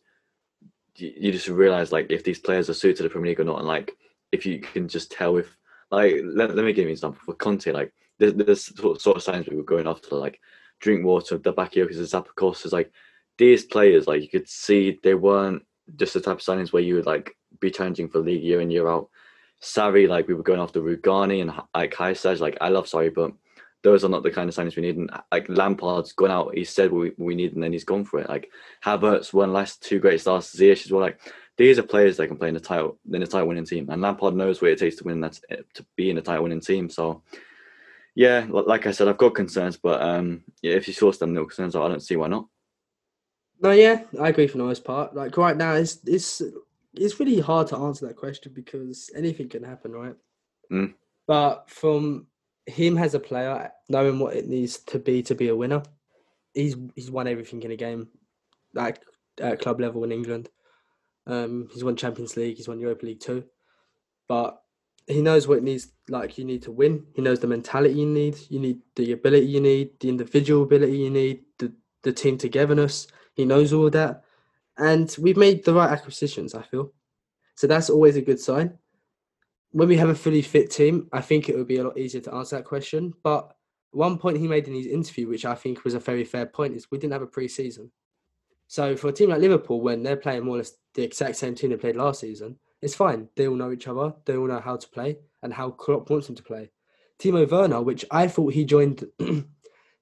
you, 0.96 1.14
you 1.16 1.32
just 1.32 1.48
realize 1.48 1.92
like 1.92 2.08
if 2.10 2.24
these 2.24 2.40
players 2.40 2.70
are 2.70 2.74
suited 2.74 2.98
to 2.98 3.04
the 3.04 3.10
Premier 3.10 3.32
League 3.32 3.40
or 3.40 3.46
not, 3.46 3.60
and 3.60 3.68
like 3.68 3.92
if 4.32 4.46
you 4.46 4.60
can 4.60 4.88
just 4.88 5.12
tell 5.12 5.38
if 5.38 5.56
like 5.94 6.16
let, 6.24 6.56
let 6.56 6.66
me 6.66 6.74
give 6.74 6.84
you 6.84 6.90
an 6.90 6.92
example 6.92 7.22
for 7.24 7.36
Conte, 7.36 7.72
like 7.72 7.94
there's, 8.20 8.34
there's 8.34 8.64
sort 8.78 9.16
of, 9.16 9.24
signs 9.24 9.48
we 9.48 9.56
were 9.56 9.64
going 9.64 9.88
after 9.88 10.16
like 10.16 10.40
Drinkwater, 10.80 11.38
the 11.38 11.54
Bakayokos, 11.54 11.96
the 11.96 12.04
Zapakos, 12.04 12.66
is 12.66 12.74
like 12.74 12.92
these 13.38 13.64
players 13.64 14.08
like 14.08 14.22
you 14.22 14.30
could 14.30 14.48
see 14.48 15.00
they 15.04 15.16
weren't 15.16 15.64
just 15.96 16.14
the 16.14 16.22
type 16.22 16.38
of 16.38 16.44
signings 16.44 16.72
where 16.72 16.82
you 16.82 16.96
would 16.96 17.06
like 17.06 17.36
be 17.60 17.72
challenging 17.72 18.08
for 18.08 18.20
league 18.20 18.44
year 18.44 18.62
in 18.62 18.70
year 18.70 18.88
out. 18.88 19.10
Sarri, 19.62 20.08
like 20.10 20.28
we 20.28 20.34
were 20.34 20.44
going 20.44 20.60
after 20.60 20.82
Rugani 20.82 21.42
and 21.42 21.52
like 21.74 21.94
Kaisaj, 21.94 22.40
like 22.40 22.58
I 22.60 22.70
love 22.70 22.86
Sarri, 22.86 23.14
but 23.14 23.32
those 23.84 24.04
are 24.04 24.10
not 24.10 24.24
the 24.24 24.32
kind 24.32 24.50
of 24.50 24.56
signings 24.56 24.76
we 24.76 24.82
need. 24.82 24.98
And 24.98 25.10
like 25.32 25.48
Lampard's 25.48 26.14
gone 26.14 26.32
out, 26.32 26.56
he 26.56 26.64
said 26.64 26.92
we, 26.92 27.12
we 27.18 27.36
need, 27.36 27.54
and 27.54 27.62
then 27.64 27.74
he's 27.74 27.84
gone 27.84 28.06
for 28.06 28.20
it. 28.20 28.30
Like 28.30 28.50
Havertz 28.84 29.34
won 29.34 29.54
last 29.54 29.84
two 29.84 30.00
great 30.00 30.22
starts, 30.22 30.56
Ziyech 30.56 30.86
as 30.86 30.92
well. 30.92 31.02
Like 31.02 31.20
these 31.58 31.78
are 31.78 31.84
players 31.84 32.18
that 32.18 32.28
can 32.28 32.38
play 32.38 32.48
in 32.48 32.54
the 32.54 32.60
title 32.60 32.98
in 33.12 33.22
a 33.22 33.28
title 33.28 33.48
winning 33.48 33.66
team, 33.66 33.90
and 33.90 34.02
Lampard 34.02 34.36
knows 34.36 34.62
what 34.62 34.72
it 34.72 34.80
takes 34.80 34.96
to 34.98 35.04
win 35.04 35.22
that 35.22 35.40
to 35.74 35.86
be 35.96 36.10
in 36.10 36.18
a 36.18 36.22
title 36.22 36.44
winning 36.44 36.62
team. 36.62 36.90
So 36.90 37.22
yeah, 38.16 38.46
like 38.50 38.86
I 38.86 38.92
said, 38.92 39.08
I've 39.08 39.18
got 39.18 39.36
concerns, 39.36 39.78
but 39.78 40.02
um, 40.02 40.44
yeah, 40.62 40.74
if 40.74 40.88
you 40.88 40.94
source 40.94 41.18
them 41.18 41.34
no 41.34 41.46
concerns, 41.46 41.76
I 41.76 41.88
don't 41.88 42.02
see 42.02 42.16
why 42.16 42.28
not. 42.28 42.48
No, 43.60 43.72
yeah, 43.72 44.04
I 44.22 44.30
agree 44.30 44.48
for 44.48 44.58
the 44.58 44.66
most 44.66 44.84
part. 44.84 45.16
Like 45.16 45.38
right 45.38 45.58
now, 45.58 45.74
it's 45.74 46.00
it's 46.06 46.42
it's 46.94 47.20
really 47.20 47.40
hard 47.40 47.68
to 47.68 47.78
answer 47.78 48.08
that 48.08 48.16
question 48.16 48.52
because 48.54 49.10
anything 49.16 49.50
can 49.50 49.64
happen, 49.64 49.92
right? 49.92 50.16
Mm. 50.72 50.94
But 51.28 51.70
from 51.70 52.28
him 52.66 52.98
as 52.98 53.14
a 53.14 53.20
player, 53.20 53.72
knowing 53.90 54.20
what 54.20 54.36
it 54.36 54.48
needs 54.48 54.80
to 54.80 55.00
be 55.00 55.24
to 55.24 55.36
be 55.36 55.50
a 55.50 55.56
winner, 55.56 55.84
he's 56.54 56.76
he's 56.96 57.10
won 57.10 57.28
everything 57.28 57.64
in 57.64 57.72
a 57.72 57.76
game, 57.76 58.10
like 58.74 59.02
at 59.40 59.60
club 59.60 59.80
level 59.80 60.04
in 60.04 60.12
England. 60.12 60.50
Um, 61.26 61.70
he's 61.72 61.84
won 61.84 61.96
Champions 61.96 62.36
League, 62.36 62.58
he's 62.58 62.68
won 62.68 62.80
Europa 62.80 63.06
League 63.06 63.22
too, 63.22 63.46
but 64.28 64.62
he 65.08 65.22
knows 65.22 65.48
what 65.48 65.58
it 65.58 65.64
needs. 65.64 65.88
Like 66.10 66.38
you 66.38 66.46
need 66.46 66.64
to 66.64 66.72
win. 66.72 67.06
He 67.14 67.22
knows 67.22 67.40
the 67.40 67.48
mentality 67.48 67.96
you 67.96 68.06
need. 68.06 68.38
You 68.50 68.60
need 68.60 68.80
the 68.96 69.14
ability 69.14 69.48
you 69.48 69.62
need, 69.62 70.00
the 70.00 70.10
individual 70.10 70.64
ability 70.64 70.98
you 70.98 71.10
need, 71.10 71.44
the 71.60 71.74
the 72.04 72.14
team 72.14 72.38
togetherness. 72.38 73.08
He 73.36 73.46
knows 73.46 73.74
all 73.74 73.90
that. 73.90 74.24
And 74.78 75.14
we've 75.20 75.38
made 75.38 75.64
the 75.64 75.74
right 75.74 75.92
acquisitions, 75.92 76.54
I 76.56 76.64
feel. 76.64 76.94
So 77.56 77.68
that's 77.68 77.90
always 77.90 78.16
a 78.16 78.22
good 78.22 78.40
sign. 78.40 78.78
When 79.72 79.88
we 79.88 79.98
have 79.98 80.10
a 80.10 80.16
fully 80.16 80.42
fit 80.42 80.72
team, 80.72 81.08
I 81.12 81.22
think 81.22 81.50
it 81.50 81.58
would 81.58 81.68
be 81.68 81.78
a 81.78 81.84
lot 81.84 81.98
easier 81.98 82.22
to 82.22 82.34
answer 82.34 82.58
that 82.58 82.66
question. 82.66 83.14
But 83.24 83.56
one 83.92 84.18
point 84.18 84.38
he 84.38 84.48
made 84.48 84.68
in 84.68 84.74
his 84.74 84.88
interview, 84.88 85.28
which 85.28 85.46
I 85.46 85.56
think 85.56 85.84
was 85.84 85.94
a 85.94 86.00
very 86.00 86.24
fair 86.24 86.46
point, 86.46 86.76
is 86.76 86.90
we 86.92 86.98
didn't 86.98 87.14
have 87.14 87.22
a 87.22 87.28
pre 87.28 87.48
season. 87.48 87.92
So 88.74 88.98
for 88.98 89.10
a 89.10 89.14
team 89.14 89.30
like 89.30 89.40
Liverpool, 89.40 89.82
when 89.82 90.02
they're 90.02 90.16
playing 90.16 90.46
more 90.46 90.56
or 90.56 90.58
less 90.58 90.74
the 90.96 91.04
exact 91.04 91.36
same 91.36 91.54
team 91.54 91.70
they 91.70 91.78
played 91.78 91.96
last 91.96 92.22
season, 92.22 92.58
it's 92.82 92.96
fine. 92.96 93.30
They 93.36 93.48
all 93.48 93.56
know 93.56 93.72
each 93.72 93.88
other. 93.88 94.16
They 94.26 94.36
all 94.36 94.48
know 94.48 94.60
how 94.60 94.78
to 94.78 94.88
play 94.88 95.20
and 95.44 95.54
how 95.54 95.70
Klopp 95.70 96.10
wants 96.10 96.26
them 96.26 96.36
to 96.38 96.42
play. 96.42 96.72
Timo 97.20 97.48
Werner, 97.48 97.84
which 97.84 98.04
I 98.10 98.28
thought 98.28 98.52
he 98.52 98.66
joined 98.66 99.06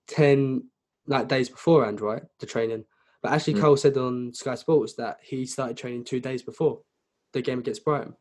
10 0.07 0.63
like 1.05 1.27
days 1.27 1.49
beforehand, 1.49 1.99
right? 1.99 2.23
The 2.39 2.45
training. 2.45 2.85
But 3.21 3.33
Ashley 3.33 3.55
Mm. 3.55 3.59
Cole 3.59 3.75
said 3.75 3.97
on 3.97 4.33
Sky 4.33 4.55
Sports 4.55 4.93
that 4.93 5.17
he 5.21 5.45
started 5.45 5.75
training 5.75 6.05
two 6.05 6.21
days 6.21 6.41
before 6.41 6.79
the 7.33 7.41
game 7.41 7.59
against 7.59 7.83
Brighton. 7.83 8.15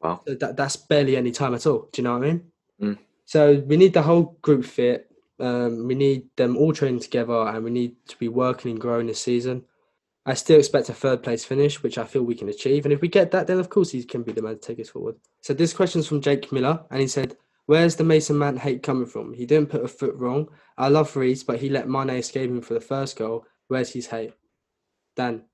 Wow. 0.00 0.22
So 0.26 0.36
that 0.36 0.56
that's 0.56 0.76
barely 0.76 1.18
any 1.18 1.32
time 1.32 1.52
at 1.54 1.66
all. 1.66 1.90
Do 1.92 2.00
you 2.00 2.04
know 2.04 2.18
what 2.18 2.24
I 2.24 2.28
mean? 2.28 2.44
Mm. 2.80 2.98
So 3.26 3.62
we 3.66 3.76
need 3.76 3.92
the 3.92 4.00
whole 4.00 4.38
group 4.40 4.64
fit. 4.64 5.10
Um, 5.40 5.86
we 5.86 5.94
need 5.94 6.28
them 6.36 6.56
all 6.56 6.72
training 6.72 7.00
together, 7.00 7.48
and 7.48 7.64
we 7.64 7.70
need 7.70 7.96
to 8.08 8.16
be 8.18 8.28
working 8.28 8.70
and 8.70 8.80
growing 8.80 9.06
this 9.06 9.20
season. 9.20 9.64
I 10.26 10.34
still 10.34 10.58
expect 10.58 10.88
a 10.88 10.94
third 10.94 11.22
place 11.22 11.44
finish, 11.44 11.82
which 11.82 11.98
I 11.98 12.04
feel 12.04 12.22
we 12.22 12.34
can 12.34 12.48
achieve. 12.48 12.86
And 12.86 12.92
if 12.92 13.00
we 13.00 13.08
get 13.08 13.30
that, 13.32 13.46
then 13.46 13.58
of 13.58 13.68
course 13.68 13.90
he 13.90 14.02
can 14.04 14.22
be 14.22 14.32
the 14.32 14.42
man 14.42 14.54
to 14.54 14.60
take 14.60 14.80
us 14.80 14.88
forward. 14.88 15.16
So 15.42 15.52
this 15.52 15.74
question's 15.74 16.06
from 16.06 16.22
Jake 16.22 16.50
Miller, 16.50 16.82
and 16.90 17.00
he 17.00 17.08
said, 17.08 17.36
"Where's 17.66 17.96
the 17.96 18.04
Mason 18.04 18.38
Mount 18.38 18.58
hate 18.58 18.82
coming 18.82 19.06
from? 19.06 19.34
He 19.34 19.44
didn't 19.44 19.70
put 19.70 19.84
a 19.84 19.88
foot 19.88 20.14
wrong. 20.14 20.48
I 20.78 20.88
love 20.88 21.14
Reece, 21.14 21.42
but 21.42 21.60
he 21.60 21.68
let 21.68 21.88
Mane 21.88 22.10
escape 22.10 22.50
him 22.50 22.62
for 22.62 22.74
the 22.74 22.80
first 22.80 23.18
goal. 23.18 23.44
Where's 23.68 23.92
his 23.92 24.06
hate?" 24.06 24.32
Dan. 25.16 25.44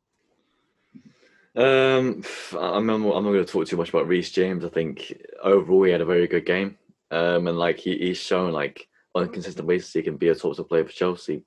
Um, 1.57 2.23
I'm 2.57 2.87
not, 2.87 2.95
I'm 2.95 3.03
not 3.03 3.23
going 3.23 3.45
to 3.45 3.53
talk 3.53 3.67
too 3.67 3.77
much 3.77 3.89
about 3.89 4.07
Reece 4.07 4.31
James. 4.31 4.65
I 4.65 4.69
think 4.69 5.21
overall 5.43 5.83
he 5.83 5.91
had 5.91 6.01
a 6.01 6.07
very 6.07 6.29
good 6.29 6.47
game. 6.47 6.79
Um, 7.11 7.49
and 7.49 7.59
like 7.59 7.79
he, 7.79 7.99
he's 7.99 8.19
shown 8.19 8.53
like 8.53 8.89
on 9.15 9.25
a 9.25 9.29
consistent 9.29 9.67
basis 9.67 9.93
he 9.93 10.03
can 10.03 10.17
be 10.17 10.29
a 10.29 10.35
top 10.35 10.57
top 10.57 10.69
player 10.69 10.85
for 10.85 10.93
Chelsea. 10.93 11.45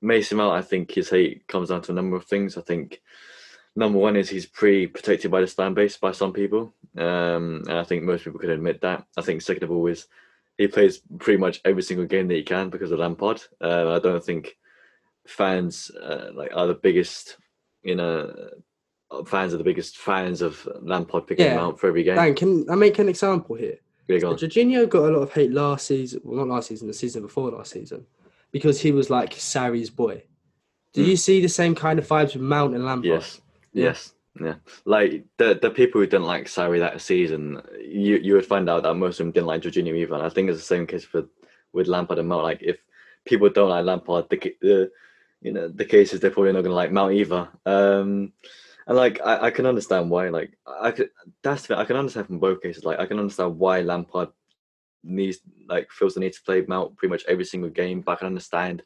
Mason 0.00 0.38
Mount, 0.38 0.54
I 0.54 0.62
think 0.62 0.90
his 0.90 1.10
hate 1.10 1.46
comes 1.48 1.70
down 1.70 1.82
to 1.82 1.92
a 1.92 1.94
number 1.94 2.16
of 2.16 2.26
things. 2.26 2.58
I 2.58 2.60
think 2.60 3.00
number 3.74 3.98
one 3.98 4.16
is 4.16 4.28
he's 4.28 4.46
pretty 4.46 4.86
protected 4.86 5.30
by 5.30 5.40
the 5.40 5.46
fan 5.46 5.74
base 5.74 5.96
by 5.96 6.12
some 6.12 6.32
people, 6.32 6.74
um, 6.96 7.62
and 7.68 7.72
I 7.72 7.84
think 7.84 8.02
most 8.02 8.24
people 8.24 8.40
can 8.40 8.50
admit 8.50 8.80
that. 8.82 9.06
I 9.16 9.22
think 9.22 9.42
second 9.42 9.64
of 9.64 9.70
all 9.70 9.86
is 9.86 10.06
he 10.58 10.68
plays 10.68 11.00
pretty 11.18 11.38
much 11.38 11.60
every 11.64 11.82
single 11.82 12.06
game 12.06 12.28
that 12.28 12.34
he 12.34 12.42
can 12.42 12.70
because 12.70 12.92
of 12.92 12.98
Lampard. 12.98 13.42
Uh, 13.60 13.94
I 13.94 13.98
don't 13.98 14.24
think 14.24 14.56
fans 15.26 15.90
uh, 15.90 16.30
like 16.34 16.50
are 16.54 16.66
the 16.66 16.74
biggest, 16.74 17.38
you 17.82 17.94
know, 17.94 18.50
fans 19.26 19.54
are 19.54 19.58
the 19.58 19.64
biggest 19.64 19.98
fans 19.98 20.42
of 20.42 20.66
Lampard 20.80 21.26
picking 21.26 21.50
him 21.50 21.58
out 21.58 21.80
for 21.80 21.88
every 21.88 22.02
game. 22.02 22.16
Dan, 22.16 22.34
can 22.34 22.70
I 22.70 22.74
make 22.74 22.98
an 22.98 23.08
example 23.08 23.56
here? 23.56 23.78
Go 24.08 24.30
on. 24.30 24.36
Jorginho 24.36 24.88
got 24.88 25.08
a 25.08 25.12
lot 25.12 25.22
of 25.22 25.32
hate 25.32 25.52
last 25.52 25.86
season, 25.86 26.20
well, 26.24 26.44
not 26.44 26.54
last 26.54 26.68
season, 26.68 26.88
the 26.88 26.94
season 26.94 27.22
before 27.22 27.50
last 27.50 27.72
season, 27.72 28.06
because 28.52 28.80
he 28.80 28.92
was 28.92 29.08
like 29.10 29.34
Sarri's 29.34 29.90
boy. 29.90 30.22
Do 30.92 31.02
Mm. 31.02 31.08
you 31.08 31.16
see 31.16 31.40
the 31.40 31.48
same 31.48 31.74
kind 31.74 31.98
of 31.98 32.06
vibes 32.06 32.34
with 32.34 32.42
Mount 32.42 32.74
and 32.74 32.84
Lampard? 32.84 33.06
Yes, 33.06 33.40
Yeah. 33.72 33.84
yes, 33.84 34.14
yeah. 34.40 34.54
Like 34.84 35.24
the 35.38 35.58
the 35.60 35.70
people 35.70 36.00
who 36.00 36.06
didn't 36.06 36.26
like 36.26 36.46
Sarri 36.46 36.78
that 36.80 37.00
season, 37.00 37.60
you 37.80 38.16
you 38.16 38.34
would 38.34 38.46
find 38.46 38.68
out 38.68 38.82
that 38.82 38.94
most 38.94 39.18
of 39.20 39.24
them 39.26 39.32
didn't 39.32 39.46
like 39.46 39.62
Jorginho 39.62 39.96
either. 39.96 40.14
And 40.14 40.22
I 40.22 40.28
think 40.28 40.48
it's 40.50 40.58
the 40.60 40.64
same 40.64 40.86
case 40.86 41.04
for 41.04 41.24
with 41.72 41.88
Lampard 41.88 42.18
and 42.18 42.28
Mount. 42.28 42.44
Like 42.44 42.62
if 42.62 42.76
people 43.24 43.48
don't 43.48 43.70
like 43.70 43.84
Lampard, 43.84 44.28
the 44.28 44.54
the 44.60 44.90
you 45.40 45.52
know 45.52 45.68
the 45.68 45.84
case 45.84 46.12
is 46.12 46.20
they're 46.20 46.30
probably 46.30 46.52
not 46.52 46.60
going 46.62 46.70
to 46.70 46.76
like 46.76 46.92
Mount 46.92 47.14
either. 47.14 47.48
Um, 47.66 48.32
and 48.86 48.96
like 48.96 49.20
I, 49.24 49.46
I 49.46 49.50
can 49.50 49.66
understand 49.66 50.10
why. 50.10 50.28
Like 50.28 50.56
I 50.66 50.90
could 50.90 51.10
that's 51.42 51.66
the 51.66 51.78
I 51.78 51.84
can 51.84 51.96
understand 51.96 52.26
from 52.26 52.38
both 52.38 52.62
cases. 52.62 52.84
Like 52.84 52.98
I 52.98 53.06
can 53.06 53.18
understand 53.18 53.58
why 53.58 53.80
Lampard 53.80 54.28
needs 55.02 55.38
like 55.68 55.90
feels 55.90 56.14
the 56.14 56.20
need 56.20 56.32
to 56.32 56.42
play 56.42 56.64
Mount 56.66 56.96
pretty 56.96 57.10
much 57.10 57.24
every 57.28 57.44
single 57.44 57.70
game, 57.70 58.00
but 58.00 58.12
I 58.12 58.16
can 58.16 58.26
understand 58.26 58.82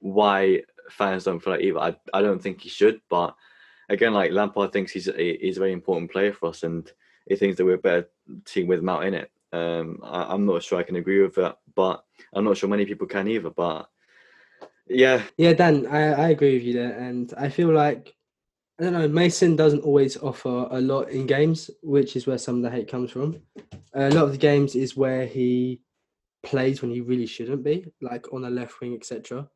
why 0.00 0.62
fans 0.90 1.24
don't 1.24 1.40
feel 1.40 1.54
like 1.54 1.62
either. 1.62 1.78
I, 1.78 1.96
I 2.12 2.22
don't 2.22 2.42
think 2.42 2.60
he 2.60 2.68
should, 2.68 3.00
but 3.08 3.34
again, 3.88 4.14
like 4.14 4.32
Lampard 4.32 4.72
thinks 4.72 4.92
he's 4.92 5.08
a, 5.08 5.38
he's 5.38 5.56
a 5.56 5.60
very 5.60 5.72
important 5.72 6.10
player 6.10 6.32
for 6.32 6.50
us, 6.50 6.62
and 6.62 6.90
he 7.28 7.36
thinks 7.36 7.56
that 7.56 7.64
we're 7.64 7.74
a 7.74 7.78
better 7.78 8.08
team 8.44 8.66
with 8.66 8.82
Mount 8.82 9.04
in 9.04 9.14
it. 9.14 9.30
Um, 9.52 10.00
I, 10.02 10.24
I'm 10.24 10.46
not 10.46 10.62
sure 10.62 10.78
I 10.78 10.82
can 10.82 10.96
agree 10.96 11.22
with 11.22 11.34
that, 11.36 11.58
but 11.74 12.04
I'm 12.32 12.44
not 12.44 12.56
sure 12.56 12.68
many 12.68 12.84
people 12.84 13.06
can 13.06 13.28
either. 13.28 13.50
But 13.50 13.88
yeah, 14.88 15.22
Yeah, 15.36 15.52
Dan, 15.52 15.86
I, 15.86 16.12
I 16.12 16.28
agree 16.28 16.54
with 16.54 16.62
you 16.62 16.74
there. 16.74 16.98
And 16.98 17.32
I 17.36 17.48
feel 17.48 17.72
like, 17.72 18.14
I 18.78 18.84
don't 18.84 18.92
know, 18.92 19.08
Mason 19.08 19.56
doesn't 19.56 19.80
always 19.80 20.16
offer 20.18 20.68
a 20.70 20.80
lot 20.80 21.10
in 21.10 21.26
games, 21.26 21.68
which 21.82 22.14
is 22.14 22.26
where 22.26 22.38
some 22.38 22.56
of 22.56 22.62
the 22.62 22.70
hate 22.70 22.88
comes 22.88 23.10
from. 23.10 23.40
A 23.94 24.10
lot 24.10 24.24
of 24.24 24.32
the 24.32 24.38
games 24.38 24.76
is 24.76 24.96
where 24.96 25.26
he 25.26 25.80
plays 26.44 26.80
when 26.80 26.92
he 26.92 27.00
really 27.00 27.26
shouldn't 27.26 27.64
be, 27.64 27.86
like 28.00 28.32
on 28.32 28.42
the 28.42 28.50
left 28.50 28.80
wing, 28.80 28.94
etc. 28.94 29.48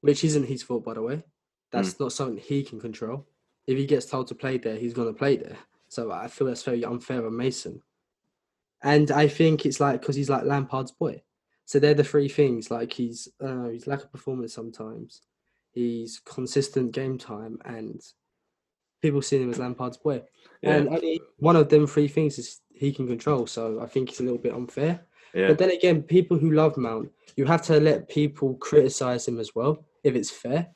Which 0.00 0.24
isn't 0.24 0.46
his 0.46 0.64
fault, 0.64 0.84
by 0.84 0.94
the 0.94 1.02
way. 1.02 1.22
That's 1.70 1.92
hmm. 1.92 2.04
not 2.04 2.12
something 2.12 2.38
he 2.38 2.64
can 2.64 2.80
control. 2.80 3.26
If 3.66 3.78
he 3.78 3.86
gets 3.86 4.06
told 4.06 4.26
to 4.28 4.34
play 4.34 4.58
there, 4.58 4.76
he's 4.76 4.92
going 4.92 5.08
to 5.08 5.18
play 5.18 5.36
there. 5.36 5.56
So 5.88 6.10
I 6.10 6.26
feel 6.26 6.48
that's 6.48 6.64
very 6.64 6.84
unfair 6.84 7.24
on 7.24 7.36
Mason. 7.36 7.80
And 8.82 9.10
I 9.12 9.28
think 9.28 9.64
it's 9.64 9.80
like 9.80 10.00
because 10.00 10.16
he's 10.16 10.28
like 10.28 10.44
Lampard's 10.44 10.92
boy. 10.92 11.22
So 11.64 11.78
they're 11.78 11.94
the 11.94 12.04
three 12.04 12.28
things. 12.28 12.70
Like 12.70 12.92
he's, 12.92 13.28
know, 13.40 13.70
he's 13.70 13.86
lack 13.86 14.02
of 14.02 14.12
performance 14.12 14.52
sometimes. 14.52 15.22
He's 15.70 16.20
consistent 16.24 16.92
game 16.92 17.18
time, 17.18 17.58
and 17.64 18.00
people 19.04 19.20
see 19.20 19.36
him 19.42 19.50
as 19.50 19.58
Lampard's 19.58 19.98
boy. 19.98 20.22
yeah, 20.62 20.76
And 20.76 20.88
only 20.88 21.20
one 21.36 21.56
of 21.56 21.68
them 21.68 21.86
three 21.86 22.08
things 22.08 22.38
is 22.38 22.62
he 22.72 22.90
can 22.90 23.06
control. 23.06 23.46
So 23.46 23.80
I 23.82 23.86
think 23.86 24.08
it's 24.08 24.20
a 24.20 24.22
little 24.22 24.38
bit 24.38 24.54
unfair. 24.54 25.02
yeah, 25.34 25.48
But 25.48 25.58
then 25.58 25.70
again, 25.70 26.02
people 26.02 26.38
who 26.38 26.52
love 26.52 26.78
Mount, 26.78 27.10
you 27.36 27.44
have 27.44 27.60
to 27.64 27.78
let 27.78 28.08
people 28.08 28.54
criticize 28.54 29.28
him 29.28 29.38
as 29.38 29.54
well, 29.54 29.84
if 30.04 30.14
it's 30.14 30.30
fair. 30.30 30.68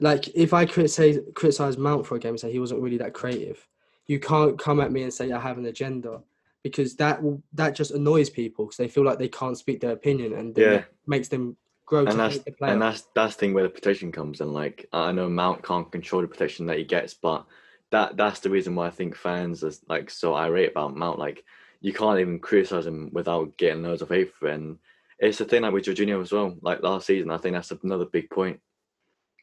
Like 0.00 0.26
if 0.34 0.52
I 0.52 0.66
criticize 0.66 1.18
criticize 1.36 1.76
Mount 1.78 2.04
for 2.06 2.16
a 2.16 2.18
game 2.18 2.30
and 2.30 2.40
say 2.40 2.50
he 2.50 2.58
wasn't 2.58 2.82
really 2.82 2.98
that 2.98 3.14
creative, 3.14 3.64
you 4.06 4.18
can't 4.18 4.58
come 4.58 4.80
at 4.80 4.90
me 4.92 5.02
and 5.04 5.14
say 5.14 5.30
I 5.30 5.40
have 5.40 5.58
an 5.58 5.66
agenda 5.66 6.20
because 6.64 6.96
that 6.96 7.22
will 7.22 7.40
that 7.52 7.76
just 7.76 7.92
annoys 7.92 8.30
people 8.30 8.64
because 8.66 8.76
they 8.78 8.88
feel 8.88 9.04
like 9.04 9.18
they 9.18 9.28
can't 9.40 9.56
speak 9.58 9.80
their 9.80 9.92
opinion 9.92 10.32
and 10.34 10.56
Yeah. 10.58 10.82
makes 11.06 11.28
them 11.28 11.56
grow 11.88 12.04
to 12.04 12.10
and 12.10 12.20
that's 12.20 12.34
hate 12.36 12.44
the 12.44 12.52
player. 12.52 12.72
and 12.72 12.82
that's 12.82 13.08
that's 13.14 13.34
the 13.34 13.40
thing 13.40 13.54
where 13.54 13.64
the 13.64 13.70
protection 13.70 14.12
comes 14.12 14.40
in. 14.40 14.52
Like 14.52 14.86
I 14.92 15.10
know 15.12 15.28
Mount 15.28 15.62
can't 15.62 15.90
control 15.90 16.22
the 16.22 16.28
protection 16.28 16.66
that 16.66 16.78
he 16.78 16.84
gets, 16.84 17.14
but 17.14 17.46
that 17.90 18.16
that's 18.16 18.40
the 18.40 18.50
reason 18.50 18.74
why 18.74 18.86
I 18.86 18.90
think 18.90 19.16
fans 19.16 19.64
are 19.64 19.72
like 19.88 20.10
so 20.10 20.34
irate 20.34 20.70
about 20.70 20.96
Mount. 20.96 21.18
Like 21.18 21.44
you 21.80 21.92
can't 21.92 22.20
even 22.20 22.38
criticize 22.38 22.86
him 22.86 23.10
without 23.12 23.56
getting 23.56 23.82
loads 23.82 24.02
of 24.02 24.10
hate 24.10 24.34
for 24.34 24.48
it. 24.48 24.54
And 24.54 24.78
it's 25.18 25.38
the 25.38 25.44
thing 25.44 25.62
like 25.62 25.72
with 25.72 25.84
Jorginho 25.84 26.20
as 26.20 26.32
well. 26.32 26.56
Like 26.60 26.82
last 26.82 27.06
season, 27.06 27.30
I 27.30 27.38
think 27.38 27.54
that's 27.54 27.70
another 27.70 28.04
big 28.04 28.30
point. 28.30 28.60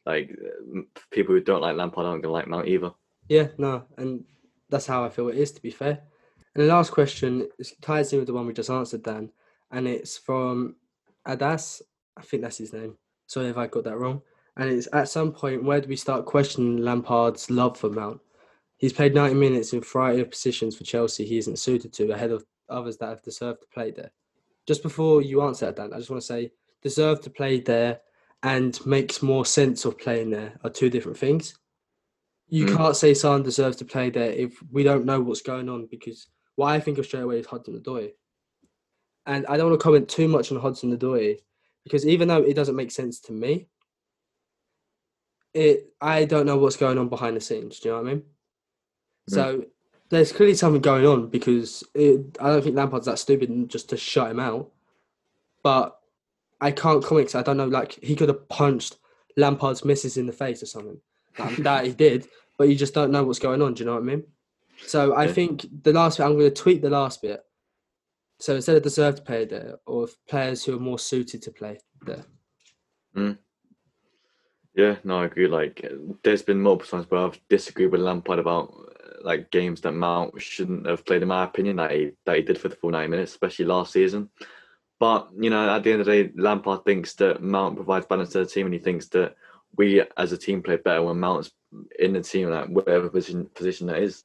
Like 0.04 0.30
people 1.10 1.34
who 1.34 1.40
don't 1.40 1.62
like 1.62 1.76
Lampard 1.76 2.06
aren't 2.06 2.22
gonna 2.22 2.32
like 2.32 2.46
Mount 2.46 2.68
either. 2.68 2.92
Yeah, 3.28 3.48
no, 3.58 3.84
and 3.96 4.24
that's 4.70 4.86
how 4.86 5.04
I 5.04 5.08
feel 5.08 5.28
it 5.28 5.36
is, 5.36 5.50
to 5.52 5.62
be 5.62 5.70
fair. 5.70 6.00
And 6.54 6.64
the 6.64 6.68
last 6.68 6.92
question 6.92 7.48
is, 7.58 7.74
ties 7.80 8.12
in 8.12 8.20
with 8.20 8.28
the 8.28 8.32
one 8.32 8.46
we 8.46 8.52
just 8.52 8.70
answered, 8.70 9.02
Dan, 9.02 9.32
and 9.72 9.88
it's 9.88 10.16
from 10.16 10.76
Adas. 11.26 11.82
I 12.16 12.22
think 12.22 12.42
that's 12.42 12.58
his 12.58 12.72
name. 12.72 12.96
Sorry 13.26 13.48
if 13.48 13.56
I 13.56 13.66
got 13.66 13.84
that 13.84 13.98
wrong. 13.98 14.22
And 14.56 14.70
it's 14.70 14.88
at 14.92 15.08
some 15.08 15.32
point, 15.32 15.64
where 15.64 15.80
do 15.80 15.88
we 15.88 15.96
start 15.96 16.24
questioning 16.24 16.78
Lampard's 16.78 17.50
love 17.50 17.78
for 17.78 17.90
Mount? 17.90 18.20
He's 18.78 18.92
played 18.92 19.14
90 19.14 19.34
minutes 19.34 19.72
in 19.72 19.78
a 19.80 19.82
variety 19.82 20.20
of 20.20 20.30
positions 20.30 20.76
for 20.76 20.84
Chelsea 20.84 21.24
he 21.24 21.38
isn't 21.38 21.58
suited 21.58 21.92
to, 21.94 22.10
ahead 22.12 22.30
of 22.30 22.44
others 22.68 22.96
that 22.98 23.08
have 23.08 23.22
deserved 23.22 23.62
to 23.62 23.66
play 23.68 23.90
there. 23.90 24.10
Just 24.66 24.82
before 24.82 25.22
you 25.22 25.42
answer 25.42 25.66
that, 25.66 25.76
Dan, 25.76 25.92
I 25.92 25.98
just 25.98 26.10
want 26.10 26.20
to 26.22 26.26
say 26.26 26.52
deserve 26.82 27.20
to 27.22 27.30
play 27.30 27.60
there 27.60 28.00
and 28.42 28.78
makes 28.86 29.22
more 29.22 29.44
sense 29.46 29.84
of 29.84 29.98
playing 29.98 30.30
there 30.30 30.54
are 30.64 30.70
two 30.70 30.90
different 30.90 31.18
things 31.18 31.58
you 32.48 32.66
Mm. 32.66 32.76
can't 32.76 32.96
say 32.96 33.12
someone 33.14 33.42
deserves 33.42 33.76
to 33.78 33.84
play 33.84 34.10
there 34.10 34.30
if 34.30 34.62
we 34.70 34.84
don't 34.84 35.04
know 35.04 35.20
what's 35.20 35.42
going 35.42 35.68
on 35.68 35.86
because 35.86 36.28
what 36.54 36.68
I 36.68 36.80
think 36.80 36.98
of 36.98 37.06
straight 37.06 37.22
away 37.22 37.40
is 37.40 37.46
Hudson 37.46 37.78
Odoi. 37.78 38.12
And 39.26 39.44
I 39.46 39.56
don't 39.56 39.70
want 39.70 39.80
to 39.80 39.82
comment 39.82 40.08
too 40.08 40.28
much 40.28 40.52
on 40.52 40.60
Hudson 40.60 40.96
Odoi 40.96 41.38
because 41.86 42.04
even 42.04 42.26
though 42.26 42.42
it 42.42 42.54
doesn't 42.54 42.74
make 42.74 42.90
sense 42.90 43.20
to 43.20 43.32
me, 43.32 43.68
it 45.54 45.92
I 46.00 46.24
don't 46.24 46.44
know 46.44 46.58
what's 46.58 46.76
going 46.76 46.98
on 46.98 47.08
behind 47.08 47.36
the 47.36 47.40
scenes. 47.40 47.78
Do 47.78 47.88
you 47.88 47.94
know 47.94 48.02
what 48.02 48.10
I 48.10 48.14
mean? 48.14 48.22
Mm. 49.30 49.34
So 49.34 49.64
there's 50.10 50.32
clearly 50.32 50.54
something 50.54 50.82
going 50.82 51.06
on 51.06 51.28
because 51.28 51.84
it, 51.94 52.36
I 52.40 52.48
don't 52.48 52.62
think 52.62 52.74
Lampard's 52.74 53.06
that 53.06 53.20
stupid 53.20 53.68
just 53.68 53.88
to 53.90 53.96
shut 53.96 54.32
him 54.32 54.40
out. 54.40 54.72
But 55.62 55.96
I 56.60 56.72
can't 56.72 57.04
comment 57.04 57.36
I 57.36 57.42
don't 57.42 57.56
know. 57.56 57.68
Like 57.68 58.02
he 58.02 58.16
could 58.16 58.30
have 58.30 58.48
punched 58.48 58.96
Lampard's 59.36 59.84
missus 59.84 60.16
in 60.16 60.26
the 60.26 60.32
face 60.32 60.60
or 60.60 60.66
something. 60.66 60.98
Like, 61.38 61.56
that 61.58 61.86
he 61.86 61.92
did, 61.92 62.26
but 62.58 62.68
you 62.68 62.74
just 62.74 62.94
don't 62.94 63.12
know 63.12 63.22
what's 63.22 63.38
going 63.38 63.62
on. 63.62 63.74
Do 63.74 63.84
you 63.84 63.86
know 63.86 63.94
what 63.94 64.02
I 64.02 64.06
mean? 64.06 64.24
So 64.86 65.14
I 65.14 65.26
Yeah. 65.26 65.32
think 65.32 65.66
the 65.84 65.92
last 65.92 66.18
bit, 66.18 66.24
I'm 66.24 66.32
going 66.32 66.52
to 66.52 66.62
tweak 66.62 66.82
the 66.82 66.90
last 66.90 67.22
bit. 67.22 67.45
So 68.38 68.54
instead 68.54 68.76
of 68.76 68.82
deserved 68.82 69.18
to 69.18 69.22
play 69.22 69.44
there, 69.46 69.76
or 69.86 70.08
players 70.28 70.64
who 70.64 70.76
are 70.76 70.80
more 70.80 70.98
suited 70.98 71.42
to 71.42 71.50
play 71.50 71.78
there. 72.02 72.24
Yeah, 74.74 74.96
no, 75.04 75.20
I 75.20 75.24
agree. 75.24 75.46
Like, 75.46 75.90
there's 76.22 76.42
been 76.42 76.60
multiple 76.60 76.98
times 76.98 77.10
where 77.10 77.22
I've 77.22 77.40
disagreed 77.48 77.92
with 77.92 78.02
Lampard 78.02 78.38
about 78.38 78.74
like 79.22 79.50
games 79.50 79.80
that 79.80 79.92
Mount 79.92 80.40
shouldn't 80.40 80.86
have 80.86 81.04
played, 81.06 81.22
in 81.22 81.28
my 81.28 81.44
opinion, 81.44 81.76
that 81.76 81.90
he 81.92 82.12
that 82.26 82.36
he 82.36 82.42
did 82.42 82.58
for 82.58 82.68
the 82.68 82.76
full 82.76 82.90
ninety 82.90 83.08
minutes, 83.08 83.32
especially 83.32 83.64
last 83.64 83.92
season. 83.92 84.28
But 85.00 85.28
you 85.38 85.50
know, 85.50 85.68
at 85.74 85.82
the 85.82 85.92
end 85.92 86.00
of 86.00 86.06
the 86.06 86.24
day, 86.24 86.32
Lampard 86.36 86.84
thinks 86.84 87.14
that 87.14 87.42
Mount 87.42 87.76
provides 87.76 88.06
balance 88.06 88.30
to 88.32 88.40
the 88.40 88.46
team, 88.46 88.66
and 88.66 88.74
he 88.74 88.80
thinks 88.80 89.08
that 89.08 89.34
we 89.76 90.02
as 90.16 90.32
a 90.32 90.38
team 90.38 90.62
play 90.62 90.76
better 90.76 91.02
when 91.02 91.18
Mount's 91.18 91.52
in 91.98 92.12
the 92.12 92.20
team, 92.22 92.50
like 92.50 92.68
whatever 92.68 93.08
position 93.08 93.48
position 93.54 93.86
that 93.86 94.02
is. 94.02 94.24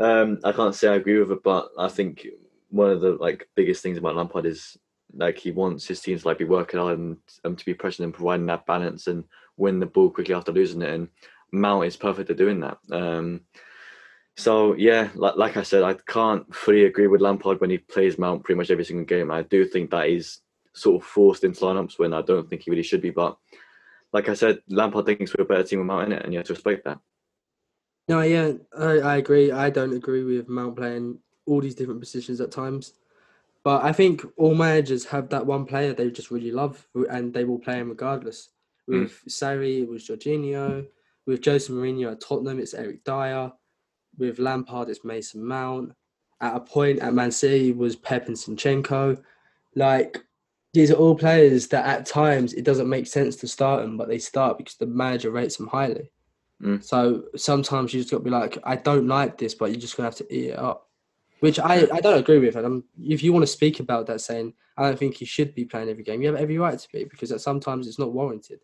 Um, 0.00 0.38
I 0.44 0.52
can't 0.52 0.74
say 0.74 0.88
I 0.88 0.94
agree 0.94 1.18
with 1.18 1.32
it, 1.32 1.42
but 1.42 1.68
I 1.78 1.88
think 1.88 2.26
one 2.70 2.90
of 2.90 3.00
the 3.00 3.12
like 3.12 3.48
biggest 3.54 3.82
things 3.82 3.98
about 3.98 4.16
Lampard 4.16 4.46
is 4.46 4.76
like 5.14 5.38
he 5.38 5.50
wants 5.50 5.86
his 5.86 6.00
teams 6.00 6.22
to 6.22 6.28
like 6.28 6.38
be 6.38 6.44
working 6.44 6.80
hard 6.80 6.98
and 6.98 7.16
um, 7.44 7.56
to 7.56 7.64
be 7.64 7.74
pressing 7.74 8.04
and 8.04 8.14
providing 8.14 8.46
that 8.46 8.66
balance 8.66 9.06
and 9.06 9.24
win 9.56 9.80
the 9.80 9.86
ball 9.86 10.10
quickly 10.10 10.34
after 10.34 10.52
losing 10.52 10.82
it. 10.82 10.90
And 10.92 11.08
Mount 11.52 11.86
is 11.86 11.96
perfect 11.96 12.30
at 12.30 12.36
doing 12.36 12.60
that. 12.60 12.78
Um, 12.90 13.42
so 14.36 14.74
yeah, 14.74 15.08
like, 15.14 15.36
like 15.36 15.56
I 15.56 15.62
said, 15.62 15.82
I 15.82 15.94
can't 16.06 16.54
fully 16.54 16.84
agree 16.84 17.06
with 17.06 17.20
Lampard 17.20 17.60
when 17.60 17.70
he 17.70 17.78
plays 17.78 18.18
Mount 18.18 18.44
pretty 18.44 18.58
much 18.58 18.70
every 18.70 18.84
single 18.84 19.06
game. 19.06 19.30
I 19.30 19.42
do 19.42 19.64
think 19.64 19.90
that 19.90 20.08
he's 20.08 20.40
sort 20.74 21.02
of 21.02 21.08
forced 21.08 21.44
into 21.44 21.60
lineups 21.60 21.98
when 21.98 22.12
I 22.12 22.22
don't 22.22 22.48
think 22.48 22.62
he 22.62 22.70
really 22.70 22.82
should 22.82 23.02
be. 23.02 23.10
But 23.10 23.36
like 24.12 24.28
I 24.28 24.34
said, 24.34 24.60
Lampard 24.68 25.06
thinks 25.06 25.34
we're 25.36 25.44
a 25.44 25.48
better 25.48 25.64
team 25.64 25.80
with 25.80 25.86
Mount 25.86 26.06
in 26.06 26.12
it, 26.12 26.24
and 26.24 26.32
you 26.32 26.38
have 26.38 26.46
to 26.46 26.52
respect 26.52 26.84
that. 26.84 26.98
No, 28.08 28.20
yeah, 28.22 28.52
I, 28.78 28.98
I 29.00 29.16
agree. 29.16 29.50
I 29.50 29.70
don't 29.70 29.92
agree 29.92 30.24
with 30.24 30.48
Mount 30.48 30.76
playing 30.76 31.18
all 31.48 31.60
these 31.60 31.74
different 31.74 32.00
positions 32.00 32.40
at 32.40 32.50
times. 32.50 32.92
But 33.64 33.84
I 33.84 33.92
think 33.92 34.24
all 34.36 34.54
managers 34.54 35.04
have 35.06 35.28
that 35.30 35.44
one 35.44 35.64
player 35.64 35.92
they 35.92 36.10
just 36.10 36.30
really 36.30 36.52
love, 36.52 36.86
and 37.10 37.32
they 37.34 37.44
will 37.44 37.58
play 37.58 37.78
him 37.78 37.88
regardless. 37.88 38.50
Mm. 38.88 39.02
With 39.02 39.24
Sarri, 39.28 39.82
it 39.82 39.88
was 39.88 40.06
Jorginho. 40.06 40.86
With 41.26 41.44
Jose 41.44 41.72
Mourinho 41.72 42.12
at 42.12 42.20
Tottenham, 42.20 42.58
it's 42.58 42.74
Eric 42.74 43.04
Dier. 43.04 43.52
With 44.16 44.38
Lampard, 44.38 44.88
it's 44.88 45.04
Mason 45.04 45.44
Mount. 45.44 45.92
At 46.40 46.56
a 46.56 46.60
point 46.60 47.00
at 47.00 47.14
Man 47.14 47.32
City 47.32 47.72
was 47.72 47.96
Pep 47.96 48.28
and 48.28 48.36
Zinchenko. 48.36 49.20
Like 49.74 50.24
these 50.72 50.90
are 50.90 50.94
all 50.94 51.14
players 51.14 51.66
that 51.68 51.86
at 51.86 52.06
times 52.06 52.54
it 52.54 52.64
doesn't 52.64 52.88
make 52.88 53.06
sense 53.06 53.36
to 53.36 53.48
start 53.48 53.82
them, 53.82 53.96
but 53.96 54.08
they 54.08 54.18
start 54.18 54.58
because 54.58 54.76
the 54.76 54.86
manager 54.86 55.30
rates 55.30 55.56
them 55.56 55.66
highly. 55.66 56.10
Mm. 56.62 56.82
So 56.82 57.24
sometimes 57.36 57.92
you 57.92 58.00
just 58.00 58.10
got 58.10 58.18
to 58.18 58.24
be 58.24 58.30
like, 58.30 58.58
I 58.64 58.76
don't 58.76 59.06
like 59.06 59.38
this, 59.38 59.54
but 59.54 59.70
you're 59.70 59.80
just 59.80 59.96
gonna 59.96 60.06
have 60.06 60.16
to 60.16 60.34
eat 60.34 60.50
it 60.50 60.58
up. 60.58 60.87
Which 61.40 61.58
I, 61.60 61.86
I 61.92 62.00
don't 62.00 62.18
agree 62.18 62.38
with. 62.38 62.56
And 62.56 62.66
I'm, 62.66 62.84
if 63.00 63.22
you 63.22 63.32
want 63.32 63.44
to 63.44 63.46
speak 63.46 63.78
about 63.80 64.06
that, 64.06 64.20
saying 64.20 64.54
I 64.76 64.82
don't 64.82 64.98
think 64.98 65.20
you 65.20 65.26
should 65.26 65.54
be 65.54 65.64
playing 65.64 65.88
every 65.88 66.02
game, 66.02 66.20
you 66.20 66.28
have 66.28 66.36
every 66.36 66.58
right 66.58 66.78
to 66.78 66.88
be 66.92 67.04
because 67.04 67.30
at 67.30 67.40
sometimes 67.40 67.86
it's 67.86 67.98
not 67.98 68.12
warranted. 68.12 68.60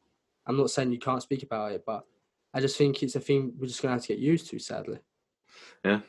I'm 0.47 0.57
not 0.57 0.71
saying 0.71 0.93
you 0.93 0.99
can't 0.99 1.23
speak 1.23 1.43
about 1.43 1.73
it, 1.73 1.85
but 1.87 2.05
I 2.53 2.61
just 2.61 2.77
think 2.77 3.03
it's 3.03 3.17
a 3.17 3.21
thing 3.21 3.53
we're 3.59 3.67
just 3.67 3.83
gonna 3.83 3.95
have 3.95 4.03
to 4.03 4.09
get 4.09 4.19
used 4.19 4.49
to, 4.51 4.59
sadly. 4.59 4.99
Yeah. 5.85 6.01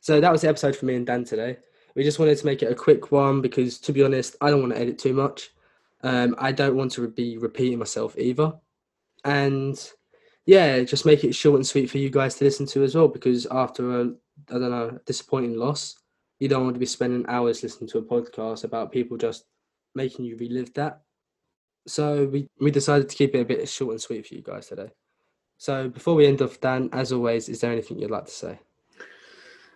So 0.00 0.20
that 0.20 0.32
was 0.32 0.42
the 0.42 0.48
episode 0.48 0.76
for 0.76 0.86
me 0.86 0.96
and 0.96 1.06
Dan 1.06 1.24
today. 1.24 1.58
We 1.94 2.02
just 2.02 2.18
wanted 2.18 2.38
to 2.38 2.46
make 2.46 2.62
it 2.62 2.72
a 2.72 2.74
quick 2.74 3.12
one 3.12 3.40
because, 3.40 3.78
to 3.80 3.92
be 3.92 4.02
honest, 4.02 4.36
I 4.40 4.50
don't 4.50 4.60
want 4.60 4.74
to 4.74 4.80
edit 4.80 4.98
too 4.98 5.12
much. 5.12 5.50
Um, 6.02 6.34
I 6.38 6.50
don't 6.50 6.74
want 6.74 6.92
to 6.92 7.06
be 7.08 7.38
repeating 7.38 7.78
myself 7.78 8.16
either, 8.18 8.54
and 9.24 9.78
yeah, 10.46 10.82
just 10.82 11.06
make 11.06 11.24
it 11.24 11.34
short 11.34 11.56
and 11.56 11.66
sweet 11.66 11.90
for 11.90 11.98
you 11.98 12.10
guys 12.10 12.34
to 12.36 12.44
listen 12.44 12.66
to 12.66 12.82
as 12.82 12.94
well. 12.94 13.08
Because 13.08 13.46
after 13.46 14.00
a, 14.00 14.04
I 14.50 14.58
don't 14.58 14.70
know, 14.70 14.98
disappointing 15.06 15.56
loss, 15.56 15.96
you 16.40 16.48
don't 16.48 16.64
want 16.64 16.74
to 16.74 16.80
be 16.80 16.86
spending 16.86 17.24
hours 17.28 17.62
listening 17.62 17.88
to 17.90 17.98
a 17.98 18.02
podcast 18.02 18.64
about 18.64 18.92
people 18.92 19.16
just 19.16 19.44
making 19.94 20.24
you 20.24 20.36
relive 20.36 20.72
that. 20.74 21.02
So 21.86 22.26
we 22.26 22.48
we 22.60 22.70
decided 22.70 23.08
to 23.08 23.16
keep 23.16 23.34
it 23.34 23.40
a 23.40 23.44
bit 23.44 23.68
short 23.68 23.92
and 23.92 24.00
sweet 24.00 24.26
for 24.26 24.34
you 24.34 24.42
guys 24.42 24.68
today. 24.68 24.90
So 25.58 25.88
before 25.88 26.14
we 26.14 26.26
end 26.26 26.42
off, 26.42 26.60
Dan, 26.60 26.88
as 26.92 27.12
always, 27.12 27.48
is 27.48 27.60
there 27.60 27.70
anything 27.70 27.98
you'd 27.98 28.10
like 28.10 28.26
to 28.26 28.30
say? 28.30 28.58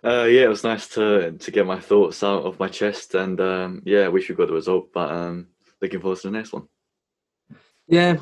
Uh, 0.03 0.25
yeah, 0.25 0.43
it 0.43 0.49
was 0.49 0.63
nice 0.63 0.87
to 0.89 1.31
to 1.31 1.51
get 1.51 1.65
my 1.65 1.79
thoughts 1.79 2.23
out 2.23 2.43
of 2.43 2.59
my 2.59 2.67
chest, 2.67 3.15
and 3.15 3.39
um, 3.39 3.81
yeah, 3.85 4.01
I 4.01 4.09
wish 4.09 4.29
we 4.29 4.35
got 4.35 4.47
the 4.47 4.53
result, 4.53 4.91
but 4.93 5.11
um, 5.11 5.47
looking 5.81 5.99
forward 5.99 6.19
to 6.19 6.27
the 6.27 6.37
next 6.37 6.53
one. 6.53 6.67
Yeah, 7.87 8.17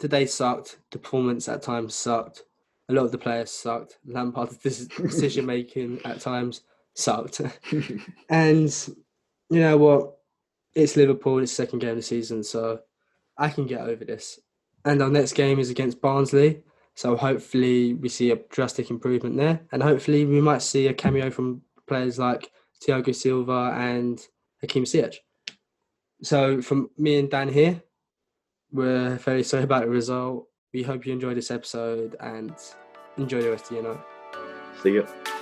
today 0.00 0.26
sucked. 0.26 0.78
The 0.90 0.98
performance 0.98 1.48
at 1.48 1.62
times 1.62 1.94
sucked. 1.94 2.42
A 2.88 2.92
lot 2.92 3.04
of 3.04 3.12
the 3.12 3.18
players 3.18 3.50
sucked. 3.50 3.98
Lampard's 4.06 4.56
decision 4.96 5.46
making 5.46 6.00
at 6.04 6.20
times 6.20 6.62
sucked. 6.94 7.40
and 8.28 8.88
you 9.50 9.60
know 9.60 9.76
what? 9.76 10.18
It's 10.74 10.96
Liverpool. 10.96 11.38
It's 11.38 11.52
second 11.52 11.80
game 11.80 11.90
of 11.90 11.96
the 11.96 12.02
season, 12.02 12.44
so 12.44 12.80
I 13.38 13.48
can 13.48 13.66
get 13.66 13.80
over 13.80 14.04
this. 14.04 14.38
And 14.84 15.02
our 15.02 15.10
next 15.10 15.32
game 15.32 15.58
is 15.58 15.70
against 15.70 16.00
Barnsley. 16.00 16.62
So 16.94 17.16
hopefully 17.16 17.94
we 17.94 18.08
see 18.08 18.30
a 18.30 18.36
drastic 18.50 18.90
improvement 18.90 19.36
there, 19.36 19.60
and 19.72 19.82
hopefully 19.82 20.24
we 20.24 20.40
might 20.40 20.62
see 20.62 20.86
a 20.86 20.94
cameo 20.94 21.30
from 21.30 21.62
players 21.86 22.18
like 22.18 22.50
Thiago 22.82 23.14
Silva 23.14 23.74
and 23.76 24.20
Hakim 24.60 24.84
Ziyech. 24.84 25.16
So 26.22 26.62
from 26.62 26.90
me 26.96 27.18
and 27.18 27.30
Dan 27.30 27.48
here, 27.48 27.82
we're 28.72 29.16
very 29.16 29.42
sorry 29.42 29.64
about 29.64 29.82
the 29.82 29.90
result. 29.90 30.48
We 30.72 30.82
hope 30.82 31.06
you 31.06 31.12
enjoyed 31.12 31.36
this 31.36 31.50
episode 31.50 32.16
and 32.20 32.54
enjoy 33.16 33.42
the 33.42 33.50
rest 33.50 33.70
of 33.70 33.76
your 33.76 33.94
night. 33.94 34.04
See 34.82 34.92
you. 34.92 35.35